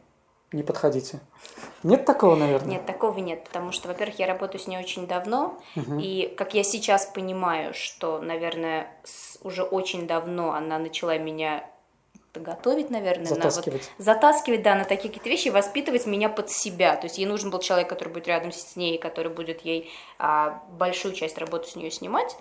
не 0.53 0.63
подходите. 0.63 1.19
Нет 1.83 2.05
такого, 2.05 2.37
наверное? 2.37 2.71
Нет, 2.71 2.87
такого 2.87 3.19
нет, 3.19 3.45
потому 3.45 3.73
что, 3.73 3.89
во-первых, 3.89 4.19
я 4.19 4.27
работаю 4.27 4.61
с 4.61 4.67
ней 4.67 4.79
очень 4.79 5.07
давно, 5.07 5.59
и 6.01 6.33
как 6.37 6.55
я 6.55 6.63
сейчас 6.63 7.07
понимаю, 7.07 7.75
что, 7.75 8.21
наверное, 8.21 8.87
уже 9.43 9.63
очень 9.63 10.07
давно 10.07 10.53
она 10.53 10.79
начала 10.79 11.19
меня 11.19 11.65
готовить, 12.41 12.91
наверное, 12.91 13.25
на 13.25 13.31
вот- 13.31 13.39
Затаскивать. 13.43 13.91
затаскивать, 13.99 14.63
да, 14.63 14.75
на 14.75 14.85
такие 14.85 15.09
какие-то 15.09 15.29
вещи, 15.29 15.49
воспитывать 15.49 16.07
меня 16.07 16.29
под 16.29 16.51
себя. 16.51 16.97
То 16.97 17.07
есть 17.07 17.19
ей 17.19 17.27
нужен 17.27 17.51
был 17.51 17.59
человек, 17.61 17.89
который 17.89 18.11
будет 18.11 18.29
рядом 18.29 18.53
с 18.53 18.77
ней, 18.77 18.99
который 18.99 19.31
будет 19.33 19.63
ей 19.63 19.91
а, 20.19 20.63
большую 20.71 21.15
часть 21.15 21.39
работы 21.39 21.69
с 21.69 21.77
нее 21.77 21.91
снимать. 21.91 22.37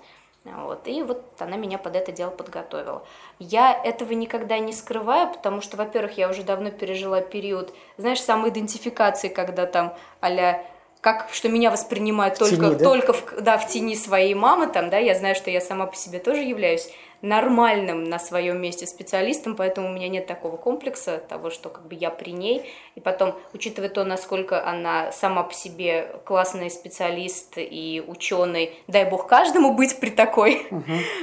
Вот, 0.46 0.90
и 0.90 1.02
вот 1.04 1.24
она 1.40 1.56
меня 1.56 1.78
под 1.78 1.96
это 1.96 2.12
дело 2.12 2.30
подготовила. 2.30 3.06
Я 3.40 3.74
этого 3.82 4.12
никогда 4.12 4.60
не 4.60 4.74
скрываю, 4.74 5.32
потому 5.32 5.62
что, 5.62 5.78
во-первых, 5.78 6.18
я 6.18 6.30
уже 6.30 6.44
давно 6.44 6.70
пережила 6.70 7.22
период, 7.22 7.74
знаешь, 7.96 8.22
самоидентификации, 8.22 9.30
когда 9.30 9.66
там 9.66 9.96
а 10.20 10.30
как, 11.04 11.28
что 11.34 11.50
меня 11.50 11.70
воспринимают 11.70 12.36
В 12.36 12.40
только, 12.40 12.56
тени, 12.56 12.76
да? 12.76 12.84
только 12.84 13.14
в, 13.14 13.42
да, 13.42 13.58
в 13.58 13.68
тени 13.68 13.94
своей 13.96 14.34
мамы, 14.34 14.68
там, 14.68 14.90
да, 14.90 14.98
я 14.98 15.16
знаю, 15.16 15.36
что 15.36 15.52
я 15.52 15.60
сама 15.60 15.86
по 15.86 15.96
себе 15.98 16.20
тоже 16.20 16.42
являюсь 16.42 16.90
нормальным 17.24 18.04
на 18.04 18.20
своем 18.20 18.62
месте 18.62 18.86
специалистом, 18.86 19.56
поэтому 19.56 19.88
у 19.88 19.94
меня 19.94 20.10
нет 20.10 20.28
такого 20.28 20.58
комплекса 20.58 21.18
того, 21.18 21.50
что 21.50 21.70
как 21.70 21.88
бы 21.88 21.96
я 21.96 22.12
при 22.12 22.32
ней. 22.32 22.70
И 22.96 23.00
потом, 23.00 23.34
учитывая 23.54 23.90
то, 23.90 24.04
насколько 24.04 24.68
она 24.68 25.12
сама 25.14 25.44
по 25.44 25.54
себе 25.54 26.20
классный 26.26 26.70
специалист 26.70 27.54
и 27.56 28.04
ученый, 28.06 28.74
дай 28.88 29.10
бог 29.10 29.28
каждому 29.28 29.74
быть 29.74 30.00
при 30.02 30.10
такой 30.10 30.68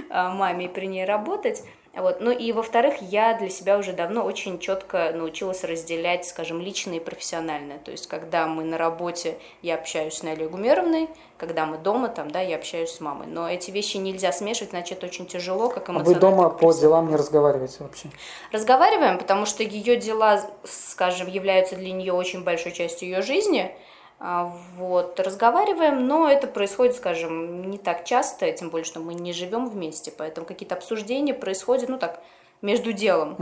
а, 0.08 0.32
маме 0.32 0.64
и 0.64 0.68
при 0.68 0.86
ней 0.86 1.04
работать. 1.04 1.62
Вот. 1.94 2.20
Ну 2.20 2.30
и 2.30 2.52
во-вторых, 2.52 2.94
я 3.00 3.34
для 3.34 3.48
себя 3.48 3.76
уже 3.76 3.92
давно 3.92 4.24
очень 4.24 4.60
четко 4.60 5.10
научилась 5.12 5.64
разделять, 5.64 6.24
скажем, 6.24 6.60
личное 6.60 6.98
и 6.98 7.00
профессиональное. 7.00 7.78
То 7.78 7.90
есть, 7.90 8.06
когда 8.06 8.46
мы 8.46 8.62
на 8.62 8.78
работе, 8.78 9.38
я 9.60 9.74
общаюсь 9.74 10.14
с 10.14 10.22
Нелей 10.22 10.46
Гумеровной, 10.46 11.08
когда 11.36 11.66
мы 11.66 11.78
дома, 11.78 12.08
там, 12.08 12.30
да, 12.30 12.40
я 12.40 12.56
общаюсь 12.56 12.90
с 12.90 13.00
мамой. 13.00 13.26
Но 13.26 13.50
эти 13.50 13.72
вещи 13.72 13.96
нельзя 13.96 14.30
смешивать, 14.30 14.70
значит, 14.70 14.98
это 14.98 15.06
очень 15.06 15.26
тяжело, 15.26 15.68
как 15.68 15.88
А 15.88 15.92
эмоционально. 15.92 16.14
вы 16.14 16.20
дома 16.20 16.50
по 16.50 16.72
делам 16.72 17.08
не 17.08 17.16
разговариваете 17.16 17.76
вообще? 17.80 18.08
Разговариваем, 18.52 19.18
потому 19.18 19.44
что 19.44 19.64
ее 19.64 19.96
дела, 19.96 20.42
скажем, 20.64 21.26
являются 21.28 21.74
для 21.74 21.90
нее 21.90 22.12
очень 22.12 22.44
большой 22.44 22.70
частью 22.70 23.08
ее 23.08 23.22
жизни. 23.22 23.74
А, 24.22 24.52
Вот, 24.76 25.18
разговариваем, 25.18 26.06
но 26.06 26.28
это 26.28 26.46
происходит, 26.46 26.94
скажем, 26.94 27.70
не 27.70 27.78
так 27.78 28.04
часто, 28.04 28.52
тем 28.52 28.68
более, 28.68 28.84
что 28.84 29.00
мы 29.00 29.14
не 29.14 29.32
живем 29.32 29.68
вместе, 29.68 30.12
поэтому 30.14 30.46
какие-то 30.46 30.74
обсуждения 30.74 31.32
происходят, 31.32 31.88
ну 31.88 31.98
так, 31.98 32.22
между 32.60 32.92
делом. 32.92 33.36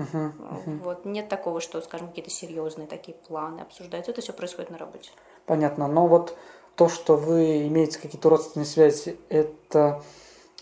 Вот, 0.85 1.05
нет 1.05 1.29
такого, 1.29 1.61
что, 1.61 1.81
скажем, 1.81 2.09
какие-то 2.09 2.31
серьезные 2.31 2.87
такие 2.87 3.17
планы 3.17 3.61
обсуждаются, 3.61 4.13
это 4.13 4.21
все 4.21 4.33
происходит 4.33 4.71
на 4.71 4.79
работе. 4.79 5.11
Понятно. 5.47 5.89
Но 5.89 6.07
вот 6.07 6.37
то, 6.77 6.89
что 6.89 7.17
вы 7.17 7.67
имеете 7.67 7.99
какие-то 7.99 8.29
родственные 8.29 8.67
связи, 8.67 9.19
это 9.29 10.01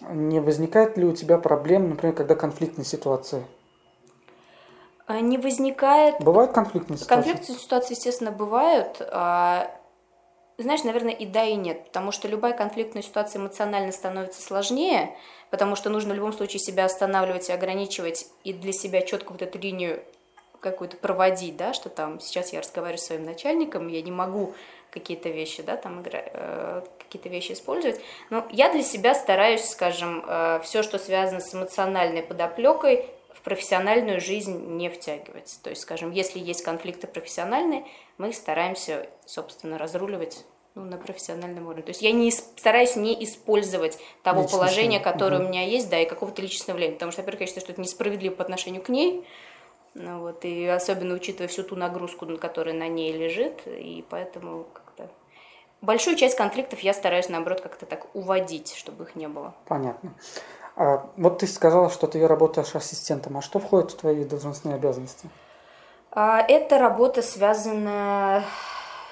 не 0.01 0.41
возникает 0.41 0.97
ли 0.97 1.05
у 1.05 1.13
тебя 1.13 1.37
проблем, 1.37 1.91
например, 1.91 2.15
когда 2.15 2.35
конфликтные 2.35 2.87
ситуации? 2.87 3.45
А, 5.07 5.21
Не 5.21 5.39
возникает 5.39 6.21
Бывают 6.21 6.53
конфликтные 6.53 6.99
ситуации? 6.99 7.15
Конфликтные 7.15 7.59
ситуации, 7.59 7.95
естественно, 7.95 8.33
бывают. 8.33 9.01
Знаешь, 10.59 10.85
наверное, 10.85 11.13
и 11.13 11.27
да, 11.27 11.45
и 11.45 11.55
нет, 11.55 11.85
потому 11.85 12.13
что 12.13 12.29
любая 12.29 12.55
конфликтная 12.55 13.03
ситуация 13.03 13.41
эмоционально 13.41 13.93
становится 13.93 14.41
сложнее, 14.41 15.15
потому 15.51 15.77
что 15.77 15.91
нужно 15.91 16.15
в 16.15 16.17
любом 16.17 16.33
случае 16.33 16.61
себя 16.61 16.87
останавливать 16.87 17.51
и 17.51 17.53
ограничивать, 17.53 18.27
и 18.43 18.55
для 18.55 18.73
себя 18.73 19.03
четко 19.03 19.33
вот 19.33 19.43
эту 19.43 19.59
линию 19.59 20.03
какую-то 20.61 20.97
проводить, 20.97 21.59
да, 21.59 21.75
что 21.75 21.91
там 21.91 22.21
сейчас 22.21 22.55
я 22.55 22.61
разговариваю 22.61 22.99
с 22.99 23.05
своим 23.05 23.25
начальником, 23.25 23.89
я 23.89 24.01
не 24.01 24.11
могу 24.11 24.55
какие-то 24.91 25.29
вещи, 25.29 25.63
да, 25.63 25.77
там 25.77 26.01
игра- 26.01 26.25
э, 26.25 26.83
какие-то 27.01 27.29
вещи 27.29 27.53
использовать. 27.53 28.01
Но 28.31 28.47
я 28.51 28.73
для 28.73 28.83
себя 28.83 29.15
стараюсь, 29.15 29.65
скажем, 29.69 30.25
все, 30.63 30.83
что 30.83 30.99
связано 30.99 31.41
с 31.41 31.55
эмоциональной 31.55 32.23
подоплекой, 32.23 33.05
профессиональную 33.47 34.21
жизнь 34.21 34.77
не 34.77 34.89
втягивать. 34.89 35.61
То 35.63 35.71
есть, 35.71 35.83
скажем, 35.83 36.11
если 36.11 36.41
есть 36.41 36.65
конфликты 36.65 37.07
профессиональные, 37.07 37.85
мы 38.19 38.31
их 38.31 38.35
стараемся, 38.35 39.09
собственно, 39.25 39.79
разруливать 39.79 40.45
ну, 40.75 40.83
на 40.83 40.97
профессиональном 40.97 41.67
уровне. 41.67 41.85
То 41.85 41.91
есть 41.91 42.03
я 42.03 42.11
не 42.11 42.33
стараюсь 42.33 42.97
не 42.97 43.23
использовать 43.23 44.01
того 44.25 44.41
Личностное, 44.41 44.59
положения, 44.59 44.99
которое 44.99 45.37
мгм. 45.37 45.47
у 45.47 45.49
меня 45.51 45.63
есть, 45.63 45.89
да, 45.89 46.01
и 46.01 46.07
какого-то 46.07 46.43
личностного 46.43 46.77
влияния. 46.77 46.97
Потому 46.97 47.13
что, 47.13 47.21
во-первых, 47.21 47.43
я 47.43 47.47
считаю, 47.47 47.65
что 47.65 47.73
это 47.73 47.81
несправедливо 47.81 48.35
по 48.35 48.43
отношению 48.43 48.83
к 48.83 48.89
ней, 48.89 49.25
ну, 49.95 50.19
вот, 50.19 50.45
и 50.45 50.67
особенно 50.67 51.15
учитывая 51.15 51.47
всю 51.47 51.63
ту 51.63 51.77
нагрузку, 51.77 52.27
на- 52.27 52.39
которая 52.39 52.75
на 52.75 52.89
ней 52.89 53.13
лежит, 53.13 53.65
и 53.69 54.05
поэтому 54.11 54.65
как-то... 54.73 55.09
Большую 55.83 56.17
часть 56.17 56.37
конфликтов 56.37 56.81
я 56.81 56.93
стараюсь, 56.93 57.29
наоборот, 57.29 57.61
как-то 57.61 57.87
так 57.87 58.13
уводить, 58.13 58.75
чтобы 58.75 59.05
их 59.05 59.15
не 59.15 59.29
было. 59.29 59.55
Понятно. 59.69 60.15
А, 60.77 61.09
вот 61.17 61.39
ты 61.39 61.47
сказала, 61.47 61.91
что 61.91 62.07
ты 62.07 62.27
работаешь 62.27 62.75
ассистентом. 62.75 63.39
А 63.39 63.43
что 63.43 63.59
входит 63.59 63.93
в 63.93 63.97
твои 63.97 64.25
должностные 64.25 64.75
обязанности? 64.75 65.29
А, 66.11 66.41
Эта 66.41 66.79
работа 66.79 67.23
связана 67.23 68.45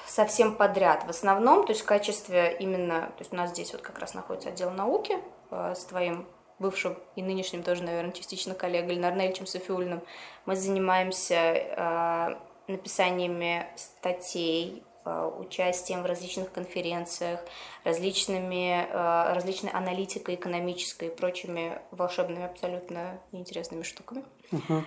со 0.07 0.27
всем 0.27 0.55
подряд. 0.55 1.05
В 1.05 1.11
основном, 1.11 1.64
то 1.64 1.72
есть 1.72 1.83
в 1.83 1.87
качестве 1.87 2.57
именно, 2.61 3.00
то 3.00 3.20
есть 3.20 3.33
у 3.33 3.37
нас 3.37 3.50
здесь 3.50 3.72
вот 3.72 3.83
как 3.83 3.98
раз 3.98 4.14
находится 4.14 4.50
отдел 4.50 4.70
науки 4.70 5.18
э, 5.50 5.74
с 5.74 5.85
твоим 5.87 6.27
бывшим 6.59 6.96
и 7.16 7.22
нынешним 7.22 7.62
тоже, 7.62 7.83
наверное, 7.83 8.12
частично 8.12 8.55
коллегой 8.55 8.94
Ильнар 8.94 9.16
Нельчем 9.16 9.46
Софиулиным. 9.46 10.03
Мы 10.46 10.55
занимаемся 10.55 11.35
э, 11.35 12.37
написаниями 12.68 13.66
статей 13.77 14.85
участием 15.11 16.03
в 16.03 16.07
различных 16.07 16.53
конференциях, 16.53 17.40
различными, 17.85 18.87
э, 18.88 19.33
различной 19.35 19.71
аналитикой 19.71 20.35
экономической 20.35 21.09
и 21.09 21.11
прочими 21.11 21.79
волшебными, 21.90 22.45
абсолютно 22.45 23.19
неинтересными 23.33 23.83
штуками. 23.83 24.25
Угу 24.53 24.85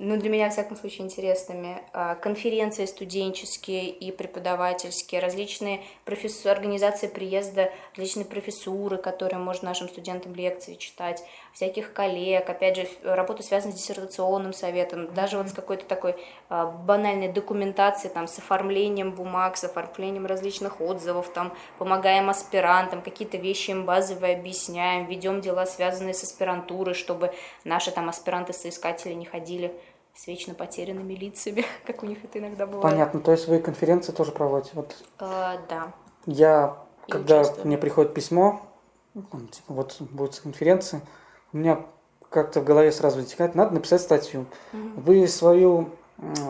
ну, 0.00 0.16
для 0.16 0.30
меня, 0.30 0.48
в 0.48 0.52
всяком 0.52 0.76
случае, 0.76 1.06
интересными. 1.06 1.82
А, 1.92 2.14
конференции 2.14 2.86
студенческие 2.86 3.90
и 3.90 4.12
преподавательские, 4.12 5.20
различные 5.20 5.82
профессор, 6.04 6.52
организации 6.52 7.08
приезда, 7.08 7.72
различные 7.96 8.24
профессуры, 8.24 8.96
которые 8.96 9.40
можно 9.40 9.68
нашим 9.68 9.88
студентам 9.88 10.34
лекции 10.34 10.74
читать, 10.74 11.24
всяких 11.58 11.92
коллег, 11.92 12.48
опять 12.48 12.76
же, 12.76 12.88
работа 13.02 13.42
связана 13.42 13.72
с 13.72 13.74
диссертационным 13.74 14.52
советом, 14.52 15.12
даже 15.12 15.38
вот 15.38 15.48
с 15.48 15.52
какой-то 15.52 15.84
такой 15.86 16.14
а, 16.48 16.66
банальной 16.66 17.26
документацией, 17.26 18.14
там, 18.14 18.28
с 18.28 18.38
оформлением 18.38 19.10
бумаг, 19.10 19.56
с 19.56 19.64
оформлением 19.64 20.24
различных 20.24 20.80
отзывов, 20.80 21.30
там, 21.32 21.52
помогаем 21.78 22.30
аспирантам, 22.30 23.02
какие-то 23.02 23.38
вещи 23.38 23.72
им 23.72 23.86
базовые 23.86 24.36
объясняем, 24.36 25.06
ведем 25.06 25.40
дела, 25.40 25.66
связанные 25.66 26.14
с 26.14 26.22
аспирантурой, 26.22 26.94
чтобы 26.94 27.34
наши 27.64 27.90
там 27.90 28.08
аспиранты-соискатели 28.08 29.14
не 29.14 29.24
ходили 29.24 29.74
с 30.14 30.28
вечно 30.28 30.54
потерянными 30.54 31.14
лицами, 31.14 31.64
как 31.88 32.04
у 32.04 32.06
них 32.06 32.22
это 32.22 32.38
иногда 32.38 32.66
бывает. 32.66 32.84
Понятно, 32.84 33.18
то 33.18 33.32
есть 33.32 33.48
вы 33.48 33.58
конференции 33.58 34.12
тоже 34.12 34.30
проводите? 34.30 34.70
Вот 34.74 34.94
а, 35.18 35.56
да. 35.68 35.92
Я, 36.24 36.76
И 37.08 37.10
когда 37.10 37.40
участвую. 37.40 37.66
мне 37.66 37.78
приходит 37.78 38.14
письмо, 38.14 38.62
типа, 39.14 39.74
вот 39.74 39.96
будет 40.02 40.38
конференция, 40.38 41.02
у 41.52 41.56
меня 41.56 41.80
как-то 42.30 42.60
в 42.60 42.64
голове 42.64 42.92
сразу 42.92 43.20
вытекает, 43.20 43.54
надо 43.54 43.74
написать 43.74 44.02
статью. 44.02 44.46
Угу. 44.72 45.00
Вы 45.00 45.28
свою 45.28 45.90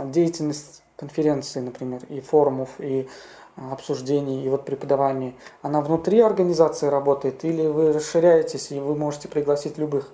деятельность 0.07 0.83
конференции, 0.97 1.61
например, 1.61 2.01
и 2.09 2.21
форумов, 2.21 2.71
и 2.79 3.09
обсуждений, 3.57 4.45
и 4.45 4.49
вот 4.49 4.65
преподавания, 4.65 5.35
она 5.63 5.81
внутри 5.81 6.21
организации 6.21 6.87
работает, 6.87 7.45
или 7.45 7.67
вы 7.67 7.93
расширяетесь, 7.93 8.71
и 8.71 8.79
вы 8.79 8.95
можете 8.95 9.29
пригласить 9.29 9.79
любых? 9.79 10.13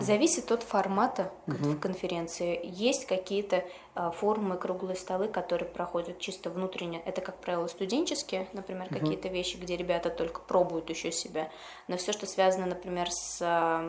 Зависит 0.00 0.52
от 0.52 0.62
формата 0.62 1.32
угу. 1.46 1.74
конференции. 1.80 2.60
Есть 2.62 3.06
какие-то 3.06 3.64
а, 3.94 4.10
форумы, 4.10 4.56
круглые 4.56 4.96
столы, 4.96 5.28
которые 5.28 5.68
проходят 5.68 6.18
чисто 6.18 6.50
внутренне. 6.50 7.02
Это, 7.04 7.20
как 7.20 7.36
правило, 7.36 7.66
студенческие, 7.66 8.48
например, 8.52 8.86
угу. 8.90 8.98
какие-то 8.98 9.28
вещи, 9.28 9.56
где 9.56 9.76
ребята 9.76 10.10
только 10.10 10.40
пробуют 10.40 10.90
еще 10.90 11.10
себя. 11.10 11.50
Но 11.88 11.96
все, 11.96 12.12
что 12.12 12.26
связано, 12.26 12.66
например, 12.66 13.10
с 13.10 13.38
а, 13.42 13.82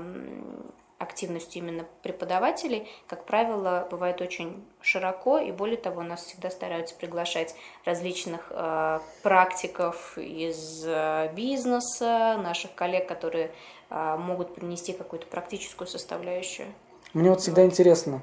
активностью 0.98 1.62
именно 1.62 1.86
преподавателей, 2.04 2.88
как 3.08 3.26
правило, 3.26 3.88
бывает 3.92 4.22
очень 4.22 4.66
широко, 4.82 5.38
и 5.38 5.52
более 5.52 5.78
того, 5.78 6.04
нас 6.04 6.24
всегда 6.24 6.50
стараются 6.50 6.96
приглашать 6.96 7.56
различных 7.84 8.48
э, 8.52 9.00
практиков 9.22 10.18
из 10.18 10.84
э, 10.86 11.32
бизнеса, 11.36 12.40
наших 12.42 12.74
коллег, 12.76 13.08
которые 13.08 13.52
а, 13.90 14.18
могут 14.18 14.56
принести 14.56 14.94
какую-то 14.94 15.28
практическую 15.28 15.88
составляющую. 15.88 16.68
Мне 17.14 17.30
вот 17.30 17.42
всегда 17.42 17.66
интересно, 17.66 18.22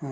э, 0.00 0.06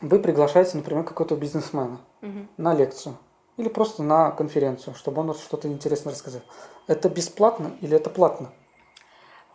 вы 0.00 0.18
приглашаете, 0.18 0.76
например, 0.76 1.04
какого-то 1.04 1.36
бизнесмена 1.36 2.00
угу. 2.20 2.46
на 2.56 2.74
лекцию 2.74 3.16
или 3.56 3.68
просто 3.68 4.02
на 4.02 4.30
конференцию, 4.30 4.94
чтобы 4.94 5.22
он 5.22 5.34
что-то 5.34 5.68
интересное 5.68 6.12
рассказал. 6.12 6.42
Это 6.86 7.08
бесплатно 7.08 7.72
или 7.80 7.96
это 7.96 8.10
платно? 8.10 8.52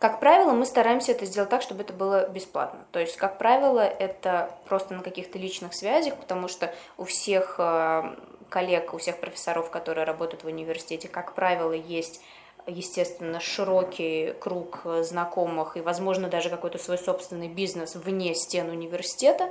Как 0.02 0.18
правило, 0.18 0.50
мы 0.50 0.66
стараемся 0.66 1.12
это 1.12 1.26
сделать 1.26 1.48
так, 1.48 1.62
чтобы 1.62 1.82
это 1.82 1.92
было 1.92 2.28
бесплатно. 2.28 2.80
То 2.90 2.98
есть, 2.98 3.16
как 3.16 3.38
правило, 3.38 3.78
это 3.78 4.52
просто 4.64 4.94
на 4.94 5.00
каких-то 5.00 5.38
личных 5.38 5.74
связях, 5.74 6.16
потому 6.16 6.48
что 6.48 6.74
у 6.98 7.04
всех 7.04 7.54
э, 7.58 8.16
коллег, 8.48 8.94
у 8.94 8.98
всех 8.98 9.20
профессоров, 9.20 9.70
которые 9.70 10.04
работают 10.04 10.42
в 10.42 10.48
университете, 10.48 11.06
как 11.06 11.36
правило, 11.36 11.70
есть 11.70 12.20
естественно, 12.66 13.38
широкий 13.38 14.32
круг 14.40 14.80
знакомых 15.02 15.76
и, 15.76 15.80
возможно, 15.80 16.26
даже 16.26 16.50
какой-то 16.50 16.78
свой 16.78 16.98
собственный 16.98 17.46
бизнес 17.46 17.94
вне 17.94 18.34
стен 18.34 18.70
университета. 18.70 19.50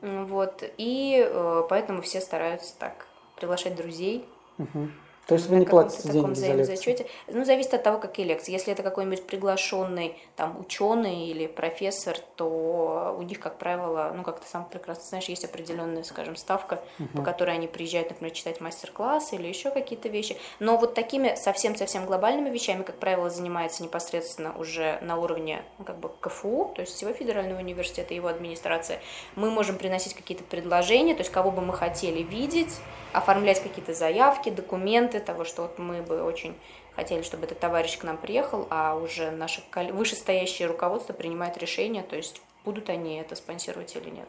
Вот. 0.00 0.64
И 0.78 1.22
э, 1.22 1.62
поэтому 1.68 2.00
все 2.00 2.22
стараются 2.22 2.74
так 2.78 3.06
приглашать 3.36 3.74
друзей. 3.74 4.24
Угу. 4.56 4.88
То 5.32 5.36
есть 5.36 5.48
вы 5.48 5.56
не 5.56 5.64
платите 5.64 6.10
деньги 6.10 6.34
за 6.34 6.52
лекции? 6.52 7.06
Ну, 7.28 7.46
зависит 7.46 7.72
от 7.72 7.82
того, 7.82 7.98
какие 7.98 8.26
лекции. 8.26 8.52
Если 8.52 8.70
это 8.70 8.82
какой-нибудь 8.82 9.26
приглашенный 9.26 10.14
там 10.36 10.60
ученый 10.60 11.28
или 11.28 11.46
профессор, 11.46 12.18
то 12.36 13.16
у 13.18 13.22
них, 13.22 13.40
как 13.40 13.56
правило, 13.56 14.12
ну, 14.14 14.24
как 14.24 14.40
ты 14.40 14.46
сам 14.46 14.66
прекрасно 14.66 15.04
знаешь, 15.04 15.24
есть 15.30 15.46
определенная, 15.46 16.02
скажем, 16.02 16.36
ставка, 16.36 16.82
угу. 16.98 17.08
по 17.16 17.22
которой 17.22 17.54
они 17.54 17.66
приезжают, 17.66 18.10
например, 18.10 18.34
читать 18.34 18.60
мастер-классы 18.60 19.36
или 19.36 19.46
еще 19.48 19.70
какие-то 19.70 20.10
вещи. 20.10 20.36
Но 20.60 20.76
вот 20.76 20.92
такими 20.92 21.34
совсем-совсем 21.34 22.04
глобальными 22.04 22.50
вещами, 22.50 22.82
как 22.82 22.96
правило, 22.96 23.30
занимается 23.30 23.82
непосредственно 23.82 24.54
уже 24.58 24.98
на 25.00 25.16
уровне 25.16 25.62
ну, 25.78 25.86
как 25.86 25.96
бы 25.98 26.10
КФУ, 26.20 26.72
то 26.74 26.82
есть 26.82 26.94
всего 26.94 27.14
федерального 27.14 27.58
университета, 27.58 28.12
его 28.12 28.28
администрация. 28.28 29.00
Мы 29.34 29.50
можем 29.50 29.78
приносить 29.78 30.12
какие-то 30.12 30.44
предложения, 30.44 31.14
то 31.14 31.20
есть 31.20 31.32
кого 31.32 31.50
бы 31.50 31.62
мы 31.62 31.72
хотели 31.72 32.22
видеть, 32.22 32.76
оформлять 33.12 33.62
какие-то 33.62 33.94
заявки, 33.94 34.50
документы, 34.50 35.20
того, 35.22 35.44
что 35.44 35.62
вот 35.62 35.78
мы 35.78 36.02
бы 36.02 36.22
очень 36.22 36.54
хотели, 36.94 37.22
чтобы 37.22 37.46
этот 37.46 37.58
товарищ 37.58 37.98
к 37.98 38.04
нам 38.04 38.16
приехал, 38.16 38.66
а 38.70 38.94
уже 38.96 39.30
наше 39.30 39.62
вышестоящее 39.92 40.68
руководство 40.68 41.12
принимает 41.12 41.56
решение, 41.58 42.02
то 42.02 42.16
есть 42.16 42.42
будут 42.64 42.90
они 42.90 43.16
это 43.16 43.34
спонсировать 43.34 43.96
или 43.96 44.10
нет. 44.10 44.28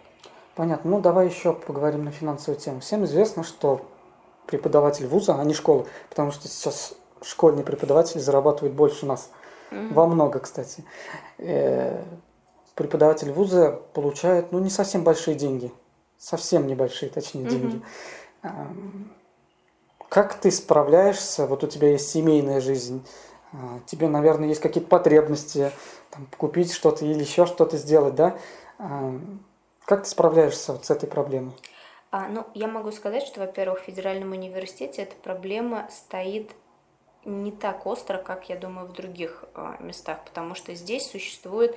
Понятно. 0.55 0.91
Ну, 0.91 1.01
давай 1.01 1.27
еще 1.27 1.53
поговорим 1.53 2.05
на 2.05 2.11
финансовую 2.11 2.59
тему. 2.59 2.79
Всем 2.79 3.05
известно, 3.05 3.43
что 3.43 3.85
преподаватель 4.45 5.07
вуза, 5.07 5.39
а 5.39 5.43
не 5.43 5.53
школы, 5.53 5.87
потому 6.09 6.31
что 6.31 6.47
сейчас 6.47 6.93
школьные 7.21 7.63
преподаватели 7.63 8.19
зарабатывают 8.19 8.75
больше 8.75 9.05
нас. 9.05 9.31
Mm-hmm. 9.71 9.93
Во 9.93 10.07
много, 10.07 10.39
кстати. 10.39 10.83
Э, 11.39 12.03
преподаватель 12.75 13.31
вуза 13.31 13.81
получает, 13.93 14.51
ну, 14.51 14.59
не 14.59 14.69
совсем 14.69 15.03
большие 15.03 15.35
деньги. 15.35 15.71
Совсем 16.17 16.67
небольшие, 16.67 17.09
точнее, 17.09 17.45
деньги. 17.45 17.81
Mm-hmm. 18.43 19.07
Как 20.13 20.35
ты 20.35 20.51
справляешься? 20.51 21.47
Вот 21.47 21.63
у 21.63 21.67
тебя 21.67 21.89
есть 21.89 22.11
семейная 22.11 22.61
жизнь, 22.61 23.03
а, 23.51 23.79
тебе, 23.87 24.07
наверное, 24.07 24.49
есть 24.49 24.61
какие-то 24.61 24.87
потребности, 24.87 25.71
там, 26.11 26.27
купить 26.37 26.71
что-то 26.71 27.03
или 27.03 27.21
еще 27.21 27.47
что-то 27.47 27.77
сделать, 27.77 28.13
да? 28.13 28.37
А, 28.77 29.19
как 29.85 30.03
ты 30.03 30.09
справляешься 30.11 30.73
вот 30.73 30.85
с 30.85 30.91
этой 30.91 31.09
проблемой? 31.09 31.53
А, 32.11 32.27
ну, 32.27 32.45
я 32.53 32.67
могу 32.67 32.91
сказать, 32.91 33.23
что, 33.23 33.39
во-первых, 33.39 33.79
в 33.81 33.85
федеральном 33.85 34.33
университете 34.33 35.01
эта 35.01 35.15
проблема 35.15 35.89
стоит 35.89 36.51
не 37.25 37.51
так 37.51 37.87
остро, 37.87 38.19
как, 38.19 38.49
я 38.49 38.55
думаю, 38.55 38.85
в 38.85 38.93
других 38.93 39.45
а, 39.55 39.77
местах, 39.79 40.19
потому 40.25 40.53
что 40.53 40.75
здесь 40.75 41.09
существует 41.09 41.75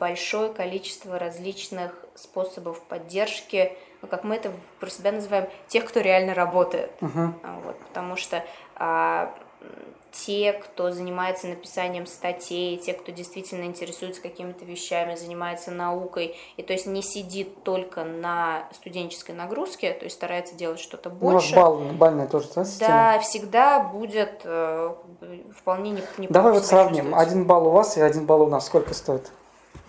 большое 0.00 0.52
количество 0.52 1.16
различных 1.16 1.94
способов 2.16 2.82
поддержки 2.82 3.78
ну, 4.06 4.10
как 4.10 4.24
мы 4.24 4.36
это 4.36 4.52
про 4.80 4.88
себя 4.88 5.12
называем, 5.12 5.48
тех, 5.66 5.84
кто 5.84 6.00
реально 6.00 6.34
работает. 6.34 6.92
Uh-huh. 7.00 7.32
Вот, 7.64 7.76
потому 7.80 8.16
что 8.16 8.44
а, 8.76 9.34
те, 10.12 10.52
кто 10.52 10.92
занимается 10.92 11.48
написанием 11.48 12.06
статей, 12.06 12.76
те, 12.78 12.94
кто 12.94 13.12
действительно 13.12 13.64
интересуется 13.64 14.22
какими-то 14.22 14.64
вещами, 14.64 15.14
занимается 15.16 15.70
наукой, 15.70 16.36
и 16.56 16.62
то 16.62 16.72
есть 16.72 16.86
не 16.86 17.02
сидит 17.02 17.64
только 17.64 18.04
на 18.04 18.68
студенческой 18.72 19.32
нагрузке, 19.32 19.92
то 19.92 20.04
есть 20.04 20.16
старается 20.16 20.54
делать 20.54 20.80
что-то 20.80 21.10
больше. 21.10 21.54
Ну, 21.54 21.60
бал, 21.60 21.76
бальная 21.76 22.28
тоже, 22.28 22.48
да, 22.54 22.64
система? 22.64 22.90
Да, 22.90 23.18
всегда 23.18 23.80
будет 23.80 24.42
э, 24.44 24.94
вполне 25.58 25.90
не, 25.90 26.02
не 26.18 26.28
Давай 26.28 26.52
вот 26.52 26.64
сравним. 26.64 27.14
Один 27.14 27.44
балл 27.44 27.68
у 27.68 27.70
вас 27.70 27.96
и 27.96 28.00
один 28.00 28.24
балл 28.24 28.42
у 28.42 28.48
нас. 28.48 28.66
Сколько 28.66 28.94
стоит? 28.94 29.30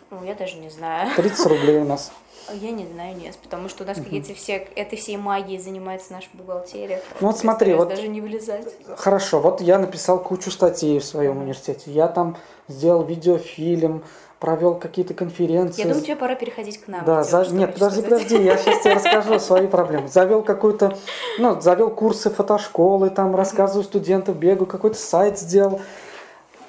Ну, 0.09 0.23
я 0.23 0.35
даже 0.35 0.57
не 0.57 0.69
знаю. 0.69 1.09
30 1.15 1.45
рублей 1.45 1.77
у 1.77 1.85
нас. 1.85 2.11
Я 2.53 2.71
не 2.71 2.85
знаю, 2.85 3.15
нет, 3.17 3.37
потому 3.43 3.69
что 3.69 3.83
у 3.83 3.87
нас 3.87 3.97
угу. 3.97 4.05
какие-то 4.05 4.33
все, 4.33 4.67
этой 4.75 4.97
всей 4.97 5.17
магией 5.17 5.59
занимается 5.59 6.13
наша 6.13 6.27
бухгалтерия. 6.33 7.01
Ну 7.19 7.27
вот 7.27 7.37
смотри, 7.37 7.73
вот 7.73 7.89
даже 7.89 8.07
не 8.07 8.21
вылезать. 8.21 8.73
Хорошо, 8.95 9.39
вот 9.39 9.61
я 9.61 9.79
написал 9.79 10.21
кучу 10.21 10.51
статей 10.51 10.99
в 10.99 11.05
своем 11.05 11.37
университете, 11.37 11.91
я 11.91 12.07
там 12.07 12.37
сделал 12.67 13.03
видеофильм, 13.03 14.03
провел 14.39 14.75
какие-то 14.75 15.13
конференции. 15.13 15.81
Я 15.81 15.87
думаю, 15.87 16.03
тебе 16.03 16.15
пора 16.15 16.35
переходить 16.35 16.79
к 16.79 16.87
нам. 16.87 17.03
Да, 17.05 17.23
за... 17.23 17.47
нет, 17.47 17.73
подожди, 17.73 18.01
сказать. 18.01 18.23
подожди, 18.23 18.45
я 18.45 18.57
сейчас 18.57 18.83
тебе 18.83 18.93
расскажу 18.93 19.39
свои 19.39 19.67
проблемы. 19.67 20.07
Завел 20.07 20.43
какой-то, 20.43 20.97
ну, 21.39 21.59
завел 21.59 21.89
курсы 21.89 22.29
фотошколы, 22.29 23.09
там 23.09 23.35
рассказываю 23.35 23.83
студентам, 23.83 24.35
бегаю, 24.35 24.67
какой-то 24.67 24.97
сайт 24.97 25.39
сделал. 25.39 25.81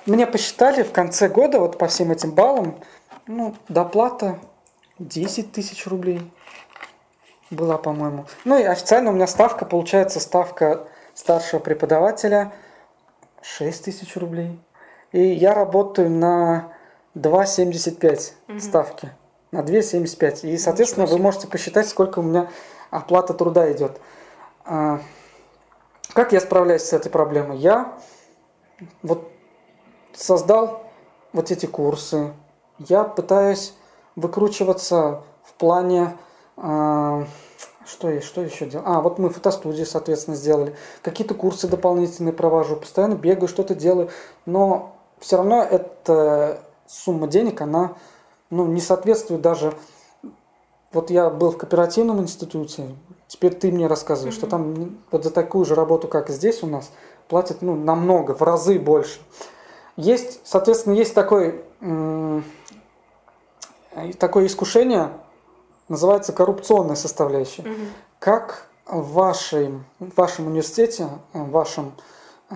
Мне 0.07 0.27
посчитали 0.27 0.83
в 0.83 0.93
конце 0.93 1.29
года, 1.29 1.61
вот 1.61 1.77
по 1.77 1.87
всем 1.87 2.11
этим 2.11 2.33
баллам, 2.33 2.77
ну, 3.27 3.55
доплата 3.69 4.39
10 4.99 5.53
тысяч 5.53 5.87
рублей 5.87 6.31
была, 7.51 7.79
по-моему. 7.79 8.27
Ну 8.45 8.59
и 8.59 8.65
официально 8.65 9.11
у 9.11 9.15
меня 9.15 9.27
ставка, 9.27 9.65
получается, 9.65 10.21
ставка 10.21 10.87
старшего 11.15 11.61
преподавателя 11.61 12.53
6 13.43 13.85
тысяч 13.85 14.17
рублей. 14.17 14.59
И 15.13 15.21
я 15.21 15.55
работаю 15.55 16.11
на 16.11 16.73
2,75 17.15 18.33
угу. 18.49 18.61
ставки. 18.61 19.11
На 19.51 19.61
2,75. 19.61 20.49
И, 20.49 20.59
соответственно, 20.59 21.07
вы 21.07 21.19
можете 21.19 21.49
посчитать, 21.49 21.89
сколько 21.89 22.19
у 22.19 22.23
меня 22.23 22.49
оплата 22.91 23.33
труда 23.33 23.71
идет. 23.73 24.01
А, 24.65 25.01
как 26.13 26.33
я 26.33 26.41
справляюсь 26.41 26.83
с 26.83 26.93
этой 26.93 27.11
проблемой? 27.11 27.57
Я 27.57 27.95
вот 29.03 29.31
создал 30.13 30.83
вот 31.33 31.51
эти 31.51 31.67
курсы. 31.67 32.33
Я 32.79 33.05
пытаюсь 33.05 33.75
выкручиваться 34.19 35.23
в 35.45 35.53
плане 35.55 36.17
а, 36.57 37.25
что, 37.87 38.21
что 38.21 38.43
еще 38.43 38.67
делал? 38.67 38.85
А, 38.87 39.01
вот 39.01 39.19
мы 39.19 39.31
фотостудии, 39.31 39.85
соответственно, 39.85 40.37
сделали. 40.37 40.75
Какие-то 41.03 41.35
курсы 41.35 41.69
дополнительные 41.69 42.33
провожу. 42.33 42.77
Постоянно 42.77 43.15
бегаю, 43.15 43.49
что-то 43.49 43.75
делаю. 43.75 44.11
Но 44.45 44.95
все 45.19 45.37
равно 45.37 45.63
эта 45.63 46.61
сумма 46.87 47.29
денег, 47.29 47.61
она 47.61 47.95
ну, 48.51 48.67
не 48.67 48.81
соответствует 48.81 49.41
даже... 49.41 49.75
Вот 50.91 51.11
я 51.11 51.29
был 51.29 51.51
в 51.51 51.59
кооперативном 51.59 52.23
институте, 52.23 52.95
теперь 53.27 53.55
ты 53.55 53.71
мне 53.71 53.89
рассказываешь, 53.89 54.35
mm-hmm. 54.35 54.39
что 54.39 54.47
там 54.47 54.99
вот 55.11 55.23
за 55.23 55.31
такую 55.31 55.67
же 55.67 55.75
работу, 55.75 56.09
как 56.09 56.31
здесь 56.31 56.63
у 56.63 56.67
нас, 56.67 56.91
платят 57.29 57.61
ну, 57.61 57.77
намного, 57.77 58.33
в 58.33 58.41
разы 58.41 58.79
больше. 58.79 59.21
Есть, 59.99 60.41
соответственно, 60.45 60.95
есть 60.95 61.13
такой, 61.13 61.63
такое 64.19 64.47
искушение, 64.47 65.11
называется 65.89 66.33
коррупционная 66.33 66.97
составляющая. 66.97 67.63
Угу. 67.63 67.81
Как 68.19 68.69
в, 68.87 69.13
вашей, 69.13 69.69
в 69.99 70.17
вашем 70.17 70.47
университете, 70.47 71.09
в 71.33 71.51
вашем 71.51 71.95
э, 72.51 72.55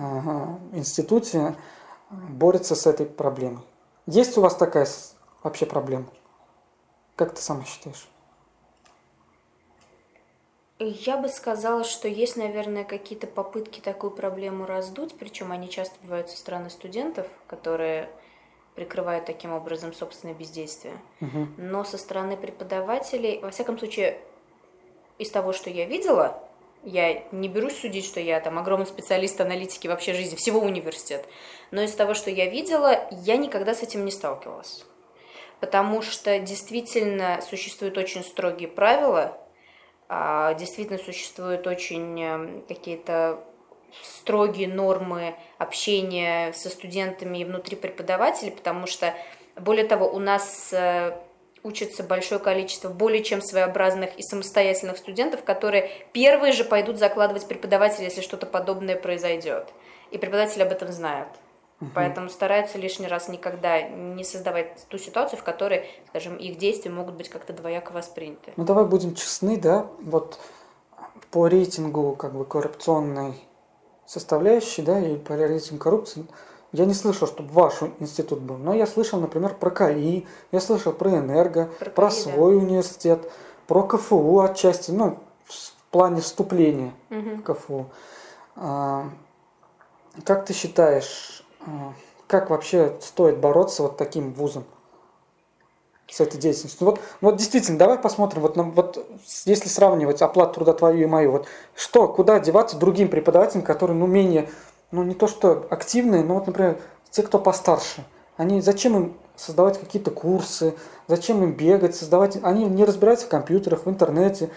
институте 0.73 1.55
борется 2.09 2.75
с 2.75 2.85
этой 2.85 3.05
проблемой? 3.05 3.63
Есть 4.05 4.37
у 4.37 4.41
вас 4.41 4.55
такая 4.55 4.87
вообще 5.43 5.65
проблема? 5.65 6.07
Как 7.15 7.33
ты 7.35 7.41
сама 7.41 7.63
считаешь? 7.63 8.07
Я 10.79 11.17
бы 11.17 11.29
сказала, 11.29 11.83
что 11.83 12.07
есть, 12.07 12.35
наверное, 12.35 12.83
какие-то 12.83 13.27
попытки 13.27 13.79
такую 13.79 14.11
проблему 14.11 14.65
раздуть, 14.65 15.15
причем 15.17 15.51
они 15.51 15.69
часто 15.69 15.95
бывают 16.01 16.29
со 16.29 16.37
стороны 16.37 16.69
студентов, 16.69 17.27
которые 17.47 18.09
прикрывают 18.75 19.25
таким 19.25 19.53
образом 19.53 19.93
собственное 19.93 20.33
бездействие. 20.33 20.95
Угу. 21.21 21.47
Но 21.57 21.83
со 21.83 21.97
стороны 21.97 22.37
преподавателей, 22.37 23.39
во 23.39 23.51
всяком 23.51 23.77
случае, 23.77 24.19
из 25.19 25.29
того, 25.29 25.53
что 25.53 25.69
я 25.69 25.85
видела, 25.85 26.41
я 26.83 27.23
не 27.31 27.47
берусь 27.47 27.79
судить, 27.79 28.05
что 28.05 28.19
я 28.19 28.39
там 28.39 28.59
огромный 28.59 28.85
специалист 28.85 29.39
аналитики 29.39 29.87
вообще 29.87 30.13
жизни, 30.13 30.35
всего 30.35 30.59
университета, 30.59 31.27
но 31.71 31.81
из 31.81 31.93
того, 31.93 32.13
что 32.13 32.29
я 32.29 32.49
видела, 32.49 33.07
я 33.11 33.37
никогда 33.37 33.73
с 33.73 33.83
этим 33.83 34.05
не 34.05 34.11
сталкивалась. 34.11 34.85
Потому 35.59 36.01
что 36.01 36.39
действительно 36.39 37.39
существуют 37.41 37.97
очень 37.97 38.23
строгие 38.23 38.67
правила, 38.67 39.37
а, 40.09 40.53
действительно 40.55 40.99
существуют 40.99 41.65
очень 41.67 42.21
эм, 42.21 42.61
какие-то 42.67 43.41
строгие 44.01 44.67
нормы 44.67 45.35
общения 45.57 46.53
со 46.53 46.69
студентами 46.69 47.39
и 47.39 47.45
внутри 47.45 47.75
преподавателей, 47.75 48.51
потому 48.51 48.87
что, 48.87 49.13
более 49.55 49.85
того, 49.85 50.09
у 50.09 50.19
нас 50.19 50.71
э, 50.73 51.17
учится 51.63 52.03
большое 52.03 52.39
количество 52.39 52.89
более 52.89 53.23
чем 53.23 53.41
своеобразных 53.41 54.17
и 54.17 54.21
самостоятельных 54.21 54.97
студентов, 54.97 55.43
которые 55.43 55.89
первые 56.11 56.53
же 56.53 56.63
пойдут 56.63 56.97
закладывать 56.97 57.47
преподавателя, 57.47 58.05
если 58.05 58.21
что-то 58.21 58.45
подобное 58.45 58.95
произойдет. 58.95 59.69
И 60.11 60.17
преподаватели 60.17 60.61
об 60.61 60.71
этом 60.71 60.91
знают. 60.91 61.29
Угу. 61.81 61.91
Поэтому 61.95 62.29
стараются 62.29 62.77
лишний 62.77 63.07
раз 63.07 63.29
никогда 63.29 63.81
не 63.81 64.23
создавать 64.23 64.85
ту 64.89 64.97
ситуацию, 64.97 65.39
в 65.39 65.43
которой, 65.43 65.89
скажем, 66.09 66.37
их 66.37 66.57
действия 66.57 66.91
могут 66.91 67.15
быть 67.15 67.29
как-то 67.29 67.53
двояко 67.53 67.91
восприняты. 67.91 68.53
Ну 68.57 68.63
давай 68.63 68.85
будем 68.85 69.15
честны, 69.15 69.57
да, 69.57 69.87
вот 70.01 70.39
по 71.31 71.47
рейтингу 71.47 72.15
как 72.15 72.33
бы 72.35 72.45
коррупционной 72.45 73.33
составляющей, 74.13 74.83
да, 74.83 74.99
и 74.99 75.17
по 75.17 75.33
реализации 75.33 75.77
коррупции, 75.77 76.25
я 76.71 76.85
не 76.85 76.93
слышал, 76.93 77.27
чтобы 77.27 77.51
ваш 77.51 77.81
институт 77.99 78.39
был, 78.39 78.57
но 78.57 78.73
я 78.73 78.85
слышал, 78.85 79.19
например, 79.19 79.55
про 79.55 79.71
КАИ, 79.71 80.25
я 80.51 80.59
слышал 80.59 80.93
про 80.93 81.17
Энерго, 81.17 81.69
про, 81.79 81.89
про 81.89 82.09
КАИ, 82.09 82.19
свой 82.19 82.55
да. 82.55 82.63
университет, 82.63 83.31
про 83.67 83.83
КФУ 83.83 84.39
отчасти, 84.39 84.91
ну, 84.91 85.19
в 85.45 85.91
плане 85.91 86.21
вступления 86.21 86.93
угу. 87.09 87.29
в 87.37 87.41
КФУ. 87.41 87.85
А, 88.55 89.09
как 90.23 90.45
ты 90.45 90.53
считаешь, 90.53 91.43
а, 91.61 91.93
как 92.27 92.49
вообще 92.51 92.95
стоит 93.01 93.39
бороться 93.39 93.83
вот 93.83 93.97
таким 93.97 94.33
вузом? 94.33 94.63
С 96.13 96.21
этой 96.21 96.39
деятельностью. 96.39 96.85
Вот, 96.85 96.99
вот 97.21 97.37
действительно, 97.37 97.79
давай 97.79 97.97
посмотрим, 97.97 98.43
вот, 98.43 98.55
вот 98.55 99.07
если 99.45 99.67
сравнивать 99.67 100.21
оплату 100.21 100.55
труда 100.55 100.73
твою 100.73 101.01
и 101.01 101.05
мою, 101.07 101.31
вот 101.31 101.47
что, 101.75 102.07
куда 102.07 102.39
деваться 102.39 102.77
другим 102.77 103.07
преподавателям, 103.07 103.63
которые, 103.63 103.97
ну, 103.97 104.05
менее, 104.05 104.47
ну, 104.91 105.01
не 105.03 105.15
то 105.15 105.25
что 105.25 105.65
активные, 105.71 106.23
но 106.23 106.35
вот, 106.35 106.45
например, 106.45 106.77
те, 107.09 107.23
кто 107.23 107.39
постарше, 107.39 108.05
они, 108.37 108.61
зачем 108.61 108.95
им 108.95 109.13
создавать 109.35 109.79
какие-то 109.79 110.11
курсы, 110.11 110.75
зачем 111.07 111.43
им 111.43 111.53
бегать, 111.53 111.95
создавать, 111.95 112.37
они 112.43 112.65
не 112.65 112.85
разбираются 112.85 113.25
в 113.25 113.29
компьютерах, 113.29 113.87
в 113.87 113.89
интернете, 113.89 114.51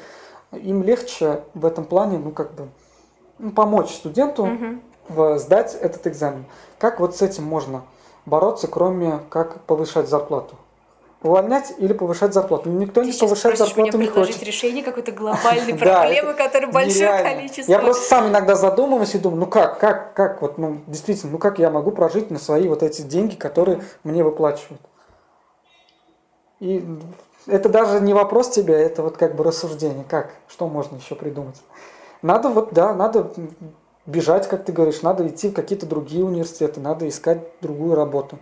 им 0.52 0.82
легче 0.82 1.40
в 1.54 1.64
этом 1.64 1.86
плане, 1.86 2.18
ну, 2.18 2.32
как 2.32 2.52
бы, 2.52 2.68
ну, 3.38 3.50
помочь 3.50 3.94
студенту 3.94 4.44
угу. 4.44 4.80
в, 5.08 5.38
сдать 5.38 5.74
этот 5.74 6.06
экзамен. 6.06 6.44
Как 6.78 7.00
вот 7.00 7.16
с 7.16 7.22
этим 7.22 7.44
можно 7.44 7.84
бороться, 8.26 8.68
кроме 8.68 9.20
как 9.30 9.62
повышать 9.62 10.10
зарплату? 10.10 10.56
Увольнять 11.26 11.74
или 11.78 11.92
повышать 11.92 12.32
зарплату. 12.32 12.70
Никто 12.70 13.02
Ты 13.02 13.08
не 13.08 13.12
повышает 13.12 13.58
зарплату 13.58 13.98
не 13.98 14.06
хочет. 14.06 14.42
решение 14.42 14.82
какой-то 14.82 15.12
глобальной 15.12 15.74
проблемы, 15.74 16.34
которая 16.34 16.70
большое 16.70 17.22
количество. 17.22 17.70
Я 17.70 17.78
просто 17.78 18.08
сам 18.08 18.28
иногда 18.28 18.54
задумываюсь 18.54 19.14
и 19.14 19.18
думаю, 19.18 19.40
ну 19.40 19.46
как, 19.46 19.78
как, 19.78 20.14
как, 20.14 20.42
вот, 20.42 20.58
ну 20.58 20.80
действительно, 20.86 21.32
ну 21.32 21.38
как 21.38 21.58
я 21.58 21.70
могу 21.70 21.90
прожить 21.90 22.30
на 22.30 22.38
свои 22.38 22.68
вот 22.68 22.82
эти 22.82 23.02
деньги, 23.02 23.34
которые 23.34 23.82
мне 24.04 24.24
выплачивают. 24.24 24.80
И 26.60 26.84
это 27.46 27.68
даже 27.68 28.00
не 28.00 28.14
вопрос 28.14 28.50
тебе, 28.50 28.74
это 28.74 29.02
вот 29.02 29.16
как 29.16 29.36
бы 29.36 29.44
рассуждение, 29.44 30.04
как, 30.08 30.30
что 30.48 30.68
можно 30.68 30.96
еще 30.96 31.14
придумать. 31.14 31.56
Надо 32.22 32.48
вот, 32.48 32.72
да, 32.72 32.94
надо 32.94 33.30
бежать, 34.06 34.48
как 34.48 34.64
ты 34.64 34.72
говоришь, 34.72 35.02
надо 35.02 35.26
идти 35.26 35.50
в 35.50 35.52
какие-то 35.52 35.86
другие 35.86 36.24
университеты, 36.24 36.80
надо 36.80 37.08
искать 37.08 37.40
другую 37.60 37.94
работу. 37.94 38.38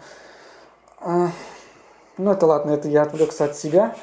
А, 2.16 2.22
ну, 2.22 2.32
это 2.32 2.46
ладно, 2.46 2.72
это 2.72 2.88
я 2.88 3.02
отвлекся 3.02 3.44
от 3.44 3.56
себя. 3.56 3.96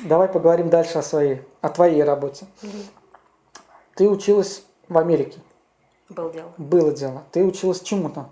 Давай 0.00 0.28
поговорим 0.28 0.68
дальше 0.68 0.98
о 0.98 1.02
своей, 1.02 1.42
о 1.60 1.68
твоей 1.68 2.02
работе. 2.02 2.46
Ты 3.94 4.08
училась 4.08 4.64
в 4.88 4.98
Америке. 4.98 5.40
Было 6.08 6.30
дело. 6.30 6.52
Было 6.58 6.92
дело. 6.92 7.24
Ты 7.32 7.44
училась 7.44 7.80
чему-то? 7.80 8.28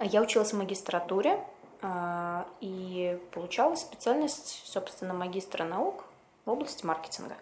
Я 0.00 0.20
училась 0.20 0.52
в 0.52 0.56
магистратуре 0.56 1.38
а, 1.80 2.46
и 2.60 3.18
получала 3.32 3.74
специальность, 3.76 4.62
собственно, 4.66 5.14
магистра 5.14 5.64
наук 5.64 6.04
в 6.44 6.50
области 6.50 6.84
маркетинга. 6.84 7.36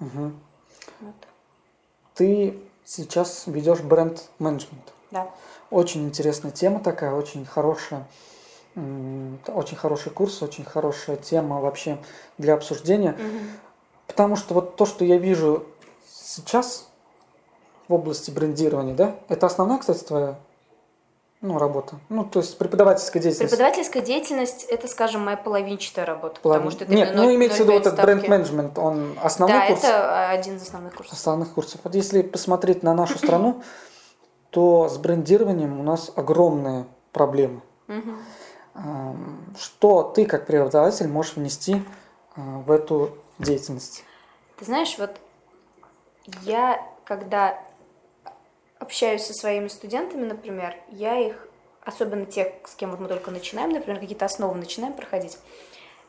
Угу. 0.00 0.32
Вот. 1.00 1.14
Ты 2.14 2.60
сейчас 2.84 3.44
ведешь 3.46 3.80
бренд-менеджмент. 3.80 4.92
Да. 5.10 5.30
Очень 5.70 6.04
интересная 6.04 6.50
тема 6.50 6.80
такая, 6.80 7.14
очень 7.14 7.46
хорошая. 7.46 8.06
Очень 8.74 9.76
хороший 9.76 10.10
курс, 10.10 10.42
очень 10.42 10.64
хорошая 10.64 11.16
тема 11.16 11.60
вообще 11.60 11.98
для 12.38 12.54
обсуждения. 12.54 13.12
Угу. 13.12 13.38
Потому 14.06 14.36
что 14.36 14.54
вот 14.54 14.76
то, 14.76 14.86
что 14.86 15.04
я 15.04 15.18
вижу 15.18 15.66
сейчас 16.08 16.88
в 17.88 17.94
области 17.94 18.30
брендирования, 18.30 18.94
да, 18.94 19.16
это 19.28 19.46
основная, 19.46 19.78
кстати, 19.78 20.02
твоя 20.04 20.38
ну, 21.42 21.58
работа. 21.58 21.96
Ну, 22.08 22.24
то 22.24 22.38
есть 22.38 22.56
преподавательская 22.56 23.20
деятельность. 23.20 23.50
Преподавательская 23.50 24.00
деятельность– 24.00 24.64
это, 24.70 24.86
скажем, 24.86 25.24
моя 25.24 25.36
половинчатая 25.36 26.06
работа, 26.06 26.40
Половин... 26.40 26.62
потому 26.62 26.70
что 26.70 26.84
это 26.84 26.94
Нет, 26.94 27.12
ну, 27.14 27.34
имеется 27.34 27.64
в 27.64 27.66
виду 27.66 27.72
этот 27.72 28.00
бренд-менеджмент, 28.00 28.78
он 28.78 29.18
основной 29.20 29.58
да, 29.58 29.66
курс? 29.66 29.82
Да, 29.82 29.88
это 29.88 30.30
один 30.30 30.56
из 30.56 30.62
основных 30.62 30.94
курсов. 30.94 31.12
Основных 31.12 31.52
курсов. 31.52 31.80
Вот 31.82 31.94
если 31.96 32.22
посмотреть 32.22 32.84
на 32.84 32.94
нашу 32.94 33.18
страну, 33.18 33.60
то 34.50 34.88
с 34.88 34.96
брендированием 34.98 35.80
у 35.80 35.82
нас 35.82 36.12
огромные 36.14 36.86
проблемы. 37.10 37.60
Угу. 38.74 39.58
Что 39.58 40.02
ты, 40.02 40.26
как 40.26 40.46
преподаватель, 40.46 41.08
можешь 41.08 41.36
внести 41.36 41.82
а, 42.34 42.40
в 42.58 42.70
эту 42.70 43.16
деятельность? 43.38 44.04
Ты 44.58 44.64
знаешь, 44.64 44.96
вот 44.98 45.10
я, 46.42 46.86
когда 47.04 47.58
общаюсь 48.78 49.24
со 49.24 49.34
своими 49.34 49.68
студентами, 49.68 50.24
например, 50.24 50.76
я 50.90 51.18
их, 51.18 51.48
особенно 51.84 52.26
тех, 52.26 52.52
с 52.64 52.74
кем 52.74 52.90
вот 52.90 53.00
мы 53.00 53.08
только 53.08 53.30
начинаем, 53.30 53.70
например, 53.70 54.00
какие-то 54.00 54.24
основы 54.24 54.54
начинаем 54.56 54.92
проходить, 54.92 55.38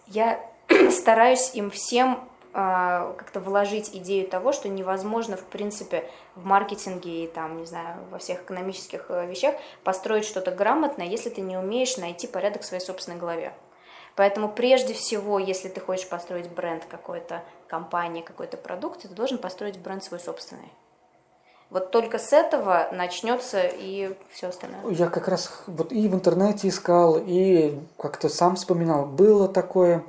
я 0.07 0.39
стараюсь 0.91 1.51
им 1.53 1.69
всем 1.71 2.27
как-то 2.53 3.39
вложить 3.39 3.89
идею 3.93 4.27
того, 4.27 4.51
что 4.51 4.69
невозможно, 4.69 5.37
в 5.37 5.43
принципе, 5.43 6.09
в 6.35 6.45
маркетинге 6.45 7.23
и 7.23 7.27
там, 7.27 7.57
не 7.57 7.65
знаю, 7.65 7.97
во 8.11 8.19
всех 8.19 8.43
экономических 8.43 9.05
э, 9.09 9.25
вещах 9.25 9.55
построить 9.83 10.25
что-то 10.25 10.51
грамотное, 10.51 11.07
если 11.07 11.29
ты 11.29 11.41
не 11.41 11.57
умеешь 11.57 11.97
найти 11.97 12.27
порядок 12.27 12.61
в 12.61 12.65
своей 12.65 12.83
собственной 12.83 13.17
голове. 13.17 13.53
Поэтому 14.15 14.49
прежде 14.49 14.93
всего, 14.93 15.39
если 15.39 15.67
ты 15.67 15.81
хочешь 15.81 16.07
построить 16.07 16.47
бренд 16.47 16.85
какой-то 16.85 17.43
компании, 17.67 18.21
какой-то 18.21 18.57
продукции, 18.57 19.07
ты 19.07 19.15
должен 19.15 19.39
построить 19.39 19.79
бренд 19.79 20.03
свой 20.03 20.19
собственный. 20.19 20.71
Вот 21.71 21.89
только 21.89 22.19
с 22.19 22.33
этого 22.33 22.89
начнется 22.91 23.63
и 23.63 24.15
все 24.29 24.49
остальное. 24.49 24.91
Я 24.91 25.07
как 25.09 25.27
раз 25.27 25.63
вот 25.65 25.91
и 25.91 26.07
в 26.07 26.13
интернете 26.13 26.67
искал, 26.67 27.17
и 27.19 27.79
как-то 27.97 28.29
сам 28.29 28.57
вспоминал. 28.57 29.07
Было 29.07 29.47
такое 29.47 30.03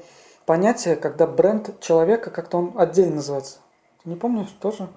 понятие, 0.46 0.96
когда 0.96 1.26
бренд 1.26 1.80
человека, 1.80 2.30
как-то 2.30 2.58
он 2.58 2.72
отдельно 2.76 3.16
называется. 3.16 3.58
Не 4.04 4.16
помнишь 4.16 4.54
тоже? 4.60 4.88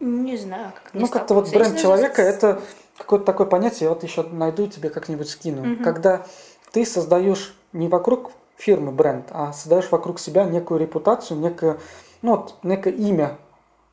Не 0.00 0.36
знаю, 0.36 0.72
как 0.74 0.92
Ну, 0.92 1.08
как-то 1.08 1.34
вот 1.34 1.50
бренд 1.50 1.78
человека 1.78 2.20
это 2.20 2.60
какое-то 2.98 3.24
такое 3.24 3.46
понятие, 3.46 3.88
вот 3.88 4.02
еще 4.02 4.22
найду 4.22 4.66
тебе 4.66 4.90
как-нибудь 4.90 5.28
скину. 5.28 5.74
Угу. 5.74 5.84
Когда 5.84 6.26
ты 6.72 6.84
создаешь 6.84 7.56
не 7.72 7.88
вокруг 7.88 8.32
фирмы 8.56 8.92
бренд, 8.92 9.26
а 9.30 9.52
создаешь 9.52 9.90
вокруг 9.90 10.18
себя 10.18 10.44
некую 10.44 10.80
репутацию, 10.80 11.38
некое, 11.40 11.78
ну, 12.22 12.36
вот, 12.36 12.56
некое 12.62 12.92
имя, 12.92 13.38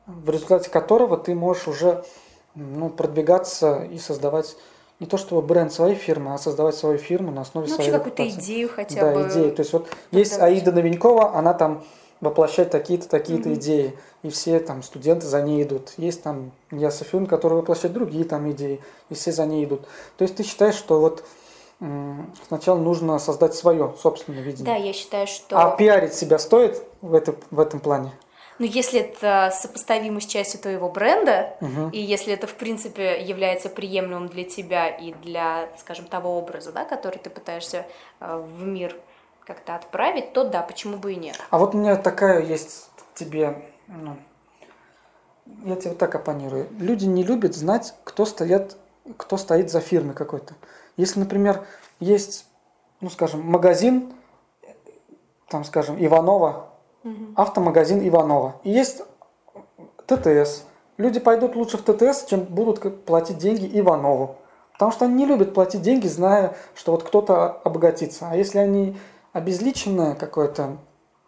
в 0.06 0.28
результате 0.30 0.70
которого 0.70 1.16
ты 1.16 1.34
можешь 1.34 1.68
уже 1.68 2.04
ну, 2.54 2.90
продвигаться 2.90 3.84
и 3.84 3.98
создавать 3.98 4.56
не 5.02 5.08
то 5.08 5.18
чтобы 5.18 5.42
бренд 5.42 5.72
своей 5.72 5.96
фирмы, 5.96 6.32
а 6.32 6.38
создавать 6.38 6.76
свою 6.76 6.96
фирму 6.96 7.32
на 7.32 7.40
основе 7.40 7.66
ну, 7.68 7.74
своей 7.74 7.90
какую-то 7.90 8.26
идею 8.28 8.68
хотя 8.68 9.00
да, 9.00 9.12
бы. 9.12 9.24
Да, 9.24 9.30
идею. 9.30 9.52
То 9.52 9.62
есть 9.62 9.72
вот 9.72 9.88
есть 10.12 10.38
Аида 10.38 10.70
Новенькова, 10.70 11.34
она 11.34 11.54
там 11.54 11.82
воплощает 12.20 12.70
такие-то, 12.70 13.08
такие-то 13.08 13.48
mm-hmm. 13.48 13.54
идеи, 13.54 13.98
и 14.22 14.30
все 14.30 14.60
там 14.60 14.84
студенты 14.84 15.26
за 15.26 15.42
ней 15.42 15.64
идут. 15.64 15.92
Есть 15.96 16.22
там 16.22 16.52
Яса 16.70 17.02
Фюн, 17.02 17.26
который 17.26 17.54
воплощает 17.54 17.92
другие 17.92 18.24
там 18.24 18.48
идеи, 18.52 18.80
и 19.10 19.14
все 19.14 19.32
за 19.32 19.44
ней 19.44 19.64
идут. 19.64 19.80
То 20.18 20.22
есть 20.22 20.36
ты 20.36 20.44
считаешь, 20.44 20.76
что 20.76 21.00
вот 21.00 21.24
сначала 22.46 22.78
нужно 22.78 23.18
создать 23.18 23.56
свое 23.56 23.92
собственное 24.00 24.42
видение. 24.42 24.66
Да, 24.66 24.76
я 24.76 24.92
считаю, 24.92 25.26
что... 25.26 25.58
А 25.58 25.74
пиарить 25.76 26.14
себя 26.14 26.38
стоит 26.38 26.80
в, 27.00 27.12
это, 27.12 27.34
в 27.50 27.58
этом 27.58 27.80
плане? 27.80 28.12
Ну, 28.62 28.68
если 28.68 29.00
это 29.00 29.52
сопоставимо 29.52 30.20
с 30.20 30.24
частью 30.24 30.60
твоего 30.60 30.88
бренда, 30.88 31.56
угу. 31.60 31.88
и 31.92 32.00
если 32.00 32.32
это, 32.32 32.46
в 32.46 32.54
принципе, 32.54 33.20
является 33.20 33.68
приемлемым 33.68 34.28
для 34.28 34.44
тебя 34.44 34.88
и 34.88 35.12
для, 35.14 35.68
скажем, 35.78 36.04
того 36.04 36.38
образа, 36.38 36.70
да, 36.70 36.84
который 36.84 37.18
ты 37.18 37.28
пытаешься 37.28 37.86
э, 38.20 38.36
в 38.36 38.64
мир 38.64 38.94
как-то 39.44 39.74
отправить, 39.74 40.32
то 40.32 40.44
да, 40.44 40.62
почему 40.62 40.96
бы 40.96 41.14
и 41.14 41.16
нет. 41.16 41.36
А 41.50 41.58
вот 41.58 41.74
у 41.74 41.78
меня 41.78 41.96
такая 41.96 42.40
есть 42.40 42.88
тебе, 43.16 43.64
ну, 43.88 44.16
я 45.64 45.74
тебе 45.74 45.90
вот 45.90 45.98
так 45.98 46.14
оппонирую. 46.14 46.68
Люди 46.78 47.06
не 47.06 47.24
любят 47.24 47.56
знать, 47.56 47.94
кто 48.04 48.24
стоят, 48.24 48.76
кто 49.16 49.38
стоит 49.38 49.72
за 49.72 49.80
фирмой 49.80 50.14
какой-то. 50.14 50.54
Если, 50.96 51.18
например, 51.18 51.66
есть, 51.98 52.46
ну, 53.00 53.10
скажем, 53.10 53.40
магазин, 53.40 54.12
там, 55.48 55.64
скажем, 55.64 55.96
Иванова, 55.98 56.71
угу. 57.04 57.32
автомагазин 57.36 58.06
Иванова, 58.06 58.56
и 58.64 58.70
есть 58.70 59.02
ТТС. 60.06 60.64
Люди 60.98 61.20
пойдут 61.20 61.56
лучше 61.56 61.78
в 61.78 61.82
ТТС, 61.82 62.26
чем 62.26 62.40
будут 62.40 63.04
платить 63.04 63.38
деньги 63.38 63.68
Иванову. 63.78 64.36
Потому 64.74 64.92
что 64.92 65.04
они 65.04 65.14
не 65.14 65.26
любят 65.26 65.54
платить 65.54 65.82
деньги, 65.82 66.06
зная, 66.06 66.56
что 66.74 66.92
вот 66.92 67.02
кто-то 67.02 67.60
обогатится. 67.64 68.28
А 68.30 68.36
если 68.36 68.58
они 68.58 68.96
обезличенное 69.32 70.14
какое-то, 70.14 70.76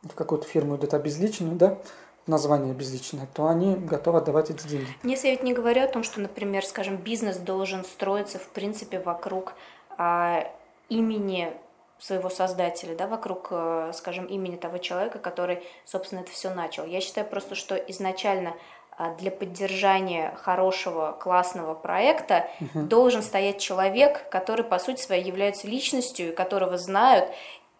в 0.02 0.14
какую-то 0.14 0.46
фирму 0.46 0.76
идут 0.76 0.94
обезличенную, 0.94 1.56
да, 1.56 1.78
название 2.26 2.72
обезличенное, 2.72 3.28
то 3.32 3.46
они 3.46 3.74
готовы 3.74 4.18
отдавать 4.18 4.50
эти 4.50 4.66
деньги. 4.66 4.88
Если 5.02 5.28
я 5.28 5.34
ведь 5.34 5.42
не 5.42 5.52
говорю 5.52 5.82
о 5.82 5.88
том, 5.88 6.02
что, 6.02 6.20
например, 6.20 6.64
скажем, 6.64 6.96
бизнес 6.96 7.36
должен 7.36 7.84
строиться, 7.84 8.38
в 8.38 8.48
принципе, 8.48 8.98
вокруг 8.98 9.52
а, 9.98 10.50
имени 10.88 11.52
своего 11.98 12.28
создателя, 12.28 12.94
да, 12.94 13.06
вокруг, 13.06 13.48
э, 13.50 13.92
скажем, 13.94 14.26
имени 14.26 14.56
того 14.56 14.78
человека, 14.78 15.18
который, 15.18 15.62
собственно, 15.84 16.20
это 16.20 16.30
все 16.30 16.50
начал. 16.50 16.84
Я 16.84 17.00
считаю 17.00 17.26
просто, 17.26 17.54
что 17.54 17.76
изначально 17.76 18.54
а, 18.96 19.14
для 19.14 19.32
поддержания 19.32 20.36
хорошего, 20.40 21.16
классного 21.18 21.74
проекта 21.74 22.48
угу. 22.60 22.84
должен 22.84 23.22
стоять 23.22 23.58
человек, 23.58 24.28
который, 24.30 24.64
по 24.64 24.78
сути 24.78 25.00
своей, 25.00 25.24
является 25.24 25.66
личностью, 25.66 26.34
которого 26.34 26.78
знают, 26.78 27.28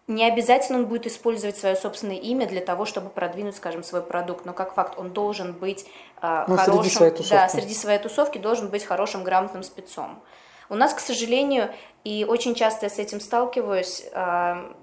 не 0.07 0.27
обязательно 0.27 0.79
он 0.79 0.85
будет 0.85 1.07
использовать 1.07 1.57
свое 1.57 1.75
собственное 1.75 2.17
имя 2.17 2.47
для 2.47 2.61
того, 2.61 2.85
чтобы 2.85 3.09
продвинуть, 3.09 3.55
скажем, 3.55 3.81
свой 3.81 4.01
продукт, 4.01 4.45
но 4.45 4.53
как 4.53 4.73
факт 4.75 4.99
он 4.99 5.11
должен 5.11 5.53
быть 5.53 5.85
э, 6.21 6.45
ну, 6.47 6.57
хорошим, 6.57 6.83
среди 6.83 6.89
своей 6.89 7.29
да, 7.29 7.49
среди 7.49 7.73
своей 7.73 7.99
тусовки 7.99 8.37
должен 8.37 8.69
быть 8.69 8.83
хорошим, 8.83 9.23
грамотным 9.23 9.63
спецом. 9.63 10.21
У 10.69 10.75
нас, 10.75 10.93
к 10.93 10.99
сожалению, 10.99 11.69
и 12.03 12.25
очень 12.27 12.55
часто 12.55 12.85
я 12.85 12.89
с 12.89 12.99
этим 12.99 13.19
сталкиваюсь, 13.19 14.05
э, 14.11 14.73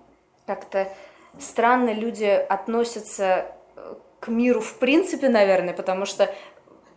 как-то 0.46 0.88
странно 1.38 1.92
люди 1.92 2.24
относятся 2.24 3.46
э, 3.76 3.94
к 4.20 4.28
миру 4.28 4.60
в 4.60 4.78
принципе, 4.78 5.28
наверное, 5.28 5.74
потому 5.74 6.04
что 6.04 6.32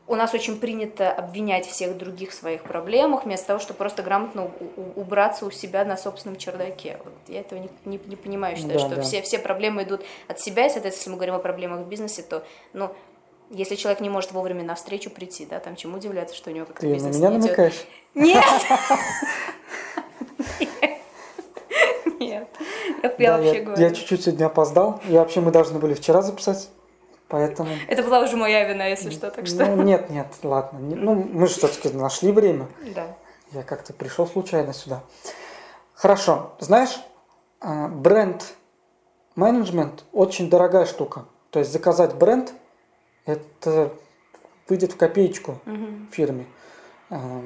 у 0.07 0.15
нас 0.15 0.33
очень 0.33 0.59
принято 0.59 1.11
обвинять 1.11 1.65
всех 1.65 1.97
других 1.97 2.29
в 2.29 2.33
своих 2.35 2.63
проблемах, 2.63 3.25
вместо 3.25 3.47
того, 3.47 3.59
чтобы 3.59 3.77
просто 3.77 4.03
грамотно 4.03 4.51
убраться 4.95 5.45
у 5.45 5.51
себя 5.51 5.83
на 5.83 5.97
собственном 5.97 6.37
чердаке. 6.37 6.99
Вот 7.03 7.13
я 7.27 7.39
этого 7.39 7.59
не, 7.59 7.69
не, 7.85 7.99
не 8.05 8.15
понимаю, 8.15 8.55
считаю, 8.55 8.79
да, 8.79 8.85
что 8.85 8.95
да. 8.97 9.01
Все, 9.01 9.21
все 9.23 9.39
проблемы 9.39 9.83
идут 9.83 10.01
от 10.27 10.39
себя, 10.39 10.67
и, 10.67 10.69
соответственно, 10.69 10.95
если 10.95 11.09
мы 11.09 11.15
говорим 11.15 11.35
о 11.35 11.39
проблемах 11.39 11.79
в 11.81 11.87
бизнесе, 11.87 12.21
то, 12.21 12.43
ну, 12.73 12.95
если 13.49 13.75
человек 13.75 14.01
не 14.01 14.09
может 14.09 14.31
вовремя 14.31 14.63
на 14.63 14.75
встречу 14.75 15.09
прийти, 15.09 15.45
да, 15.45 15.59
там 15.59 15.75
чему 15.75 15.97
удивляться, 15.97 16.35
что 16.35 16.49
у 16.49 16.53
него 16.53 16.65
как-то 16.65 16.81
Ты 16.81 16.93
бизнес 16.93 17.15
на 17.15 17.19
меня 17.19 17.29
не 17.29 17.37
намекаешь? 17.37 17.85
Нет! 18.13 18.43
Нет. 22.19 22.47
Я 23.17 23.37
вообще 23.37 23.61
говорю. 23.61 23.81
Я 23.81 23.91
чуть-чуть 23.91 24.23
сегодня 24.23 24.45
опоздал. 24.45 25.01
И 25.07 25.13
вообще 25.13 25.41
мы 25.41 25.51
должны 25.51 25.79
были 25.79 25.93
вчера 25.93 26.21
записать. 26.21 26.69
Поэтому... 27.27 27.69
Это 27.87 28.03
была 28.03 28.21
уже 28.21 28.37
моя 28.37 28.67
вина, 28.67 28.87
если 28.87 29.09
что, 29.09 29.31
так 29.31 29.47
что... 29.47 29.65
Ну, 29.65 29.81
нет, 29.81 30.09
нет, 30.09 30.27
ладно. 30.43 30.79
Ну, 30.79 31.15
мы 31.15 31.47
же 31.47 31.55
все-таки 31.55 31.89
нашли 31.89 32.31
время. 32.31 32.67
Да. 32.95 33.17
Я 33.51 33.63
как-то 33.63 33.93
пришел 33.93 34.27
случайно 34.27 34.73
сюда. 34.73 35.01
Хорошо. 35.93 36.53
Знаешь, 36.59 36.99
а, 37.59 37.87
бренд-менеджмент 37.87 40.03
очень 40.13 40.49
дорогая 40.49 40.85
штука. 40.85 41.25
То 41.49 41.59
есть 41.59 41.71
заказать 41.71 42.15
бренд, 42.15 42.53
это 43.25 43.93
выйдет 44.67 44.93
в 44.93 44.97
копеечку 44.97 45.59
угу. 45.65 45.87
фирме. 46.11 46.45
А, 47.09 47.41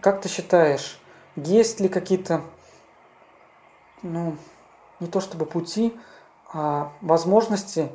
как 0.00 0.20
ты 0.20 0.28
считаешь, 0.28 0.98
есть 1.36 1.80
ли 1.80 1.88
какие-то, 1.88 2.42
ну, 4.02 4.36
не 5.00 5.06
то 5.06 5.20
чтобы 5.20 5.46
пути, 5.46 5.94
а 6.52 6.92
возможности 7.00 7.90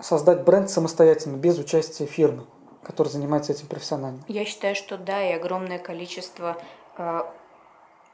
создать 0.00 0.44
бренд 0.44 0.70
самостоятельно, 0.70 1.36
без 1.36 1.58
участия 1.58 2.06
фирмы, 2.06 2.46
которая 2.82 3.12
занимается 3.12 3.52
этим 3.52 3.66
профессионально? 3.66 4.22
Я 4.28 4.44
считаю, 4.44 4.74
что 4.74 4.96
да, 4.96 5.28
и 5.28 5.32
огромное 5.32 5.78
количество 5.78 6.56
э, 6.96 7.20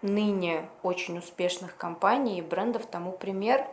ныне 0.02 0.68
очень 0.82 1.18
успешных 1.18 1.76
компаний 1.76 2.38
и 2.38 2.42
брендов 2.42 2.86
тому 2.86 3.12
пример. 3.12 3.66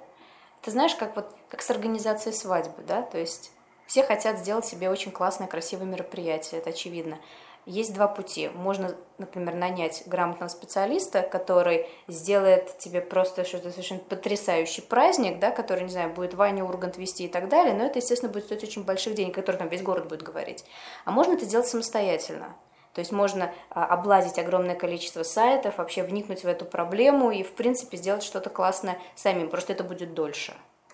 Ты 0.62 0.72
знаешь, 0.72 0.96
как 0.96 1.16
вот 1.16 1.34
как 1.50 1.62
с 1.62 1.70
организацией 1.70 2.36
свадьбы, 2.36 2.84
да, 2.88 3.02
то 3.02 3.18
есть 3.18 3.52
все 3.86 4.04
хотят 4.04 4.40
сделать 4.40 4.66
себе 4.66 4.90
очень 4.90 5.12
классное, 5.12 5.48
красивое 5.48 5.86
мероприятие, 5.86 6.62
это 6.62 6.72
очевидно. 6.72 7.20
Есть 7.66 7.94
два 7.94 8.08
пути. 8.08 8.50
Можно, 8.50 8.94
например, 9.18 9.56
нанять 9.56 10.04
грамотного 10.06 10.50
специалиста, 10.50 11.22
который 11.22 11.88
сделает 12.10 12.78
тебе 12.78 13.00
просто 13.00 13.46
что-то 13.46 13.72
совершенно 13.72 14.02
потрясающий 14.02 14.82
праздник, 14.82 15.40
да, 15.40 15.50
который, 15.50 15.84
не 15.84 15.90
знаю, 15.90 16.14
будет 16.14 16.34
Ваня 16.34 16.66
Ургант 16.66 16.98
вести 16.98 17.26
и 17.26 17.30
так 17.30 17.48
далее, 17.48 17.74
но 17.74 17.86
это, 17.86 18.00
естественно, 18.00 18.32
будет 18.32 18.46
стоить 18.46 18.64
очень 18.64 18.84
больших 18.84 19.16
денег, 19.16 19.36
которые 19.36 19.60
там 19.60 19.70
весь 19.70 19.82
город 19.82 20.10
будет 20.10 20.24
говорить. 20.24 20.66
А 21.06 21.12
можно 21.12 21.34
это 21.34 21.46
делать 21.46 21.68
самостоятельно. 21.68 22.54
То 22.94 23.00
есть 23.00 23.12
можно 23.12 23.54
а, 23.70 23.86
облазить 23.86 24.38
огромное 24.38 24.76
количество 24.76 25.24
сайтов, 25.24 25.78
вообще 25.78 26.04
вникнуть 26.04 26.44
в 26.44 26.48
эту 26.48 26.66
проблему 26.66 27.32
и, 27.32 27.44
в 27.44 27.54
принципе, 27.54 27.98
сделать 27.98 28.24
что-то 28.24 28.50
классное 28.50 29.00
самим. 29.16 29.50
Просто 29.50 29.74
это 29.74 29.84
будет 29.84 30.14
дольше. 30.14 30.54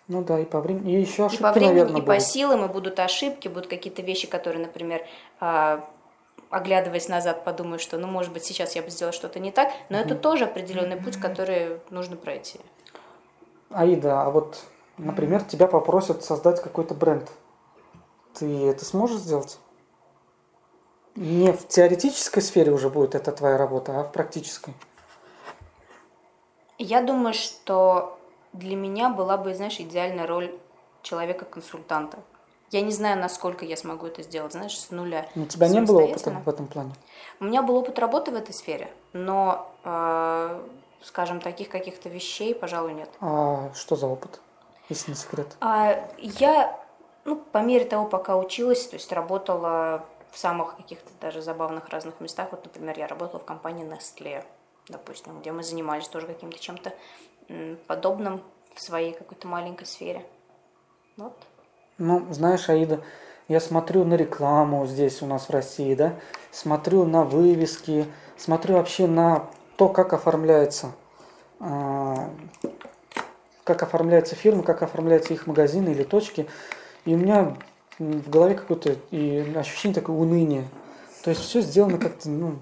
Ну 0.10 0.24
да, 0.24 0.39
и 0.39 0.45
по 0.45 0.60
времени, 0.60 0.95
и 0.95 1.01
еще 1.01 1.28
ошибки, 1.28 1.41
И 1.41 1.43
по 1.43 1.51
времени, 1.51 1.70
наверное, 1.70 1.91
и 1.91 2.01
будут. 2.01 2.07
по 2.07 2.20
силам, 2.20 2.66
и 2.66 2.68
будут 2.68 2.99
ошибки, 2.99 3.47
будут 3.47 3.68
какие-то 3.68 4.01
вещи, 4.01 4.28
которые, 4.28 4.66
например, 4.66 5.05
а, 5.39 5.88
оглядываясь 6.49 7.07
назад, 7.07 7.43
подумаю, 7.43 7.78
что, 7.78 7.99
ну, 7.99 8.07
может 8.07 8.34
быть, 8.34 8.43
сейчас 8.43 8.76
я 8.76 8.82
бы 8.82 8.89
сделала 8.89 9.14
что-то 9.14 9.39
не 9.39 9.51
так, 9.51 9.70
но 9.89 9.99
mm 9.99 10.01
это 10.01 10.16
тоже 10.16 10.45
определенный 10.45 10.97
путь, 10.97 11.18
который 11.18 11.80
нужно 11.91 12.16
пройти. 12.16 12.60
Аида, 13.70 14.24
а 14.24 14.32
вот, 14.32 14.64
например, 14.97 15.43
тебя 15.43 15.68
попросят 15.68 16.24
создать 16.24 16.60
какой-то 16.60 16.95
бренд. 16.95 17.30
Ты 18.34 18.66
это 18.66 18.86
сможешь 18.86 19.20
сделать? 19.20 19.60
Не 21.16 21.53
в 21.53 21.68
теоретической 21.68 22.41
сфере 22.41 22.72
уже 22.72 22.89
будет 22.89 23.14
эта 23.14 23.32
твоя 23.32 23.57
работа, 23.57 23.99
а 23.99 24.03
в 24.05 24.12
практической. 24.12 24.74
Я 26.80 27.03
думаю, 27.03 27.36
что 27.36 28.18
для 28.54 28.76
меня 28.76 29.10
была 29.10 29.38
бы, 29.38 29.54
знаешь, 29.54 29.80
идеальная 29.80 30.28
роль 30.28 30.54
человека-консультанта. 31.02 32.20
Я 32.72 32.82
не 32.82 32.91
знаю, 32.91 33.20
насколько 33.20 33.66
я 33.66 33.76
смогу 33.78 34.08
это 34.08 34.22
сделать, 34.22 34.52
знаешь, 34.52 34.78
с 34.78 34.91
нуля. 34.91 35.28
У 35.36 35.45
тебя 35.45 35.68
не 35.68 35.82
было 35.82 36.02
опыта 36.02 36.30
в 36.32 36.50
этом 36.50 36.68
плане? 36.68 36.93
У 37.39 37.45
меня 37.45 37.64
был 37.64 37.78
опыт 37.78 37.97
работы 37.97 38.32
в 38.32 38.36
этой 38.36 38.54
сфере, 38.54 38.93
но 39.14 39.72
э, 39.84 40.62
скажем, 41.02 41.39
таких 41.39 41.70
каких-то 41.70 42.10
вещей, 42.10 42.54
пожалуй, 42.54 42.93
нет. 42.93 43.10
А 43.22 43.72
что 43.74 43.95
за 43.95 44.08
опыт, 44.08 44.39
если 44.89 45.12
не 45.12 45.18
секрет? 45.18 45.47
А, 45.62 46.10
я, 46.18 46.80
ну, 47.26 47.38
по 47.38 47.60
мере 47.60 47.86
того, 47.86 48.06
пока 48.06 48.38
училась, 48.38 48.88
то 48.88 48.95
есть 48.95 49.12
работала 49.12 50.06
в 50.32 50.38
самых 50.38 50.78
каких-то 50.78 51.10
даже 51.22 51.41
забавных 51.41 51.89
разных 51.89 52.20
местах. 52.20 52.50
Вот, 52.52 52.64
например, 52.66 52.97
я 53.00 53.08
работала 53.08 53.39
в 53.39 53.45
компании 53.45 53.86
Nestle, 53.86 54.43
допустим, 54.88 55.39
где 55.39 55.52
мы 55.52 55.64
занимались 55.64 56.08
тоже 56.08 56.28
каким-то 56.28 56.60
чем-то 56.60 56.93
подобным 57.88 58.41
в 58.76 58.82
своей 58.82 59.14
какой-то 59.14 59.47
маленькой 59.47 59.86
сфере. 59.86 60.26
Вот. 61.18 61.34
Ну, 61.97 62.26
знаешь, 62.32 62.70
Аида, 62.70 63.02
я 63.47 63.60
смотрю 63.60 64.06
на 64.06 64.14
рекламу 64.14 64.86
здесь 64.86 65.22
у 65.22 65.26
нас 65.26 65.47
в 65.47 65.50
России, 65.50 65.95
да, 65.95 66.14
смотрю 66.52 67.04
на 67.06 67.24
вывески, 67.24 68.06
смотрю 68.38 68.76
вообще 68.76 69.08
на 69.08 69.50
то, 69.76 69.89
как 69.89 70.14
оформляется, 70.14 70.91
а, 71.60 72.30
как 73.64 73.84
оформляется 73.84 74.36
фирма, 74.36 74.64
как 74.64 74.84
оформляются 74.84 75.34
их 75.34 75.47
магазины 75.47 75.89
или 75.89 76.04
точки. 76.04 76.47
И 77.06 77.14
у 77.14 77.18
меня 77.18 77.58
в 77.97 78.30
голове 78.30 78.56
какое-то 78.56 78.95
и 79.12 79.54
ощущение 79.56 79.95
такое 79.95 80.16
уныние. 80.16 80.68
То 81.24 81.32
есть 81.32 81.41
все 81.41 81.62
сделано 81.62 81.97
как-то, 81.97 82.30
ну, 82.30 82.60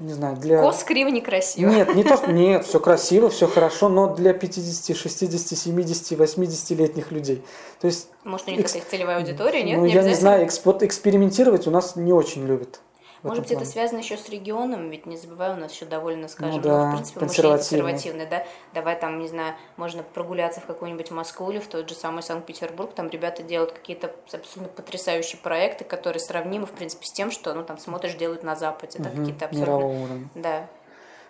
не 0.00 0.12
знаю, 0.12 0.36
для... 0.36 0.60
Кос 0.60 0.84
криво 0.84 1.08
некрасиво. 1.08 1.70
Нет, 1.70 1.94
не 1.94 2.04
то, 2.04 2.16
что... 2.16 2.32
Нет, 2.32 2.66
все 2.66 2.80
красиво, 2.80 3.30
все 3.30 3.46
хорошо, 3.46 3.88
но 3.88 4.14
для 4.14 4.32
50, 4.32 4.96
60, 4.96 5.58
70, 5.58 6.12
80-летних 6.12 7.12
людей. 7.12 7.42
То 7.80 7.86
есть... 7.86 8.08
Может, 8.24 8.48
у 8.48 8.50
них 8.50 8.60
экс... 8.60 8.72
целевая 8.72 9.18
аудитория, 9.18 9.62
нет? 9.62 9.78
Ну, 9.78 9.86
не 9.86 9.92
я 9.92 10.02
не 10.02 10.14
знаю, 10.14 10.44
экспорт, 10.44 10.82
экспериментировать 10.82 11.66
у 11.66 11.70
нас 11.70 11.96
не 11.96 12.12
очень 12.12 12.46
любят. 12.46 12.80
Может 13.22 13.40
быть, 13.40 13.48
плане. 13.50 13.62
это 13.62 13.70
связано 13.70 13.98
еще 13.98 14.16
с 14.16 14.28
регионом, 14.28 14.90
ведь 14.90 15.06
не 15.06 15.16
забывай, 15.16 15.52
у 15.52 15.56
нас 15.56 15.72
еще 15.72 15.86
довольно, 15.86 16.28
скажем, 16.28 16.56
ну, 16.56 16.62
да, 16.62 16.84
ну, 16.84 16.90
в 16.90 16.94
принципе, 16.94 17.20
мышление 17.20 17.56
консервативное, 17.56 18.26
да? 18.26 18.46
Давай 18.74 18.98
там, 18.98 19.18
не 19.18 19.28
знаю, 19.28 19.54
можно 19.76 20.02
прогуляться 20.02 20.60
в 20.60 20.66
какую-нибудь 20.66 21.10
Москву 21.10 21.50
или 21.50 21.58
в 21.58 21.66
тот 21.66 21.88
же 21.88 21.94
самый 21.94 22.22
Санкт-Петербург, 22.22 22.92
там 22.94 23.08
ребята 23.08 23.42
делают 23.42 23.72
какие-то 23.72 24.12
абсолютно 24.32 24.68
потрясающие 24.68 25.40
проекты, 25.40 25.84
которые 25.84 26.20
сравнимы, 26.20 26.66
в 26.66 26.72
принципе, 26.72 27.06
с 27.06 27.12
тем, 27.12 27.30
что, 27.30 27.54
ну, 27.54 27.64
там, 27.64 27.78
смотришь, 27.78 28.14
делают 28.14 28.42
на 28.42 28.56
Западе, 28.56 28.98
да, 28.98 29.10
какие-то 29.10 29.46
абсолютно... 29.46 30.28
Да. 30.34 30.66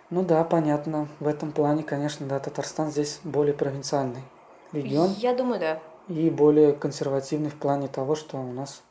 Ну 0.09 0.23
да, 0.23 0.43
понятно. 0.43 1.09
В 1.19 1.27
этом 1.27 1.51
плане, 1.51 1.83
конечно, 1.83 2.25
да, 2.25 2.39
Татарстан 2.39 2.91
здесь 2.91 3.19
более 3.23 3.53
провинциальный 3.53 4.21
регион. 4.71 5.13
Я 5.17 5.33
думаю, 5.33 5.59
да. 5.59 5.79
И 6.07 6.29
более 6.29 6.71
консервативный 6.71 7.49
в 7.49 7.55
плане 7.55 7.89
того, 7.89 8.15
что 8.15 8.37
у 8.37 8.53
нас 8.53 8.81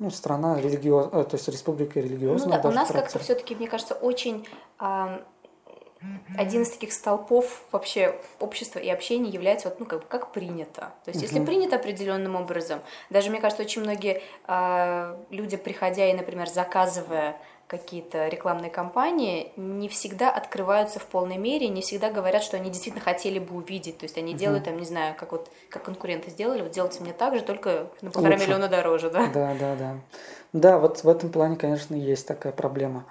ну, 0.00 0.10
страна 0.10 0.58
религиозная, 0.58 1.24
то 1.24 1.36
есть 1.36 1.46
республика 1.48 2.00
религиозная. 2.00 2.56
Ну 2.56 2.62
да, 2.62 2.68
у 2.68 2.72
нас 2.72 2.90
как-то 2.90 3.18
все-таки, 3.18 3.54
мне 3.54 3.68
кажется, 3.68 3.94
очень 3.94 4.48
э, 4.80 5.20
один 6.38 6.62
из 6.62 6.70
таких 6.70 6.94
столпов 6.94 7.64
вообще 7.70 8.18
общества 8.38 8.78
и 8.78 8.88
общения 8.88 9.28
является 9.28 9.68
вот, 9.68 9.78
ну, 9.78 9.84
как, 9.84 10.08
как 10.08 10.32
принято. 10.32 10.94
То 11.04 11.10
есть, 11.10 11.20
если 11.20 11.44
принято 11.44 11.76
определенным 11.76 12.34
образом, 12.34 12.80
даже, 13.10 13.28
мне 13.30 13.40
кажется, 13.40 13.62
очень 13.62 13.82
многие 13.82 14.22
э, 14.48 15.16
люди, 15.28 15.58
приходя 15.58 16.08
и, 16.08 16.14
например, 16.14 16.48
заказывая 16.48 17.36
какие-то 17.70 18.26
рекламные 18.26 18.68
кампании 18.68 19.52
не 19.56 19.88
всегда 19.88 20.28
открываются 20.28 20.98
в 20.98 21.06
полной 21.06 21.36
мере, 21.36 21.68
не 21.68 21.82
всегда 21.82 22.10
говорят, 22.10 22.42
что 22.42 22.56
они 22.56 22.68
действительно 22.68 23.02
хотели 23.02 23.38
бы 23.38 23.54
увидеть. 23.54 23.98
То 23.98 24.06
есть 24.06 24.18
они 24.18 24.34
uh-huh. 24.34 24.38
делают, 24.38 24.64
там, 24.64 24.76
не 24.76 24.84
знаю, 24.84 25.14
как 25.16 25.30
вот 25.30 25.48
как 25.68 25.84
конкуренты 25.84 26.30
сделали, 26.30 26.62
вот 26.62 26.72
делайте 26.72 27.00
мне 27.00 27.12
так 27.12 27.36
же, 27.36 27.42
только 27.42 27.86
на 28.02 28.10
полтора 28.10 28.34
Лучше. 28.34 28.46
миллиона 28.46 28.66
дороже, 28.66 29.08
да? 29.10 29.28
Да, 29.32 29.54
да, 29.58 29.76
да. 29.76 29.96
Да, 30.52 30.78
вот 30.78 31.04
в 31.04 31.08
этом 31.08 31.30
плане, 31.30 31.54
конечно, 31.54 31.94
есть 31.94 32.26
такая 32.26 32.52
проблема. 32.52 33.04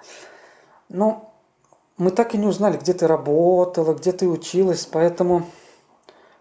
Но 0.90 1.32
мы 1.96 2.10
так 2.10 2.34
и 2.34 2.38
не 2.38 2.46
узнали, 2.46 2.76
где 2.76 2.92
ты 2.92 3.06
работала, 3.06 3.94
где 3.94 4.12
ты 4.12 4.28
училась, 4.28 4.84
поэтому... 4.84 5.44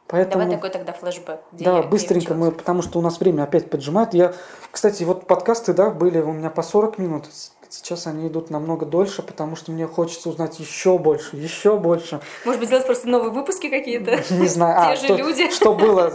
Поэтому... 0.07 0.43
Давай 0.43 0.55
такой 0.57 0.69
тогда 0.71 0.91
флешбэк. 0.91 1.39
Да, 1.53 1.77
я, 1.77 1.83
быстренько 1.83 2.33
мы, 2.33 2.51
потому 2.51 2.81
что 2.81 2.99
у 2.99 3.01
нас 3.01 3.21
время 3.21 3.43
опять 3.43 3.69
поджимает. 3.69 4.13
Я, 4.13 4.33
кстати, 4.71 5.03
вот 5.03 5.25
подкасты, 5.25 5.73
да, 5.73 5.89
были 5.89 6.19
у 6.19 6.33
меня 6.33 6.49
по 6.49 6.63
40 6.63 6.97
минут. 6.97 7.27
Сейчас 7.69 8.07
они 8.07 8.27
идут 8.27 8.49
намного 8.49 8.87
дольше, 8.87 9.21
потому 9.21 9.55
что 9.55 9.71
мне 9.71 9.85
хочется 9.85 10.29
узнать 10.29 10.59
еще 10.59 10.97
больше, 10.97 11.37
еще 11.37 11.77
больше. 11.77 12.19
Может 12.43 12.59
быть, 12.59 12.67
сделать 12.67 12.87
просто 12.87 13.07
новые 13.07 13.29
выпуски 13.29 13.69
какие-то? 13.69 14.23
Не 14.33 14.47
знаю. 14.47 14.97
Те 14.97 15.05
а, 15.05 15.07
же 15.07 15.15
люди. 15.15 15.51
Что 15.51 15.75
было 15.75 16.11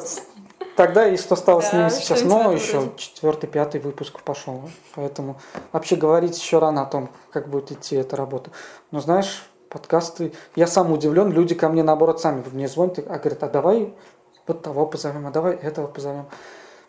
тогда 0.75 1.07
и 1.07 1.17
что 1.17 1.37
стало 1.37 1.61
с 1.61 1.73
ними 1.73 1.89
сейчас. 1.91 2.23
Но 2.25 2.51
еще 2.51 2.91
четвертый, 2.97 3.47
пятый 3.47 3.81
выпуск 3.81 4.21
пошел. 4.23 4.63
Поэтому 4.97 5.37
вообще 5.71 5.95
говорить 5.95 6.37
еще 6.37 6.59
рано 6.59 6.83
о 6.83 6.87
том, 6.87 7.09
как 7.31 7.49
будет 7.49 7.71
идти 7.71 7.95
эта 7.95 8.17
работа. 8.17 8.51
Но 8.91 8.99
знаешь, 8.99 9.49
подкасты... 9.69 10.33
Я 10.57 10.67
сам 10.67 10.91
удивлен, 10.91 11.31
люди 11.31 11.55
ко 11.55 11.69
мне 11.69 11.85
наоборот 11.85 12.21
сами 12.21 12.43
мне 12.51 12.67
звонят, 12.67 12.99
а 12.99 13.19
говорят, 13.19 13.45
а 13.45 13.49
давай 13.49 13.95
вот 14.49 14.63
того 14.63 14.87
позовем, 14.87 15.25
а 15.29 15.31
давай 15.31 15.55
этого 15.55 15.87
позовем. 15.87 16.27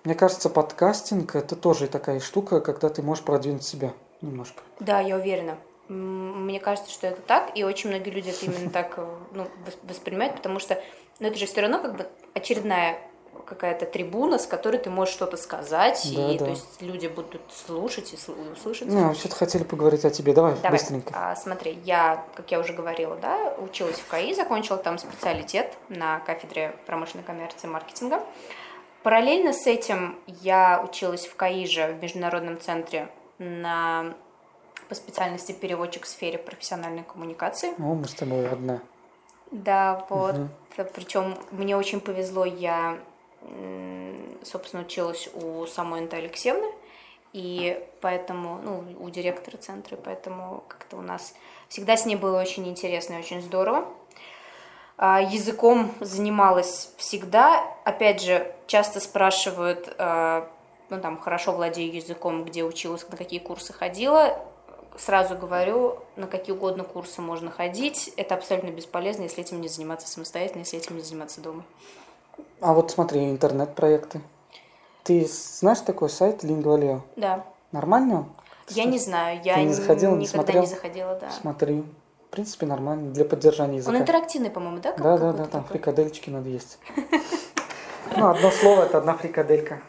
Мне 0.04 0.16
кажется, 0.16 0.50
подкастинг 0.50 1.36
это 1.36 1.56
тоже 1.56 1.88
такая 1.88 2.20
штука, 2.20 2.62
когда 2.62 2.90
ты 2.90 3.04
можешь 3.04 3.24
продвинуть 3.24 3.64
себя 3.64 3.94
немножко. 4.26 4.62
Да, 4.80 5.00
я 5.00 5.16
уверена. 5.16 5.58
Мне 5.88 6.60
кажется, 6.60 6.92
что 6.92 7.08
это 7.08 7.22
так, 7.22 7.56
и 7.56 7.64
очень 7.64 7.90
многие 7.90 8.10
люди 8.10 8.30
это 8.30 8.46
именно 8.46 8.72
так 8.72 8.96
э, 8.98 9.08
ну, 9.34 9.48
воспринимают, 9.84 10.36
потому 10.36 10.60
что 10.60 10.82
ну, 11.20 11.28
это 11.28 11.38
же 11.38 11.46
все 11.46 11.62
равно 11.62 11.80
как 11.80 11.96
бы 11.96 12.08
очередная 12.34 13.00
какая-то 13.46 13.86
трибуна, 13.86 14.40
с 14.40 14.48
которой 14.48 14.78
ты 14.78 14.90
можешь 14.90 15.14
что-то 15.14 15.38
сказать, 15.38 16.02
да, 16.16 16.32
и 16.32 16.38
да. 16.38 16.46
то 16.46 16.52
есть 16.52 16.82
люди 16.82 17.08
будут 17.08 17.42
слушать 17.54 18.14
и 18.14 18.18
слышать. 18.60 18.88
Ну, 18.88 19.08
вообще-то 19.08 19.36
хотели 19.36 19.64
поговорить 19.64 20.04
о 20.06 20.10
тебе, 20.10 20.34
давай, 20.34 20.56
давай. 20.56 20.72
быстренько. 20.72 21.14
А, 21.16 21.36
смотри, 21.36 21.80
я, 21.86 22.26
как 22.36 22.52
я 22.52 22.60
уже 22.60 22.74
говорила, 22.74 23.16
да, 23.16 23.54
училась 23.60 23.98
в 23.98 24.08
КАИ, 24.08 24.34
закончила 24.34 24.78
там 24.78 24.98
специалитет 24.98 25.74
на 25.90 26.20
кафедре 26.22 26.76
промышленной 26.86 27.24
коммерции 27.24 27.68
и 27.68 27.70
маркетинга. 27.70 28.24
Параллельно 29.04 29.54
с 29.54 29.68
этим 29.68 30.18
я 30.26 30.84
училась 30.84 31.28
в 31.28 31.36
КАИ 31.36 31.68
же 31.68 31.94
в 31.94 32.02
Международном 32.02 32.60
центре 32.60 33.10
на, 33.38 34.14
по 34.90 34.96
специальности 34.96 35.52
переводчик 35.52 36.06
в 36.06 36.08
сфере 36.08 36.38
профессиональной 36.38 37.04
коммуникации. 37.04 37.74
О, 37.78 37.94
мы 37.94 38.06
с 38.06 38.14
тобой 38.14 38.50
одна. 38.50 38.82
Да, 39.52 40.06
вот. 40.10 40.36
Угу. 40.36 40.88
Причем 40.94 41.38
мне 41.52 41.78
очень 41.78 42.02
повезло, 42.02 42.46
я, 42.46 42.98
собственно, 44.44 44.84
училась 44.84 45.30
у 45.34 45.66
самой 45.68 46.02
Анты 46.02 46.18
Алексеевны, 46.18 46.68
и 47.32 47.86
поэтому, 48.02 48.60
ну, 48.62 48.84
у 49.00 49.10
директора 49.10 49.58
центра, 49.58 49.98
поэтому 49.98 50.64
как-то 50.68 50.98
у 50.98 51.02
нас 51.02 51.34
всегда 51.70 51.98
с 51.98 52.06
ней 52.06 52.16
было 52.16 52.40
очень 52.42 52.68
интересно 52.68 53.16
и 53.16 53.20
очень 53.20 53.42
здорово. 53.42 53.88
А, 54.98 55.22
языком 55.22 55.92
занималась 56.00 56.94
всегда. 56.98 57.62
Опять 57.84 58.22
же, 58.22 58.54
часто 58.68 59.00
спрашивают, 59.00 59.94
а, 59.98 60.50
ну, 60.90 61.00
там, 61.02 61.20
хорошо 61.20 61.52
владею 61.52 61.94
языком, 61.94 62.44
где 62.44 62.64
училась, 62.64 63.08
на 63.10 63.18
какие 63.18 63.40
курсы 63.40 63.74
ходила, 63.74 64.38
сразу 64.98 65.36
говорю, 65.36 66.00
на 66.16 66.28
какие 66.28 66.56
угодно 66.56 66.84
курсы 66.84 67.22
можно 67.22 67.52
ходить. 67.52 68.14
Это 68.18 68.36
абсолютно 68.36 68.70
бесполезно, 68.70 69.24
если 69.24 69.44
этим 69.44 69.62
не 69.62 69.68
заниматься 69.68 70.08
самостоятельно, 70.08 70.60
если 70.60 70.80
этим 70.80 70.96
не 70.96 71.02
заниматься 71.02 71.42
дома. 71.42 71.64
А 72.62 72.74
вот 72.74 72.92
смотри, 72.92 73.30
интернет-проекты. 73.30 74.22
Ты 75.04 75.28
знаешь 75.28 75.82
такой 75.82 76.10
сайт 76.10 76.44
Lingvaleo? 76.44 77.02
Да. 77.16 77.46
Нормально? 77.72 78.28
Я 78.70 78.86
не 78.86 78.98
знаю, 78.98 79.42
я 79.44 79.62
не 79.64 79.74
заходила, 79.74 80.16
никогда 80.16 80.38
смотрел? 80.38 80.62
не 80.62 80.68
заходила, 80.68 81.16
да. 81.16 81.30
Смотри. 81.32 81.84
В 82.28 82.30
принципе, 82.36 82.66
нормально 82.66 83.14
для 83.14 83.24
поддержания 83.24 83.78
языка. 83.78 83.96
Он 83.96 84.02
интерактивный, 84.02 84.50
по-моему, 84.50 84.80
да? 84.80 84.94
Да, 84.94 85.18
да, 85.18 85.32
да, 85.32 85.46
там 85.46 85.64
фрикадельчики 85.64 86.30
надо 86.30 86.50
есть. 86.50 86.80
Ну, 88.18 88.30
одно 88.30 88.52
слово– 88.52 88.84
это 88.86 89.00
одна 89.00 89.16
фрикаделька. 89.18 89.82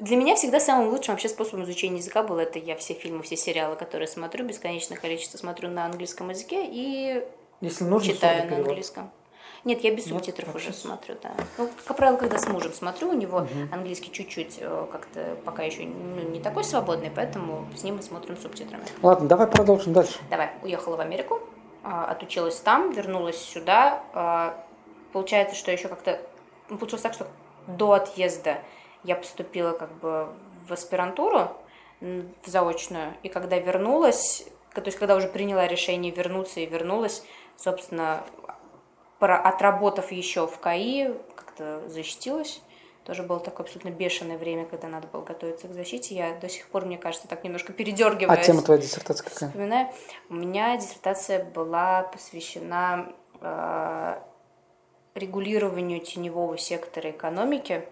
Для 0.00 0.16
меня 0.16 0.34
всегда 0.34 0.60
самым 0.60 0.88
лучшим 0.88 1.12
вообще 1.14 1.28
способом 1.28 1.64
изучения 1.64 1.98
языка 1.98 2.22
было 2.22 2.40
это 2.40 2.58
я 2.58 2.74
все 2.74 2.94
фильмы, 2.94 3.22
все 3.22 3.36
сериалы, 3.36 3.76
которые 3.76 4.08
смотрю, 4.08 4.46
бесконечное 4.46 4.96
количество 4.96 5.36
смотрю 5.36 5.68
на 5.68 5.84
английском 5.84 6.30
языке 6.30 6.64
и 6.66 7.22
Если 7.60 7.84
нужно, 7.84 8.14
читаю 8.14 8.48
на 8.50 8.56
английском. 8.56 9.10
Нет, 9.64 9.84
я 9.84 9.94
без 9.94 10.06
Нет, 10.06 10.14
субтитров 10.14 10.54
уже 10.54 10.72
смотрю, 10.72 11.16
да. 11.22 11.32
Ну, 11.58 11.68
как 11.84 11.94
правило, 11.98 12.16
когда 12.16 12.38
с 12.38 12.48
мужем 12.48 12.72
смотрю, 12.72 13.10
у 13.10 13.12
него 13.12 13.40
угу. 13.40 13.48
английский 13.70 14.10
чуть-чуть 14.10 14.56
э, 14.58 14.86
как-то 14.90 15.36
пока 15.44 15.64
еще 15.64 15.82
ну, 15.82 16.30
не 16.30 16.40
такой 16.40 16.64
свободный, 16.64 17.10
поэтому 17.14 17.66
с 17.76 17.82
ним 17.82 17.96
мы 17.96 18.02
смотрим 18.02 18.38
субтитрами. 18.38 18.84
Ладно, 19.02 19.28
давай 19.28 19.48
продолжим 19.48 19.92
дальше. 19.92 20.16
Давай, 20.30 20.48
уехала 20.62 20.96
в 20.96 21.00
Америку, 21.00 21.40
а, 21.82 22.06
отучилась 22.06 22.56
там, 22.56 22.92
вернулась 22.92 23.36
сюда. 23.36 24.02
А, 24.14 24.64
получается, 25.12 25.54
что 25.56 25.70
еще 25.70 25.88
как-то 25.88 26.22
ну, 26.70 26.78
получилось 26.78 27.02
так, 27.02 27.12
что 27.12 27.26
до 27.66 27.92
отъезда 27.92 28.60
я 29.04 29.16
поступила 29.16 29.72
как 29.72 29.92
бы 30.00 30.28
в 30.68 30.72
аспирантуру, 30.72 31.50
в 32.00 32.46
заочную, 32.46 33.14
и 33.22 33.28
когда 33.28 33.58
вернулась, 33.58 34.46
то 34.74 34.82
есть 34.82 34.98
когда 34.98 35.16
уже 35.16 35.28
приняла 35.28 35.66
решение 35.66 36.12
вернуться 36.12 36.60
и 36.60 36.66
вернулась, 36.66 37.22
собственно, 37.56 38.24
отработав 39.18 40.10
еще 40.12 40.46
в 40.46 40.58
КАИ, 40.58 41.12
как-то 41.34 41.82
защитилась, 41.88 42.62
Тоже 43.04 43.22
было 43.22 43.40
такое 43.40 43.64
абсолютно 43.64 43.90
бешеное 43.90 44.38
время, 44.38 44.66
когда 44.66 44.88
надо 44.88 45.08
было 45.08 45.22
готовиться 45.22 45.68
к 45.68 45.72
защите. 45.72 46.14
Я 46.14 46.34
до 46.38 46.48
сих 46.48 46.68
пор, 46.68 46.84
мне 46.84 46.96
кажется, 46.98 47.28
так 47.28 47.42
немножко 47.44 47.72
передергиваюсь. 47.72 48.40
А 48.40 48.42
тема 48.42 48.62
твоей 48.62 48.80
диссертации 48.80 49.24
какая? 49.24 49.48
Вспоминаю. 49.48 49.88
У 50.28 50.34
меня 50.34 50.76
диссертация 50.76 51.44
была 51.44 52.02
посвящена 52.04 53.12
э, 53.40 54.18
регулированию 55.14 56.00
теневого 56.00 56.56
сектора 56.58 57.10
экономики 57.10 57.88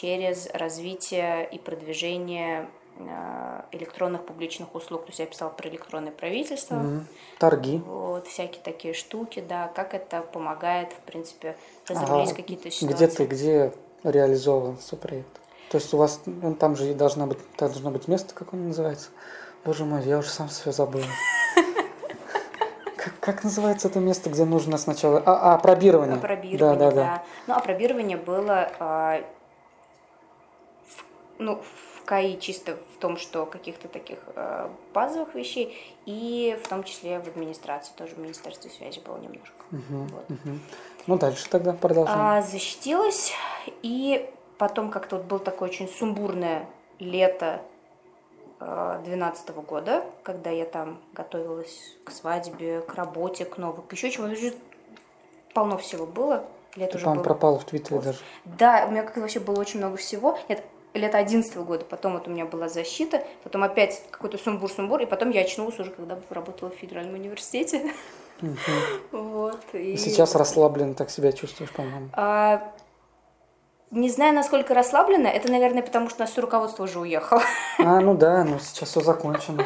через 0.00 0.48
развитие 0.52 1.48
и 1.50 1.58
продвижение 1.58 2.68
э, 2.98 3.62
электронных 3.72 4.24
публичных 4.26 4.74
услуг. 4.74 5.02
То 5.02 5.08
есть 5.08 5.18
я 5.20 5.26
писала 5.26 5.50
про 5.50 5.68
электронное 5.68 6.12
правительство. 6.12 6.76
Мгм. 6.76 7.06
Торги. 7.38 7.82
Вот, 7.86 8.26
всякие 8.26 8.62
такие 8.62 8.94
штуки, 8.94 9.44
да, 9.46 9.68
как 9.68 9.94
это 9.94 10.22
помогает, 10.22 10.92
в 10.92 11.00
принципе, 11.00 11.56
разрулить 11.88 12.28
Ага. 12.28 12.36
какие-то 12.36 12.70
ситуации. 12.70 12.94
Где 12.94 13.06
ты, 13.06 13.24
где 13.24 13.72
реализован 14.04 14.78
свой 14.78 15.00
проект? 15.00 15.40
То 15.70 15.78
есть 15.78 15.92
у 15.94 15.96
вас, 15.96 16.20
ну, 16.26 16.54
там 16.54 16.76
же 16.76 16.90
и 16.90 16.94
должна 16.94 17.26
быть, 17.26 17.38
должно 17.58 17.90
быть 17.90 18.06
место, 18.06 18.34
как 18.34 18.52
он 18.52 18.68
называется? 18.68 19.08
Боже 19.64 19.84
мой, 19.84 20.02
я 20.04 20.18
уже 20.18 20.28
сам 20.28 20.48
все 20.48 20.72
забыл. 20.72 21.02
Как, 22.96 23.20
как 23.20 23.44
называется 23.44 23.86
это 23.86 24.00
место, 24.00 24.30
где 24.30 24.44
нужно 24.44 24.78
сначала... 24.78 25.22
А, 25.24 25.52
а 25.52 25.54
апробирование. 25.54 26.16
Апробирование, 26.16 26.58
да, 26.58 26.74
да, 26.74 26.90
да, 26.90 26.96
да. 26.96 27.22
Ну, 27.46 27.54
апробирование 27.54 28.16
было, 28.16 28.68
а, 28.80 29.22
ну, 31.38 31.62
в 31.62 32.04
КАИ 32.04 32.38
чисто 32.38 32.76
в 32.94 33.00
том, 33.00 33.16
что 33.16 33.46
каких-то 33.46 33.88
таких 33.88 34.18
а, 34.36 34.70
базовых 34.94 35.34
вещей, 35.34 35.76
и 36.06 36.58
в 36.62 36.68
том 36.68 36.84
числе 36.84 37.18
в 37.18 37.26
администрации, 37.26 37.92
тоже 37.96 38.14
в 38.14 38.18
Министерстве 38.18 38.70
связи 38.70 39.00
было 39.00 39.16
немножко. 39.18 39.54
Мгм, 39.70 40.06
Вот. 40.08 40.30
мгм. 40.30 40.60
Ну, 41.06 41.18
дальше 41.18 41.48
тогда 41.48 41.72
продолжим. 41.72 42.14
А, 42.16 42.42
защитилась, 42.42 43.32
и 43.82 44.28
потом 44.58 44.90
как-то 44.90 45.16
вот 45.16 45.24
было 45.26 45.40
такое 45.40 45.68
очень 45.68 45.88
сумбурное 45.88 46.66
лето 46.98 47.62
2012 48.58 49.50
года, 49.62 50.04
когда 50.22 50.50
я 50.50 50.64
там 50.64 51.00
готовилась 51.12 51.96
к 52.04 52.10
свадьбе, 52.10 52.80
к 52.80 52.94
работе, 52.94 53.44
к 53.44 53.58
новой, 53.58 53.82
к 53.86 53.92
еще 53.92 54.10
чему-то. 54.10 54.32
Еще 54.32 54.54
Полно 55.52 55.76
всего 55.78 56.06
было. 56.06 56.44
Лето 56.74 56.92
Ты, 56.92 56.96
уже 56.98 57.04
по-моему, 57.04 57.22
было. 57.24 57.32
пропала 57.32 57.58
в 57.58 57.64
Твиттере 57.64 58.00
даже. 58.00 58.18
Да, 58.44 58.84
у 58.86 58.90
меня 58.90 59.02
как 59.02 59.16
вообще 59.16 59.40
было 59.40 59.58
очень 59.60 59.78
много 59.78 59.96
всего. 59.96 60.38
Нет, 60.48 60.62
лето 60.94 61.18
11 61.18 61.56
года, 61.58 61.84
потом 61.84 62.14
вот 62.14 62.26
у 62.26 62.30
меня 62.30 62.46
была 62.46 62.68
защита, 62.68 63.24
потом 63.44 63.62
опять 63.64 64.02
какой-то 64.10 64.38
сумбур-сумбур, 64.38 65.02
и 65.02 65.06
потом 65.06 65.30
я 65.30 65.42
очнулась 65.42 65.78
уже, 65.78 65.90
когда 65.90 66.18
работала 66.30 66.70
в 66.70 66.74
федеральном 66.74 67.14
университете. 67.14 67.92
Мгм. 68.40 68.56
Вот. 69.12 69.62
И... 69.72 69.96
Сейчас 69.96 70.34
расслабленно 70.34 70.94
так 70.94 71.10
себя 71.10 71.32
чувствуешь, 71.32 71.70
по-моему. 71.70 72.10
А, 72.12 72.72
не 73.90 74.10
знаю, 74.10 74.34
насколько 74.34 74.74
расслаблена. 74.74 75.28
Это, 75.28 75.50
наверное, 75.50 75.82
потому 75.82 76.10
что 76.10 76.18
у 76.18 76.20
нас 76.22 76.32
все 76.32 76.40
руководство 76.40 76.84
уже 76.84 76.98
уехало. 76.98 77.42
А, 77.78 78.00
ну 78.00 78.14
да, 78.14 78.44
ну 78.44 78.58
сейчас 78.58 78.90
все 78.90 79.00
закончено. 79.00 79.64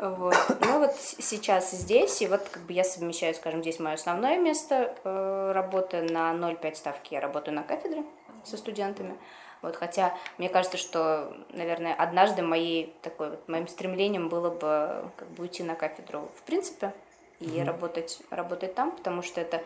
Вот. 0.00 0.34
Ну 0.60 0.80
вот 0.80 0.96
сейчас 0.96 1.70
здесь, 1.70 2.22
и 2.22 2.26
вот 2.26 2.40
как 2.50 2.64
бы 2.64 2.72
я 2.72 2.82
совмещаю, 2.82 3.34
скажем, 3.34 3.62
здесь 3.62 3.78
мое 3.78 3.94
основное 3.94 4.36
место 4.36 4.96
э, 5.04 5.52
работы 5.54 6.02
на 6.02 6.32
0,5 6.32 6.74
ставки. 6.74 7.14
Я 7.14 7.20
работаю 7.20 7.54
на 7.54 7.62
кафедре 7.62 8.02
со 8.42 8.56
студентами. 8.56 9.14
Вот, 9.62 9.76
хотя 9.76 10.16
мне 10.38 10.48
кажется, 10.48 10.76
что, 10.76 11.36
наверное, 11.50 11.94
однажды 11.94 12.42
моей, 12.42 12.94
такой, 13.00 13.30
вот, 13.30 13.48
моим 13.48 13.68
стремлением 13.68 14.28
было 14.28 14.50
бы 14.50 15.10
как 15.16 15.28
бы 15.30 15.44
уйти 15.44 15.62
на 15.62 15.76
кафедру 15.76 16.30
в 16.36 16.42
принципе 16.42 16.92
и 17.38 17.62
работать, 17.62 18.20
работать 18.30 18.74
там, 18.74 18.90
потому 18.90 19.22
что 19.22 19.40
это 19.40 19.62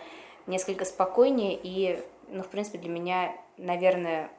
несколько 0.46 0.84
спокойнее 0.84 1.58
и, 1.62 2.02
ну, 2.28 2.42
в 2.42 2.48
принципе, 2.48 2.78
для 2.78 2.90
меня, 2.90 3.34
наверное, 3.56 4.30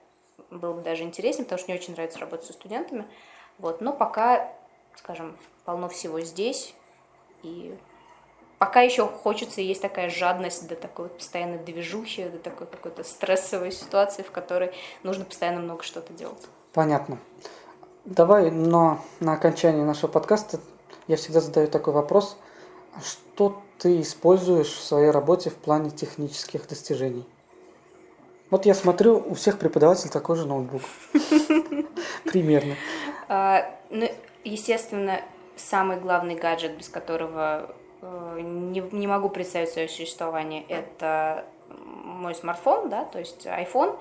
было 0.51 0.73
бы 0.73 0.81
даже 0.81 1.03
интереснее, 1.03 1.45
потому 1.45 1.59
что 1.59 1.71
мне 1.71 1.79
очень 1.79 1.93
нравится 1.93 2.19
работать 2.19 2.45
со 2.45 2.53
студентами. 2.53 3.05
Вот, 3.57 3.81
но 3.81 3.93
пока, 3.93 4.53
скажем, 4.95 5.37
полно 5.65 5.89
всего 5.89 6.21
здесь, 6.21 6.75
и 7.43 7.77
пока 8.57 8.81
еще 8.81 9.07
хочется, 9.07 9.61
есть 9.61 9.81
такая 9.81 10.09
жадность 10.09 10.67
до 10.67 10.75
такой 10.75 11.05
вот 11.05 11.17
постоянной 11.17 11.59
движухи, 11.59 12.25
до 12.25 12.37
такой 12.39 12.67
какой-то 12.67 13.03
стрессовой 13.03 13.71
ситуации, 13.71 14.23
в 14.23 14.31
которой 14.31 14.73
нужно 15.03 15.25
постоянно 15.25 15.59
много 15.59 15.83
что-то 15.83 16.13
делать. 16.13 16.47
Понятно. 16.73 17.19
Давай, 18.05 18.51
но 18.51 19.01
на 19.19 19.33
окончании 19.33 19.83
нашего 19.83 20.09
подкаста 20.09 20.59
я 21.07 21.17
всегда 21.17 21.41
задаю 21.41 21.67
такой 21.67 21.93
вопрос. 21.93 22.37
Что 23.03 23.61
ты 23.77 24.01
используешь 24.01 24.71
в 24.71 24.81
своей 24.81 25.11
работе 25.11 25.49
в 25.49 25.55
плане 25.55 25.91
технических 25.91 26.67
достижений? 26.67 27.25
Вот 28.49 28.65
я 28.65 28.73
смотрю, 28.73 29.17
у 29.17 29.33
всех 29.33 29.59
преподавателей 29.59 30.09
такой 30.09 30.37
же 30.37 30.47
ноутбук. 30.47 30.81
Примерно. 32.23 32.75
А, 33.27 33.69
ну, 33.89 34.09
естественно, 34.45 35.19
самый 35.57 35.99
главный 35.99 36.35
гаджет, 36.35 36.77
без 36.77 36.87
которого 36.87 37.75
не, 38.01 38.81
не 38.91 39.07
могу 39.07 39.29
представить 39.29 39.69
свое 39.69 39.87
существование, 39.87 40.63
это 40.69 41.45
мой 41.95 42.35
смартфон, 42.35 42.89
да, 42.89 43.05
то 43.05 43.19
есть 43.19 43.45
iPhone. 43.45 43.97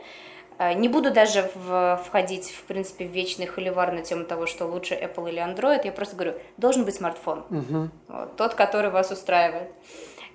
Э, 0.59 0.73
Не 0.75 0.89
буду 0.89 1.11
даже 1.13 1.51
в- 1.55 2.01
входить, 2.07 2.51
в 2.51 2.65
принципе, 2.65 3.05
в 3.07 3.11
вечный 3.11 3.47
холивар 3.47 3.93
на 3.93 4.03
тему 4.03 4.25
того, 4.25 4.47
что 4.47 4.67
лучше 4.67 4.95
Apple 4.95 5.29
или 5.29 5.43
Android. 5.43 5.83
Я 5.85 5.93
просто 5.93 6.17
говорю, 6.17 6.35
должен 6.57 6.85
быть 6.85 6.95
смартфон. 6.95 7.45
Мгм. 7.51 7.91
Вот, 8.09 8.37
тот, 8.37 8.55
который 8.55 8.91
вас 8.91 9.11
устраивает. 9.11 9.71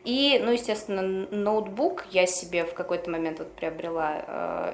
И, 0.04 0.40
ну, 0.44 0.52
естественно, 0.52 1.02
ноутбук 1.02 2.06
я 2.12 2.26
себе 2.28 2.66
в 2.66 2.74
какой-то 2.74 3.10
момент 3.10 3.40
вот 3.40 3.52
приобрела 3.54 4.14
э, 4.28 4.74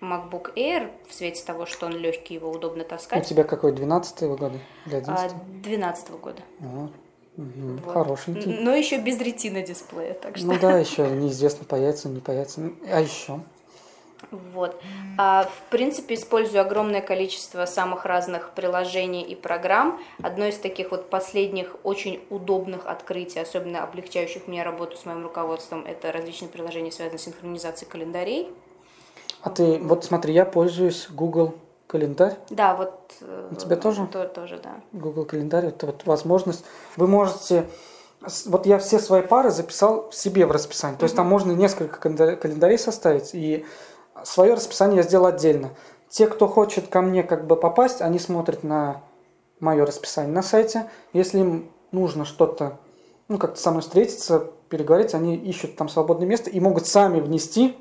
MacBook 0.00 0.54
Air 0.54 0.90
в 1.08 1.14
свете 1.14 1.44
того, 1.44 1.66
что 1.66 1.86
он 1.86 1.92
легкий, 1.96 2.34
его 2.34 2.50
удобно 2.50 2.82
У 2.82 2.86
таскать. 2.86 3.26
тебя 3.28 3.44
какой, 3.44 3.72
12 3.72 4.22
года 4.28 4.58
или 4.86 4.94
11 4.96 5.62
12 5.62 6.10
года. 6.20 6.42
Вот. 6.60 6.90
Мгм. 7.36 7.76
Вот. 7.84 7.92
Хорошенький. 7.92 8.58
Но 8.60 8.74
еще 8.74 8.98
без 8.98 9.18
ретина 9.20 9.62
дисплея, 9.62 10.14
так 10.14 10.36
что. 10.36 10.46
Ну 10.46 10.58
да, 10.58 10.78
еще 10.78 11.08
неизвестно, 11.08 11.64
появится, 11.64 12.08
не 12.08 12.20
появится. 12.20 12.70
А 12.90 13.00
еще? 13.00 13.40
Вот. 14.30 14.80
А, 15.16 15.44
в 15.44 15.70
принципе, 15.70 16.14
использую 16.14 16.60
огромное 16.60 17.00
количество 17.00 17.64
самых 17.64 18.04
разных 18.04 18.52
приложений 18.54 19.22
и 19.22 19.34
программ. 19.34 19.98
Одно 20.22 20.46
из 20.46 20.58
таких 20.58 20.90
вот 20.90 21.08
последних 21.08 21.76
очень 21.84 22.20
удобных 22.28 22.86
открытий, 22.86 23.40
особенно 23.40 23.82
облегчающих 23.82 24.46
мне 24.46 24.62
работу 24.62 24.96
с 24.96 25.06
моим 25.06 25.22
руководством, 25.22 25.84
это 25.86 26.12
различные 26.12 26.48
приложения, 26.50 26.92
связанные 26.92 27.18
с 27.18 27.22
синхронизацией 27.22 27.90
календарей. 27.90 28.52
А 29.42 29.50
ты, 29.50 29.78
вот 29.78 30.04
смотри, 30.04 30.34
я 30.34 30.44
пользуюсь 30.44 31.08
Google 31.08 31.54
календарь. 31.90 32.36
Да, 32.50 32.76
вот... 32.76 32.92
э, 33.20 33.48
У 33.50 33.54
тебя 33.56 33.76
тоже? 33.76 34.06
то- 34.06 34.28
тоже, 34.28 34.60
да. 34.62 34.80
Google 34.92 35.24
календарь 35.24 35.66
это 35.66 35.86
вот 35.86 36.06
возможность. 36.06 36.64
Вы 36.96 37.08
можете. 37.08 37.66
Вот 38.46 38.66
я 38.66 38.78
все 38.78 38.98
свои 38.98 39.22
пары 39.22 39.50
записал 39.50 40.12
себе 40.12 40.46
в 40.46 40.52
расписание. 40.52 40.96
То 40.98 41.04
есть 41.04 41.16
там 41.16 41.26
можно 41.26 41.52
несколько 41.52 41.98
календа- 41.98 42.36
календарей 42.36 42.78
составить, 42.78 43.30
и 43.34 43.64
свое 44.24 44.54
расписание 44.54 44.98
я 44.98 45.02
сделал 45.02 45.26
отдельно. 45.26 45.70
Те, 46.08 46.26
кто 46.28 46.46
хочет 46.46 46.88
ко 46.88 47.00
мне 47.00 47.22
как 47.22 47.46
бы 47.46 47.56
попасть, 47.56 48.02
они 48.02 48.18
смотрят 48.18 48.62
на 48.62 49.02
мое 49.58 49.84
расписание 49.84 50.32
на 50.32 50.42
сайте. 50.42 50.88
Если 51.12 51.40
им 51.40 51.70
нужно 51.92 52.24
что-то, 52.24 52.78
ну, 53.28 53.38
как-то 53.38 53.60
со 53.60 53.70
мной 53.70 53.82
встретиться, 53.82 54.46
переговорить, 54.68 55.14
они 55.14 55.36
ищут 55.36 55.76
там 55.76 55.88
свободное 55.88 56.28
место 56.28 56.50
и 56.50 56.60
могут 56.60 56.86
сами 56.86 57.20
внести 57.20 57.76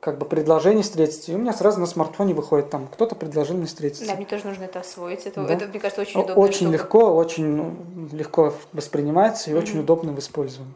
как 0.00 0.18
бы 0.18 0.26
предложение 0.26 0.82
встретиться. 0.82 1.32
И 1.32 1.34
у 1.34 1.38
меня 1.38 1.52
сразу 1.52 1.80
на 1.80 1.86
смартфоне 1.86 2.34
выходит 2.34 2.70
там, 2.70 2.86
кто-то 2.86 3.14
предложил 3.14 3.56
мне 3.56 3.66
встретиться. 3.66 4.06
Да, 4.06 4.14
мне 4.14 4.26
тоже 4.26 4.46
нужно 4.46 4.64
это 4.64 4.80
освоить. 4.80 5.26
Это, 5.26 5.44
Да. 5.44 5.52
это, 5.52 5.66
мне 5.66 5.80
кажется, 5.80 6.02
очень 6.02 6.20
удобно. 6.20 6.42
Очень 6.42 6.70
легко, 6.72 7.14
очень 7.14 7.46
ну, 7.46 7.76
легко 8.12 8.54
воспринимается 8.72 9.50
и 9.50 9.54
очень 9.54 9.80
удобно 9.80 10.12
в 10.12 10.18
использовании. 10.18 10.74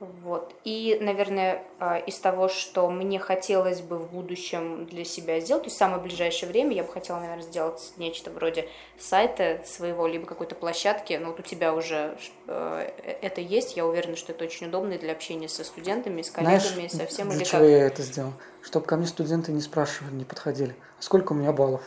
Вот. 0.00 0.54
И, 0.62 0.96
наверное, 1.00 1.64
а, 1.80 1.98
из 1.98 2.18
того, 2.20 2.48
что 2.48 2.88
мне 2.88 3.18
хотелось 3.18 3.80
бы 3.80 3.98
в 3.98 4.12
будущем 4.12 4.86
для 4.86 5.04
себя 5.04 5.40
сделать, 5.40 5.64
то 5.64 5.66
есть 5.66 5.76
в 5.76 5.78
самое 5.78 6.00
ближайшее 6.00 6.48
время 6.48 6.72
я 6.76 6.84
бы 6.84 6.92
хотела, 6.92 7.18
наверное, 7.18 7.42
сделать 7.42 7.92
нечто 7.96 8.30
вроде 8.30 8.68
сайта 8.96 9.60
своего, 9.66 10.06
либо 10.06 10.24
какой-то 10.24 10.54
площадки. 10.54 11.18
Ну, 11.20 11.28
вот 11.28 11.40
у 11.40 11.42
тебя 11.42 11.74
уже 11.74 12.16
э, 12.46 12.90
это 13.22 13.40
есть. 13.40 13.76
Я 13.76 13.86
уверена, 13.86 14.14
что 14.14 14.30
это 14.30 14.44
очень 14.44 14.68
удобно 14.68 14.92
и 14.92 14.98
для 14.98 15.10
общения 15.10 15.48
со 15.48 15.64
студентами, 15.64 16.22
с 16.22 16.30
Знаешь, 16.30 16.62
коллегами, 16.62 16.86
со 16.88 17.04
всем. 17.06 17.28
для 17.30 17.38
Или 17.38 17.44
чего 17.44 17.60
как? 17.62 17.68
я 17.68 17.86
это 17.86 18.02
сделал? 18.02 18.32
Чтобы 18.62 18.86
ко 18.86 18.96
мне 18.96 19.06
студенты 19.08 19.50
не 19.50 19.60
спрашивали, 19.60 20.14
не 20.14 20.24
подходили. 20.24 20.76
«А 20.98 21.02
Сколько 21.02 21.32
у 21.32 21.34
меня 21.34 21.50
баллов? 21.52 21.82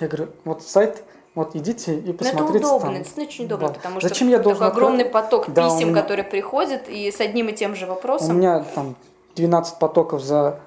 Я 0.00 0.08
говорю, 0.08 0.32
вот 0.44 0.62
сайт, 0.62 1.04
вот 1.34 1.56
идите 1.56 1.94
и 1.94 2.00
Ну, 2.02 2.10
это 2.10 2.18
посмотрите 2.24 2.66
удобно, 2.66 2.92
там. 2.92 2.94
это 2.96 3.20
очень 3.22 3.44
удобно, 3.46 3.66
баллы». 3.68 3.74
потому 3.76 4.00
что 4.00 4.08
Зачем 4.08 4.28
я 4.28 4.38
должен 4.38 4.60
такой 4.60 4.72
огромный 4.72 5.04
поток 5.04 5.48
Да, 5.52 5.66
у 5.68 5.74
писем, 5.74 5.88
меня- 5.90 6.02
который 6.02 6.24
приходит, 6.24 6.88
и 6.88 7.10
с 7.10 7.20
одним 7.20 7.48
и 7.48 7.52
тем 7.52 7.74
же 7.74 7.86
У 7.86 7.88
вопросом. 7.88 8.36
меня 8.38 8.60
там 8.74 8.96
12 9.36 9.78
потоков 9.78 10.22
за... 10.22 10.60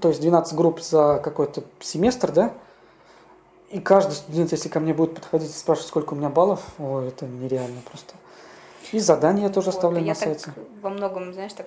То 0.00 0.08
есть 0.08 0.20
12 0.20 0.54
групп 0.54 0.80
за 0.80 1.20
какой-то 1.22 1.64
семестр, 1.80 2.32
да? 2.32 2.54
И 3.70 3.80
каждый 3.80 4.12
студент, 4.12 4.52
если 4.52 4.68
ко 4.68 4.80
мне 4.80 4.92
будет 4.92 5.14
подходить 5.14 5.48
и 5.50 5.52
спрашивать, 5.58 5.88
сколько 5.88 6.12
у 6.12 6.16
меня 6.16 6.28
баллов, 6.28 6.60
ой, 6.78 7.08
это 7.08 7.24
нереально 7.26 7.80
просто. 7.90 8.14
И 8.92 8.98
задания 8.98 9.44
я 9.44 9.48
тоже 9.48 9.66
Вот, 9.70 9.76
оставляю 9.76 10.04
я 10.04 10.10
на 10.12 10.14
сайте. 10.14 10.52
во 10.82 10.90
многом, 10.90 11.32
знаешь, 11.32 11.54
так 11.54 11.66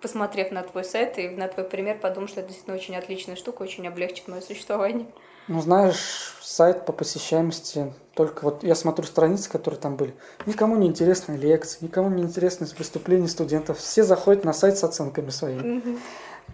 посмотрев 0.00 0.52
на 0.52 0.62
твой 0.62 0.84
сайт 0.84 1.18
и 1.18 1.28
на 1.28 1.48
твой 1.48 1.64
пример, 1.66 1.98
подумал, 1.98 2.28
что 2.28 2.40
это 2.40 2.48
действительно 2.50 2.76
очень 2.76 2.94
отличная 2.96 3.36
штука, 3.36 3.62
очень 3.62 3.86
облегчит 3.88 4.28
мое 4.28 4.40
существование. 4.40 5.06
Ну, 5.48 5.60
знаешь, 5.60 6.34
сайт 6.40 6.86
по 6.86 6.92
посещаемости, 6.92 7.92
только 8.14 8.44
вот 8.44 8.62
я 8.62 8.74
смотрю 8.74 9.06
страницы, 9.06 9.50
которые 9.50 9.80
там 9.80 9.96
были, 9.96 10.14
никому 10.46 10.76
не 10.76 10.86
интересны 10.86 11.34
лекции, 11.34 11.78
никому 11.82 12.08
не 12.08 12.22
интересны 12.22 12.66
выступления 12.78 13.28
студентов, 13.28 13.78
все 13.78 14.04
заходят 14.04 14.44
на 14.44 14.52
сайт 14.52 14.78
с 14.78 14.84
оценками 14.84 15.30
своими. 15.30 15.60
Мгм. 15.60 16.00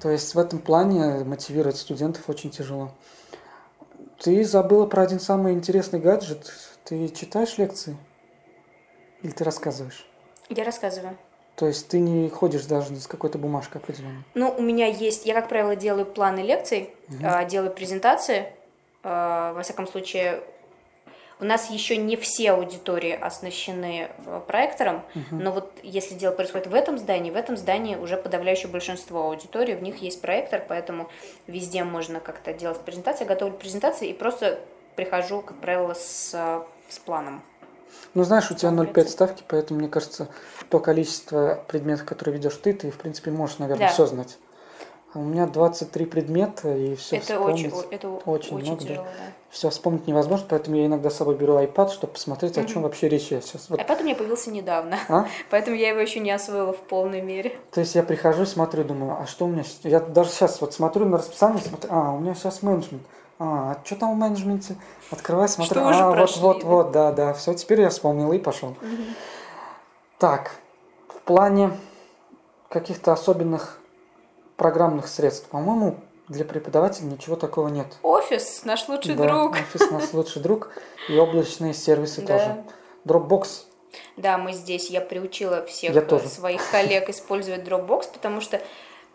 То 0.00 0.10
есть 0.10 0.34
в 0.34 0.38
этом 0.38 0.58
плане 0.58 1.24
мотивировать 1.24 1.76
студентов 1.76 2.28
очень 2.28 2.50
тяжело. 2.50 2.92
Ты 4.18 4.44
забыла 4.44 4.86
про 4.86 5.02
один 5.02 5.20
самый 5.20 5.52
интересный 5.52 5.98
гаджет. 5.98 6.52
Ты 6.84 7.08
читаешь 7.08 7.58
лекции? 7.58 7.96
Или 9.22 9.32
ты 9.32 9.44
рассказываешь? 9.44 10.06
Я 10.48 10.64
рассказываю. 10.64 11.16
То 11.56 11.66
есть 11.66 11.88
ты 11.88 11.98
не 11.98 12.28
ходишь 12.30 12.64
даже 12.64 12.96
с 12.96 13.06
какой-то 13.06 13.38
бумажкой 13.38 13.80
определенной? 13.80 14.24
Ну, 14.34 14.54
у 14.56 14.62
меня 14.62 14.86
есть, 14.86 15.26
я, 15.26 15.34
как 15.34 15.48
правило, 15.48 15.76
делаю 15.76 16.06
планы 16.06 16.40
лекций, 16.40 16.94
а, 17.22 17.44
делаю 17.44 17.72
презентации. 17.72 18.52
А, 19.02 19.52
Во 19.54 19.62
всяком 19.62 19.86
случае, 19.86 20.42
у 21.40 21.44
нас 21.44 21.70
еще 21.70 21.96
не 21.96 22.16
все 22.16 22.52
аудитории 22.52 23.12
оснащены 23.12 24.10
э, 24.26 24.40
проектором, 24.46 25.02
но 25.30 25.52
вот 25.52 25.72
если 25.82 26.14
дело 26.14 26.32
происходит 26.34 26.66
в 26.66 26.74
этом 26.74 26.98
здании, 26.98 27.30
в 27.30 27.36
этом 27.36 27.56
здании 27.56 27.96
уже 27.96 28.18
подавляющее 28.18 28.68
большинство 28.68 29.22
аудиторий, 29.22 29.74
в 29.74 29.82
них 29.82 30.02
есть 30.02 30.20
проектор, 30.20 30.62
поэтому 30.68 31.08
везде 31.46 31.82
можно 31.82 32.20
как-то 32.20 32.52
делать 32.52 32.80
презентации, 32.80 33.24
готовлю 33.24 33.54
презентации 33.56 34.08
и 34.10 34.12
просто 34.12 34.58
прихожу, 34.96 35.40
как 35.40 35.56
правило, 35.56 35.94
с, 35.94 36.32
э, 36.34 36.60
с 36.90 36.98
планом. 36.98 37.42
Ну, 38.14 38.22
знаешь, 38.24 38.50
у 38.50 38.54
тебя 38.54 38.68
Смотрите. 38.70 39.00
0,5 39.00 39.08
ставки, 39.08 39.44
поэтому, 39.48 39.80
мне 39.80 39.88
кажется, 39.88 40.28
то 40.68 40.78
количество 40.78 41.64
предметов, 41.68 42.04
которые 42.04 42.36
ведешь 42.36 42.56
ты, 42.56 42.74
ты, 42.74 42.90
в 42.90 42.98
принципе, 42.98 43.30
можешь, 43.30 43.58
наверное, 43.58 43.86
Да. 43.88 43.92
все 43.92 44.04
знать. 44.06 44.36
У 45.14 45.20
меня 45.20 45.46
23 45.46 46.06
предмета, 46.06 46.74
и 46.74 46.94
все 46.94 47.16
это 47.16 47.40
очень, 47.40 47.70
о- 47.70 47.84
это 47.90 48.08
очень 48.08 48.56
очень, 48.56 48.66
много, 48.66 48.80
да. 48.80 48.86
тяжело, 48.86 49.04
да. 49.04 49.32
Все 49.50 49.70
вспомнить 49.70 50.06
невозможно, 50.06 50.46
поэтому 50.48 50.76
я 50.76 50.86
иногда 50.86 51.10
с 51.10 51.16
собой 51.16 51.34
беру 51.34 51.58
iPad, 51.58 51.90
чтобы 51.90 52.12
посмотреть, 52.12 52.56
о 52.58 52.64
чем 52.64 52.82
вообще 52.82 53.08
речь 53.08 53.32
я 53.32 53.40
сейчас. 53.40 53.68
Вот, 53.68 53.80
iPad 53.80 54.00
у 54.00 54.04
меня 54.04 54.14
появился 54.14 54.50
недавно, 54.52 54.96
а? 55.08 55.26
поэтому 55.50 55.76
я 55.76 55.88
его 55.88 55.98
еще 55.98 56.20
не 56.20 56.30
освоила 56.30 56.72
в 56.72 56.78
полной 56.78 57.20
мере. 57.22 57.58
То 57.72 57.80
есть 57.80 57.96
я 57.96 58.04
прихожу, 58.04 58.46
смотрю, 58.46 58.84
думаю, 58.84 59.18
а 59.20 59.26
что 59.26 59.46
у 59.46 59.48
меня... 59.48 59.64
Я 59.82 59.98
даже 59.98 60.30
сейчас 60.30 60.60
вот 60.60 60.74
смотрю 60.74 61.06
на 61.06 61.18
расписание, 61.18 61.60
смотрю, 61.60 61.90
а, 61.92 62.12
у 62.12 62.20
меня 62.20 62.34
сейчас 62.34 62.62
менеджмент. 62.62 63.02
А, 63.40 63.72
а 63.72 63.86
что 63.86 63.96
там 63.96 64.14
в 64.14 64.16
менеджменте? 64.16 64.76
Открываю, 65.10 65.48
смотрю, 65.48 65.80
Что 65.80 65.88
а, 65.88 66.06
вот, 66.08 66.14
прошли, 66.14 66.42
вот, 66.42 66.60
да? 66.60 66.66
вот, 66.68 66.90
да, 66.92 67.12
да, 67.12 67.32
все, 67.32 67.54
теперь 67.54 67.80
я 67.80 67.88
вспомнил 67.88 68.30
и 68.32 68.38
пошел. 68.38 68.76
Так, 70.18 70.52
в 71.08 71.20
плане 71.22 71.72
каких-то 72.68 73.12
особенных 73.12 73.79
программных 74.64 75.08
средств, 75.08 75.48
по-моему, 75.48 75.96
для 76.28 76.44
преподавателя 76.44 77.06
ничего 77.06 77.34
такого 77.34 77.68
нет. 77.68 77.86
Офис, 78.02 78.62
наш 78.66 78.86
лучший 78.88 79.14
Да, 79.14 79.24
друг. 79.26 79.52
офис 79.54 79.90
наш 79.90 80.12
лучший 80.12 80.42
друг 80.42 80.70
и 81.08 81.16
облачные 81.16 81.72
сервисы 81.72 82.20
Да. 82.20 82.38
тоже. 82.38 82.64
Dropbox 83.06 83.48
Да, 84.18 84.36
мы 84.36 84.52
здесь, 84.52 84.90
я 84.90 85.00
приучила 85.00 85.64
всех 85.64 85.94
Я 85.94 86.02
тоже. 86.02 86.28
своих 86.28 86.60
коллег 86.70 87.08
использовать 87.08 87.62
Dropbox, 87.62 88.08
потому 88.12 88.42
что, 88.42 88.60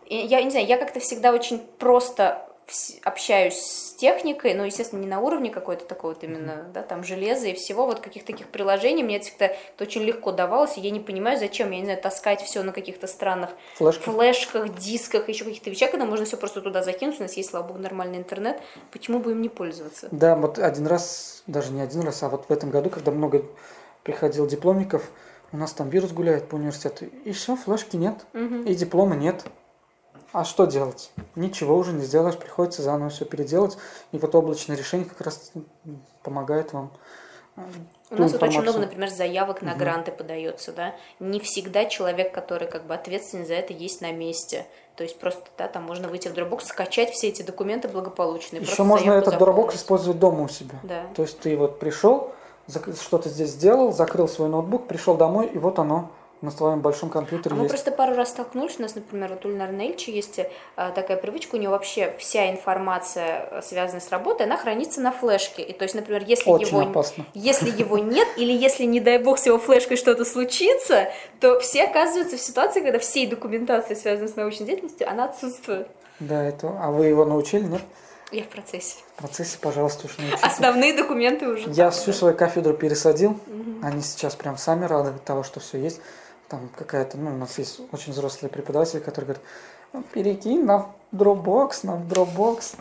я 0.06 0.42
не 0.42 0.50
знаю, 0.50 0.66
я 0.66 0.78
как-то 0.78 0.98
всегда 0.98 1.32
очень 1.32 1.60
просто 1.78 2.48
общаюсь 3.04 3.54
с 3.54 3.94
техникой, 3.94 4.54
ну, 4.54 4.64
естественно, 4.64 5.00
не 5.00 5.06
на 5.06 5.20
уровне 5.20 5.50
какой-то 5.50 5.84
такого 5.84 6.12
вот 6.12 6.24
именно, 6.24 6.66
да, 6.74 6.82
там, 6.82 7.04
железа 7.04 7.46
и 7.46 7.54
всего, 7.54 7.86
вот 7.86 8.00
каких-то 8.00 8.32
таких 8.32 8.48
приложений, 8.48 9.04
мне 9.04 9.16
это 9.16 9.26
всегда 9.26 9.46
это 9.46 9.84
очень 9.84 10.02
легко 10.02 10.32
давалось, 10.32 10.76
и 10.76 10.80
я 10.80 10.90
не 10.90 11.00
понимаю, 11.00 11.38
зачем, 11.38 11.70
я 11.70 11.78
не 11.78 11.84
знаю, 11.84 12.00
таскать 12.00 12.42
все 12.42 12.62
на 12.62 12.72
каких-то 12.72 13.06
странных 13.06 13.50
флешка. 13.76 14.10
флешках, 14.10 14.74
дисках, 14.76 15.28
еще 15.28 15.44
каких-то 15.44 15.70
вещах, 15.70 15.92
когда 15.92 16.06
можно 16.06 16.26
все 16.26 16.36
просто 16.36 16.60
туда 16.60 16.82
закинуть, 16.82 17.20
у 17.20 17.22
нас 17.22 17.34
есть, 17.34 17.50
слава 17.50 17.68
богу, 17.68 17.78
нормальный 17.78 18.18
интернет, 18.18 18.60
почему 18.90 19.20
бы 19.20 19.32
им 19.32 19.42
не 19.42 19.48
пользоваться? 19.48 20.08
Да, 20.10 20.34
вот 20.34 20.58
один 20.58 20.86
раз, 20.86 21.44
даже 21.46 21.72
не 21.72 21.80
один 21.80 22.02
раз, 22.02 22.22
а 22.22 22.28
вот 22.28 22.46
в 22.48 22.52
этом 22.52 22.70
году, 22.70 22.90
когда 22.90 23.12
много 23.12 23.44
приходил 24.02 24.46
дипломников, 24.46 25.08
у 25.52 25.56
нас 25.56 25.72
там 25.72 25.88
вирус 25.88 26.10
гуляет 26.10 26.48
по 26.48 26.56
университету, 26.56 27.04
и 27.24 27.30
все, 27.30 27.54
флешки 27.54 27.96
нет, 27.96 28.26
и 28.34 28.74
диплома 28.74 29.14
нет. 29.14 29.44
А 30.36 30.44
что 30.44 30.66
делать? 30.66 31.12
Ничего 31.34 31.78
уже 31.78 31.94
не 31.94 32.04
сделаешь, 32.04 32.36
приходится 32.36 32.82
заново 32.82 33.08
все 33.08 33.24
переделать. 33.24 33.78
И 34.12 34.18
вот 34.18 34.34
облачное 34.34 34.76
решение 34.76 35.08
как 35.08 35.22
раз 35.22 35.50
помогает 36.22 36.74
вам. 36.74 36.92
э, 37.56 37.62
У 38.10 38.16
нас 38.16 38.32
вот 38.32 38.42
очень 38.42 38.58
информацию. 38.58 38.62
много, 38.62 38.78
например, 38.80 39.08
заявок 39.08 39.62
на 39.62 39.74
гранты 39.74 40.12
подается, 40.12 40.72
да. 40.72 40.94
Не 41.20 41.40
всегда 41.40 41.86
человек, 41.86 42.34
который 42.34 42.68
как 42.68 42.86
бы 42.86 42.92
ответственен 42.92 43.46
за 43.46 43.54
это, 43.54 43.72
есть 43.72 44.02
на 44.02 44.12
месте. 44.12 44.66
То 44.94 45.04
есть 45.04 45.18
просто, 45.18 45.46
да, 45.56 45.68
там 45.68 45.84
можно 45.84 46.08
выйти 46.08 46.28
в 46.28 46.34
Dropbox, 46.34 46.66
скачать 46.66 47.12
все 47.12 47.28
эти 47.28 47.40
документы 47.40 47.88
благополучные. 47.88 48.60
Еще 48.60 48.82
можно 48.82 49.12
этот 49.12 49.40
Dropbox 49.40 49.76
использовать 49.76 50.18
дома 50.18 50.42
у 50.42 50.48
себя. 50.48 50.74
Да. 50.82 51.04
То 51.14 51.22
есть 51.22 51.40
ты 51.40 51.56
вот 51.56 51.78
пришел, 51.78 52.32
что-то 53.00 53.30
здесь 53.30 53.52
сделал, 53.52 53.90
закрыл 53.90 54.28
свой 54.28 54.50
ноутбук, 54.50 54.86
пришел 54.86 55.16
домой, 55.16 55.46
и 55.46 55.56
вот 55.56 55.78
оно 55.78 56.10
на 56.42 56.50
твоем 56.50 56.80
большом 56.80 57.08
компьютере 57.08 57.54
А 57.54 57.56
мы 57.56 57.64
есть. 57.64 57.72
просто 57.74 57.90
пару 57.90 58.14
раз 58.14 58.30
столкнулись, 58.30 58.78
у 58.78 58.82
нас, 58.82 58.94
например, 58.94 59.38
у 59.42 59.48
Ильнара 59.48 59.72
Нельча 59.72 60.10
есть 60.10 60.38
э, 60.38 60.46
такая 60.76 61.16
привычка, 61.16 61.54
у 61.54 61.58
него 61.58 61.72
вообще 61.72 62.14
вся 62.18 62.50
информация, 62.50 63.48
э, 63.50 63.62
связанная 63.62 64.00
с 64.00 64.10
работой, 64.10 64.46
она 64.46 64.56
хранится 64.56 65.00
на 65.00 65.12
флешке. 65.12 65.62
И 65.62 65.72
то 65.72 65.84
есть, 65.84 65.94
например, 65.94 66.22
если 66.26 66.48
Очень 66.48 66.68
его, 66.68 66.90
опасно. 66.90 67.24
если 67.34 67.70
его 67.78 67.98
нет, 67.98 68.28
или 68.36 68.52
если, 68.52 68.84
не 68.84 69.00
дай 69.00 69.18
бог, 69.18 69.38
с 69.38 69.46
его 69.46 69.58
флешкой 69.58 69.96
что-то 69.96 70.24
случится, 70.24 71.08
то 71.40 71.58
все 71.60 71.84
оказываются 71.84 72.36
в 72.36 72.40
ситуации, 72.40 72.80
когда 72.80 72.98
всей 72.98 73.26
документации, 73.26 73.94
связанной 73.94 74.28
с 74.28 74.36
научной 74.36 74.66
деятельностью, 74.66 75.08
она 75.08 75.24
отсутствует. 75.24 75.88
Да, 76.20 76.42
это. 76.42 76.76
А 76.80 76.90
вы 76.90 77.06
его 77.06 77.24
научили, 77.24 77.64
нет? 77.64 77.82
Я 78.32 78.42
в 78.42 78.48
процессе. 78.48 78.96
В 79.14 79.18
процессе, 79.20 79.56
пожалуйста, 79.60 80.06
уж 80.06 80.18
научите. 80.18 80.44
Основные 80.44 80.94
документы 80.94 81.48
уже. 81.48 81.70
Я 81.70 81.90
там, 81.90 81.92
всю 81.92 82.06
да. 82.06 82.12
свою 82.12 82.36
кафедру 82.36 82.74
пересадил. 82.74 83.38
Они 83.82 84.02
сейчас 84.02 84.34
прям 84.34 84.56
сами 84.58 84.84
рады 84.84 85.12
того, 85.24 85.44
что 85.44 85.60
все 85.60 85.78
есть. 85.78 86.00
Там 86.48 86.68
какая-то, 86.76 87.18
ну, 87.18 87.34
у 87.34 87.36
нас 87.36 87.58
есть 87.58 87.80
очень 87.92 88.12
взрослые 88.12 88.50
преподаватели, 88.50 89.00
которые 89.00 89.26
говорят, 89.26 89.44
«Ну, 89.92 90.02
перекинь 90.02 90.64
на 90.64 90.86
Dropbox, 91.12 91.80
на 91.84 92.02
Dropbox. 92.08 92.76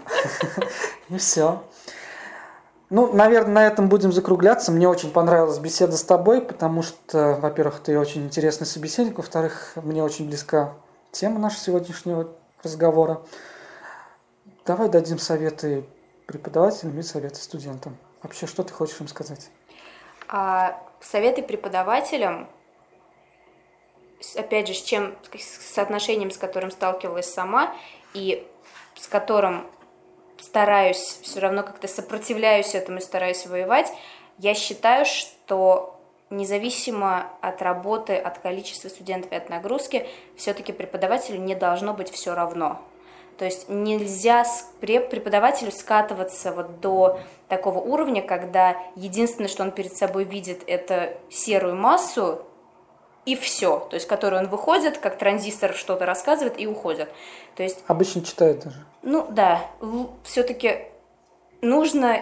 И 1.10 1.18
все. 1.18 1.64
Ну, 2.90 3.12
наверное, 3.14 3.54
на 3.54 3.68
этом 3.68 3.90
будем 3.90 4.12
закругляться. 4.12 4.72
Мне 4.72 4.88
очень 4.88 5.12
понравилась 5.12 5.58
беседа 5.58 5.98
с 5.98 6.04
тобой, 6.04 6.42
потому 6.42 6.84
что, 6.84 7.38
во-первых, 7.42 7.80
ты 7.80 7.98
очень 7.98 8.26
интересный 8.26 8.68
собеседник, 8.68 9.18
во-вторых, 9.18 9.74
мне 9.76 10.04
очень 10.04 10.28
близка 10.28 10.74
тема 11.12 11.40
нашего 11.40 11.62
сегодняшнего 11.62 12.30
разговора. 12.62 13.22
Давай 14.66 14.90
дадим 14.90 15.18
советы 15.18 15.86
преподавателям 16.28 17.00
и 17.00 17.04
советы 17.04 17.38
студентам. 17.38 17.98
Вообще, 18.22 18.48
что 18.48 18.64
ты 18.64 18.74
хочешь 18.74 19.00
им 19.00 19.08
сказать? 19.08 19.50
А 20.28 20.82
советы 21.00 21.44
преподавателям, 21.44 22.48
опять 24.36 24.68
же, 24.68 24.74
с 24.74 24.82
чем 24.82 25.16
с 25.38 25.74
соотношением, 25.74 26.32
с 26.32 26.38
которым 26.38 26.72
сталкивалась 26.72 27.32
сама, 27.32 27.76
и 28.14 28.48
с 28.96 29.08
которым 29.08 29.68
стараюсь, 30.40 31.20
все 31.22 31.40
равно 31.40 31.64
как-то 31.64 31.88
сопротивляюсь 31.88 32.76
этому 32.76 33.00
и 33.00 33.02
стараюсь 33.02 33.46
воевать, 33.46 33.92
я 34.38 34.54
считаю, 34.54 35.06
что 35.06 36.00
независимо 36.30 37.30
от 37.42 37.62
работы, 37.62 38.16
от 38.16 38.40
количества 38.40 38.90
студентов 38.90 39.32
и 39.32 39.36
от 39.36 39.50
нагрузки, 39.50 40.08
все-таки 40.36 40.74
преподавателю 40.74 41.40
не 41.40 41.56
должно 41.56 41.94
быть 41.94 42.12
все 42.12 42.34
равно. 42.34 42.82
То 43.38 43.46
есть 43.46 43.68
нельзя 43.68 44.46
преподавателю 44.80 45.72
скатываться 45.72 46.52
вот 46.54 46.80
до 46.80 47.20
такого 47.50 47.80
уровня, 47.80 48.22
когда 48.22 48.78
единственное, 48.96 49.50
что 49.50 49.64
он 49.64 49.72
перед 49.72 49.96
собой 49.96 50.24
видит, 50.24 50.64
это 50.68 51.18
серую 51.30 51.76
массу 51.76 52.46
и 53.26 53.36
все. 53.36 53.80
То 53.90 53.96
есть, 53.96 54.08
который 54.08 54.40
он 54.40 54.48
выходит, 54.48 54.98
как 54.98 55.18
транзистор 55.18 55.74
что-то 55.74 56.06
рассказывает 56.06 56.60
и 56.60 56.68
уходит. 56.68 57.10
То 57.56 57.64
есть 57.64 57.80
Обычно 57.88 58.22
читают 58.22 58.64
даже. 58.64 58.86
ну 59.02 59.28
да, 59.30 59.66
все-таки 60.24 60.88
нужно 61.62 62.22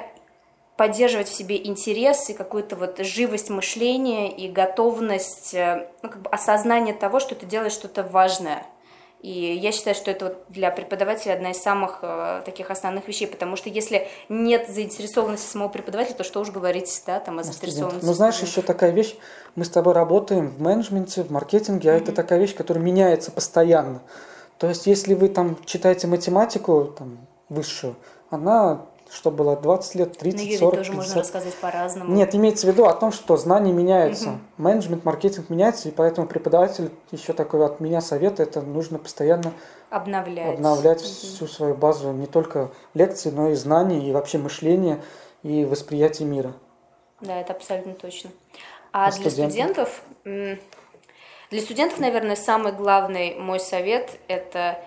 поддерживать 0.78 1.28
в 1.28 1.34
себе 1.36 1.64
интерес 1.64 2.30
и 2.30 2.34
какую-то 2.34 2.76
вот 2.76 3.00
живость 3.00 3.50
мышления 3.50 4.32
и 4.32 4.50
готовность, 4.50 5.54
э, 5.54 5.88
ну, 6.02 6.10
как 6.10 6.22
бы 6.22 6.30
осознание 6.32 6.96
того, 6.96 7.20
что 7.20 7.36
ты 7.36 7.46
делаешь 7.46 7.74
что-то 7.74 8.04
важное. 8.04 8.66
И 9.24 9.56
я 9.56 9.72
считаю, 9.72 9.96
что 9.96 10.12
это 10.12 10.26
вот 10.26 10.38
для 10.50 10.70
преподавателя 10.70 11.32
одна 11.32 11.52
из 11.52 11.62
самых 11.62 12.00
э, 12.02 12.42
таких 12.44 12.70
основных 12.70 13.08
вещей, 13.08 13.26
потому 13.26 13.56
что 13.56 13.70
если 13.70 14.10
нет 14.28 14.68
заинтересованности 14.70 15.50
самого 15.50 15.70
преподавателя, 15.70 16.16
то 16.16 16.26
что 16.26 16.42
уж 16.42 16.52
говорить, 16.52 17.02
да, 17.08 17.22
там 17.22 17.40
о 17.40 17.44
заинтересованности. 17.44 18.06
Ну, 18.06 18.14
знаешь, 18.14 18.38
еще 18.42 18.62
такая 18.62 18.92
вещь. 18.92 19.16
Мы 19.56 19.64
с 19.64 19.70
тобой 19.70 19.94
работаем 19.94 20.50
в 20.50 20.62
менеджменте, 20.62 21.24
в 21.24 21.32
маркетинге, 21.32 21.92
а 21.92 21.96
это 21.96 22.12
такая 22.12 22.38
вещь, 22.38 22.54
которая 22.54 22.84
меняется 22.84 23.32
постоянно. 23.32 24.02
То 24.58 24.68
есть, 24.68 24.88
если 24.88 25.14
вы 25.14 25.30
там 25.30 25.58
читаете 25.64 26.08
математику 26.08 26.94
там, 26.98 27.26
высшую, 27.48 27.96
она 28.30 28.82
что 29.14 29.30
было 29.30 29.56
20 29.56 29.96
лет, 29.96 30.18
30, 30.18 30.40
На 30.40 30.44
Юве 30.44 30.58
40, 30.58 30.76
тоже 30.80 30.92
50. 30.92 30.96
можно 31.08 31.22
рассказывать 31.22 31.56
по-разному. 31.58 32.14
Нет, 32.14 32.34
имеется 32.36 32.66
в 32.66 32.70
виду 32.72 32.86
о 32.86 32.94
том, 32.94 33.12
что 33.12 33.38
знания 33.38 33.72
меняются, 33.72 34.40
менеджмент, 34.58 35.06
маркетинг 35.06 35.50
меняется, 35.50 35.90
и 35.90 35.92
поэтому 35.92 36.26
преподаватель, 36.28 36.90
еще 37.12 37.34
такой 37.34 37.64
от 37.66 37.80
меня 37.80 38.02
совет, 38.02 38.40
это 38.40 38.62
нужно 38.62 38.98
постоянно 38.98 39.54
Обновлять. 39.92 40.56
обновлять 40.56 41.02
всю 41.02 41.46
свою 41.48 41.76
базу, 41.76 42.12
не 42.12 42.26
только 42.26 42.72
лекции, 42.96 43.30
но 43.30 43.50
и 43.50 43.54
знаний, 43.54 44.10
и 44.10 44.12
вообще 44.12 44.40
мышление, 44.40 45.00
и 45.44 45.64
восприятие 45.64 46.28
мира. 46.28 46.54
Да, 47.22 47.40
это 47.40 47.54
абсолютно 47.54 47.94
точно. 47.94 48.32
А 48.92 49.08
А 49.08 49.12
для 49.12 49.30
студентов, 49.30 50.02
м, 50.26 50.60
для 51.52 51.62
студентов, 51.62 52.00
наверное, 52.00 52.36
самый 52.36 52.72
главный 52.74 53.36
мой 53.36 53.60
совет 53.60 54.18
это 54.28 54.84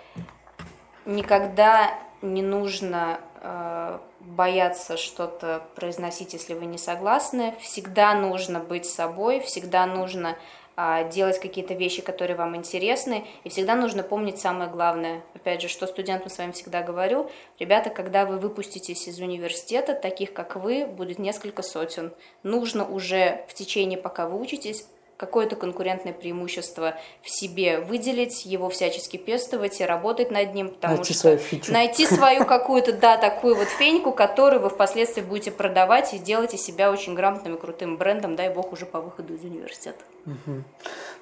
никогда 1.05 1.97
не 2.23 2.43
нужно 2.43 3.21
э, 3.43 3.99
бояться 4.27 4.97
что-то 4.97 5.63
произносить, 5.75 6.33
если 6.33 6.55
вы 6.55 6.67
не 6.67 6.79
согласны. 6.79 7.55
Всегда 7.61 8.15
нужно 8.15 8.61
быть 8.61 8.87
собой, 8.87 9.41
всегда 9.41 9.87
нужно 9.87 10.37
а, 10.79 11.05
делать 11.05 11.41
какие-то 11.41 11.73
вещи, 11.73 12.03
которые 12.03 12.37
вам 12.37 12.55
интересны, 12.55 13.27
и 13.45 13.49
всегда 13.49 13.77
нужно 13.77 14.03
помнить 14.03 14.39
самое 14.39 14.69
главное. 14.69 15.23
Опять 15.35 15.63
же, 15.63 15.69
что 15.69 15.87
студентам 15.87 16.29
с 16.29 16.37
вами 16.37 16.53
всегда 16.53 16.83
говорю, 16.83 17.31
ребята, 17.59 17.89
когда 17.89 18.27
вы 18.27 18.39
выпуститесь 18.39 19.09
из 19.09 19.19
университета, 19.19 19.95
таких 19.95 20.35
как 20.35 20.57
вы 20.57 20.87
будет 20.87 21.19
несколько 21.19 21.63
сотен. 21.63 22.13
Нужно 22.43 22.87
уже 22.87 23.47
в 23.49 23.55
течение, 23.55 23.99
пока 23.99 24.29
вы 24.29 24.39
учитесь, 24.39 24.87
какое-то 25.17 25.57
конкурентное 25.57 26.13
преимущество 26.13 26.95
в 27.23 27.31
себе 27.31 27.81
выделить, 27.81 28.45
его 28.45 28.69
всячески 28.69 29.17
пестовать 29.17 29.81
и 29.81 29.85
работать 29.85 30.31
над 30.31 30.55
ним, 30.55 30.71
потому 30.71 30.97
Найти 30.97 31.13
что 31.13 31.21
свою 31.23 31.39
фичу. 31.39 31.73
найти 31.73 32.07
свою 32.07 32.45
какую-то, 32.45 32.93
да, 32.93 33.17
такую 33.17 33.57
вот 33.57 33.69
феньку, 33.69 34.13
которую 34.13 34.61
вы 34.63 34.69
впоследствии 34.71 35.23
будете 35.23 35.51
продавать 35.51 36.13
и 36.15 36.19
сделаете 36.19 36.59
себя 36.59 36.91
очень 36.91 37.15
грамотным 37.15 37.55
и 37.55 37.59
крутым 37.59 37.97
брендом, 37.97 38.37
дай 38.37 38.51
бог, 38.53 38.73
уже 38.73 38.87
по 38.87 39.01
выходу 39.01 39.35
из 39.35 39.43
университета. 39.45 40.03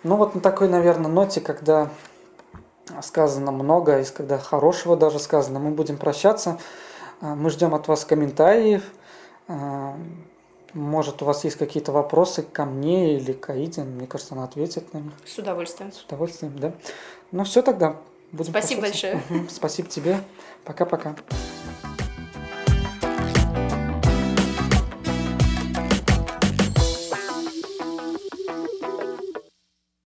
Ну 0.03 0.17
вот 0.17 0.35
на 0.35 0.41
такой, 0.41 0.69
наверное, 0.69 1.11
ноте, 1.11 1.41
когда 1.41 1.89
сказано 3.03 3.53
много, 3.53 4.01
и 4.01 4.05
когда 4.05 4.39
хорошего 4.39 4.97
даже 4.97 5.19
сказано, 5.19 5.59
мы 5.59 5.71
будем 5.71 5.97
прощаться. 5.97 6.59
А, 7.21 7.35
Мы 7.35 7.49
ждем 7.51 7.75
от 7.75 7.89
вас 7.89 8.05
комментариев. 8.05 8.83
Может, 10.75 11.23
у 11.23 11.25
вас 11.25 11.45
есть 11.45 11.57
какие-то 11.57 11.93
вопросы 11.93 12.43
ко 12.43 12.65
мне 12.65 13.17
или 13.17 13.33
к 13.33 13.49
Аиде? 13.51 13.83
Мне 13.85 14.07
кажется, 14.07 14.35
она 14.35 14.45
ответит 14.45 14.93
на 14.93 14.99
них 14.99 15.13
С 15.25 15.39
удовольствием. 15.39 15.93
с 15.93 16.03
удовольствием, 16.03 16.59
да? 16.59 16.73
Ну 17.33 17.45
все 17.45 17.63
тогда. 17.63 17.97
Будем 18.33 18.51
Спасибо 18.51 18.81
прощаться. 18.83 19.23
большое. 19.29 19.49
Спасибо 19.51 19.89
тебе. 19.89 20.21
Пока-пока. 20.65 21.15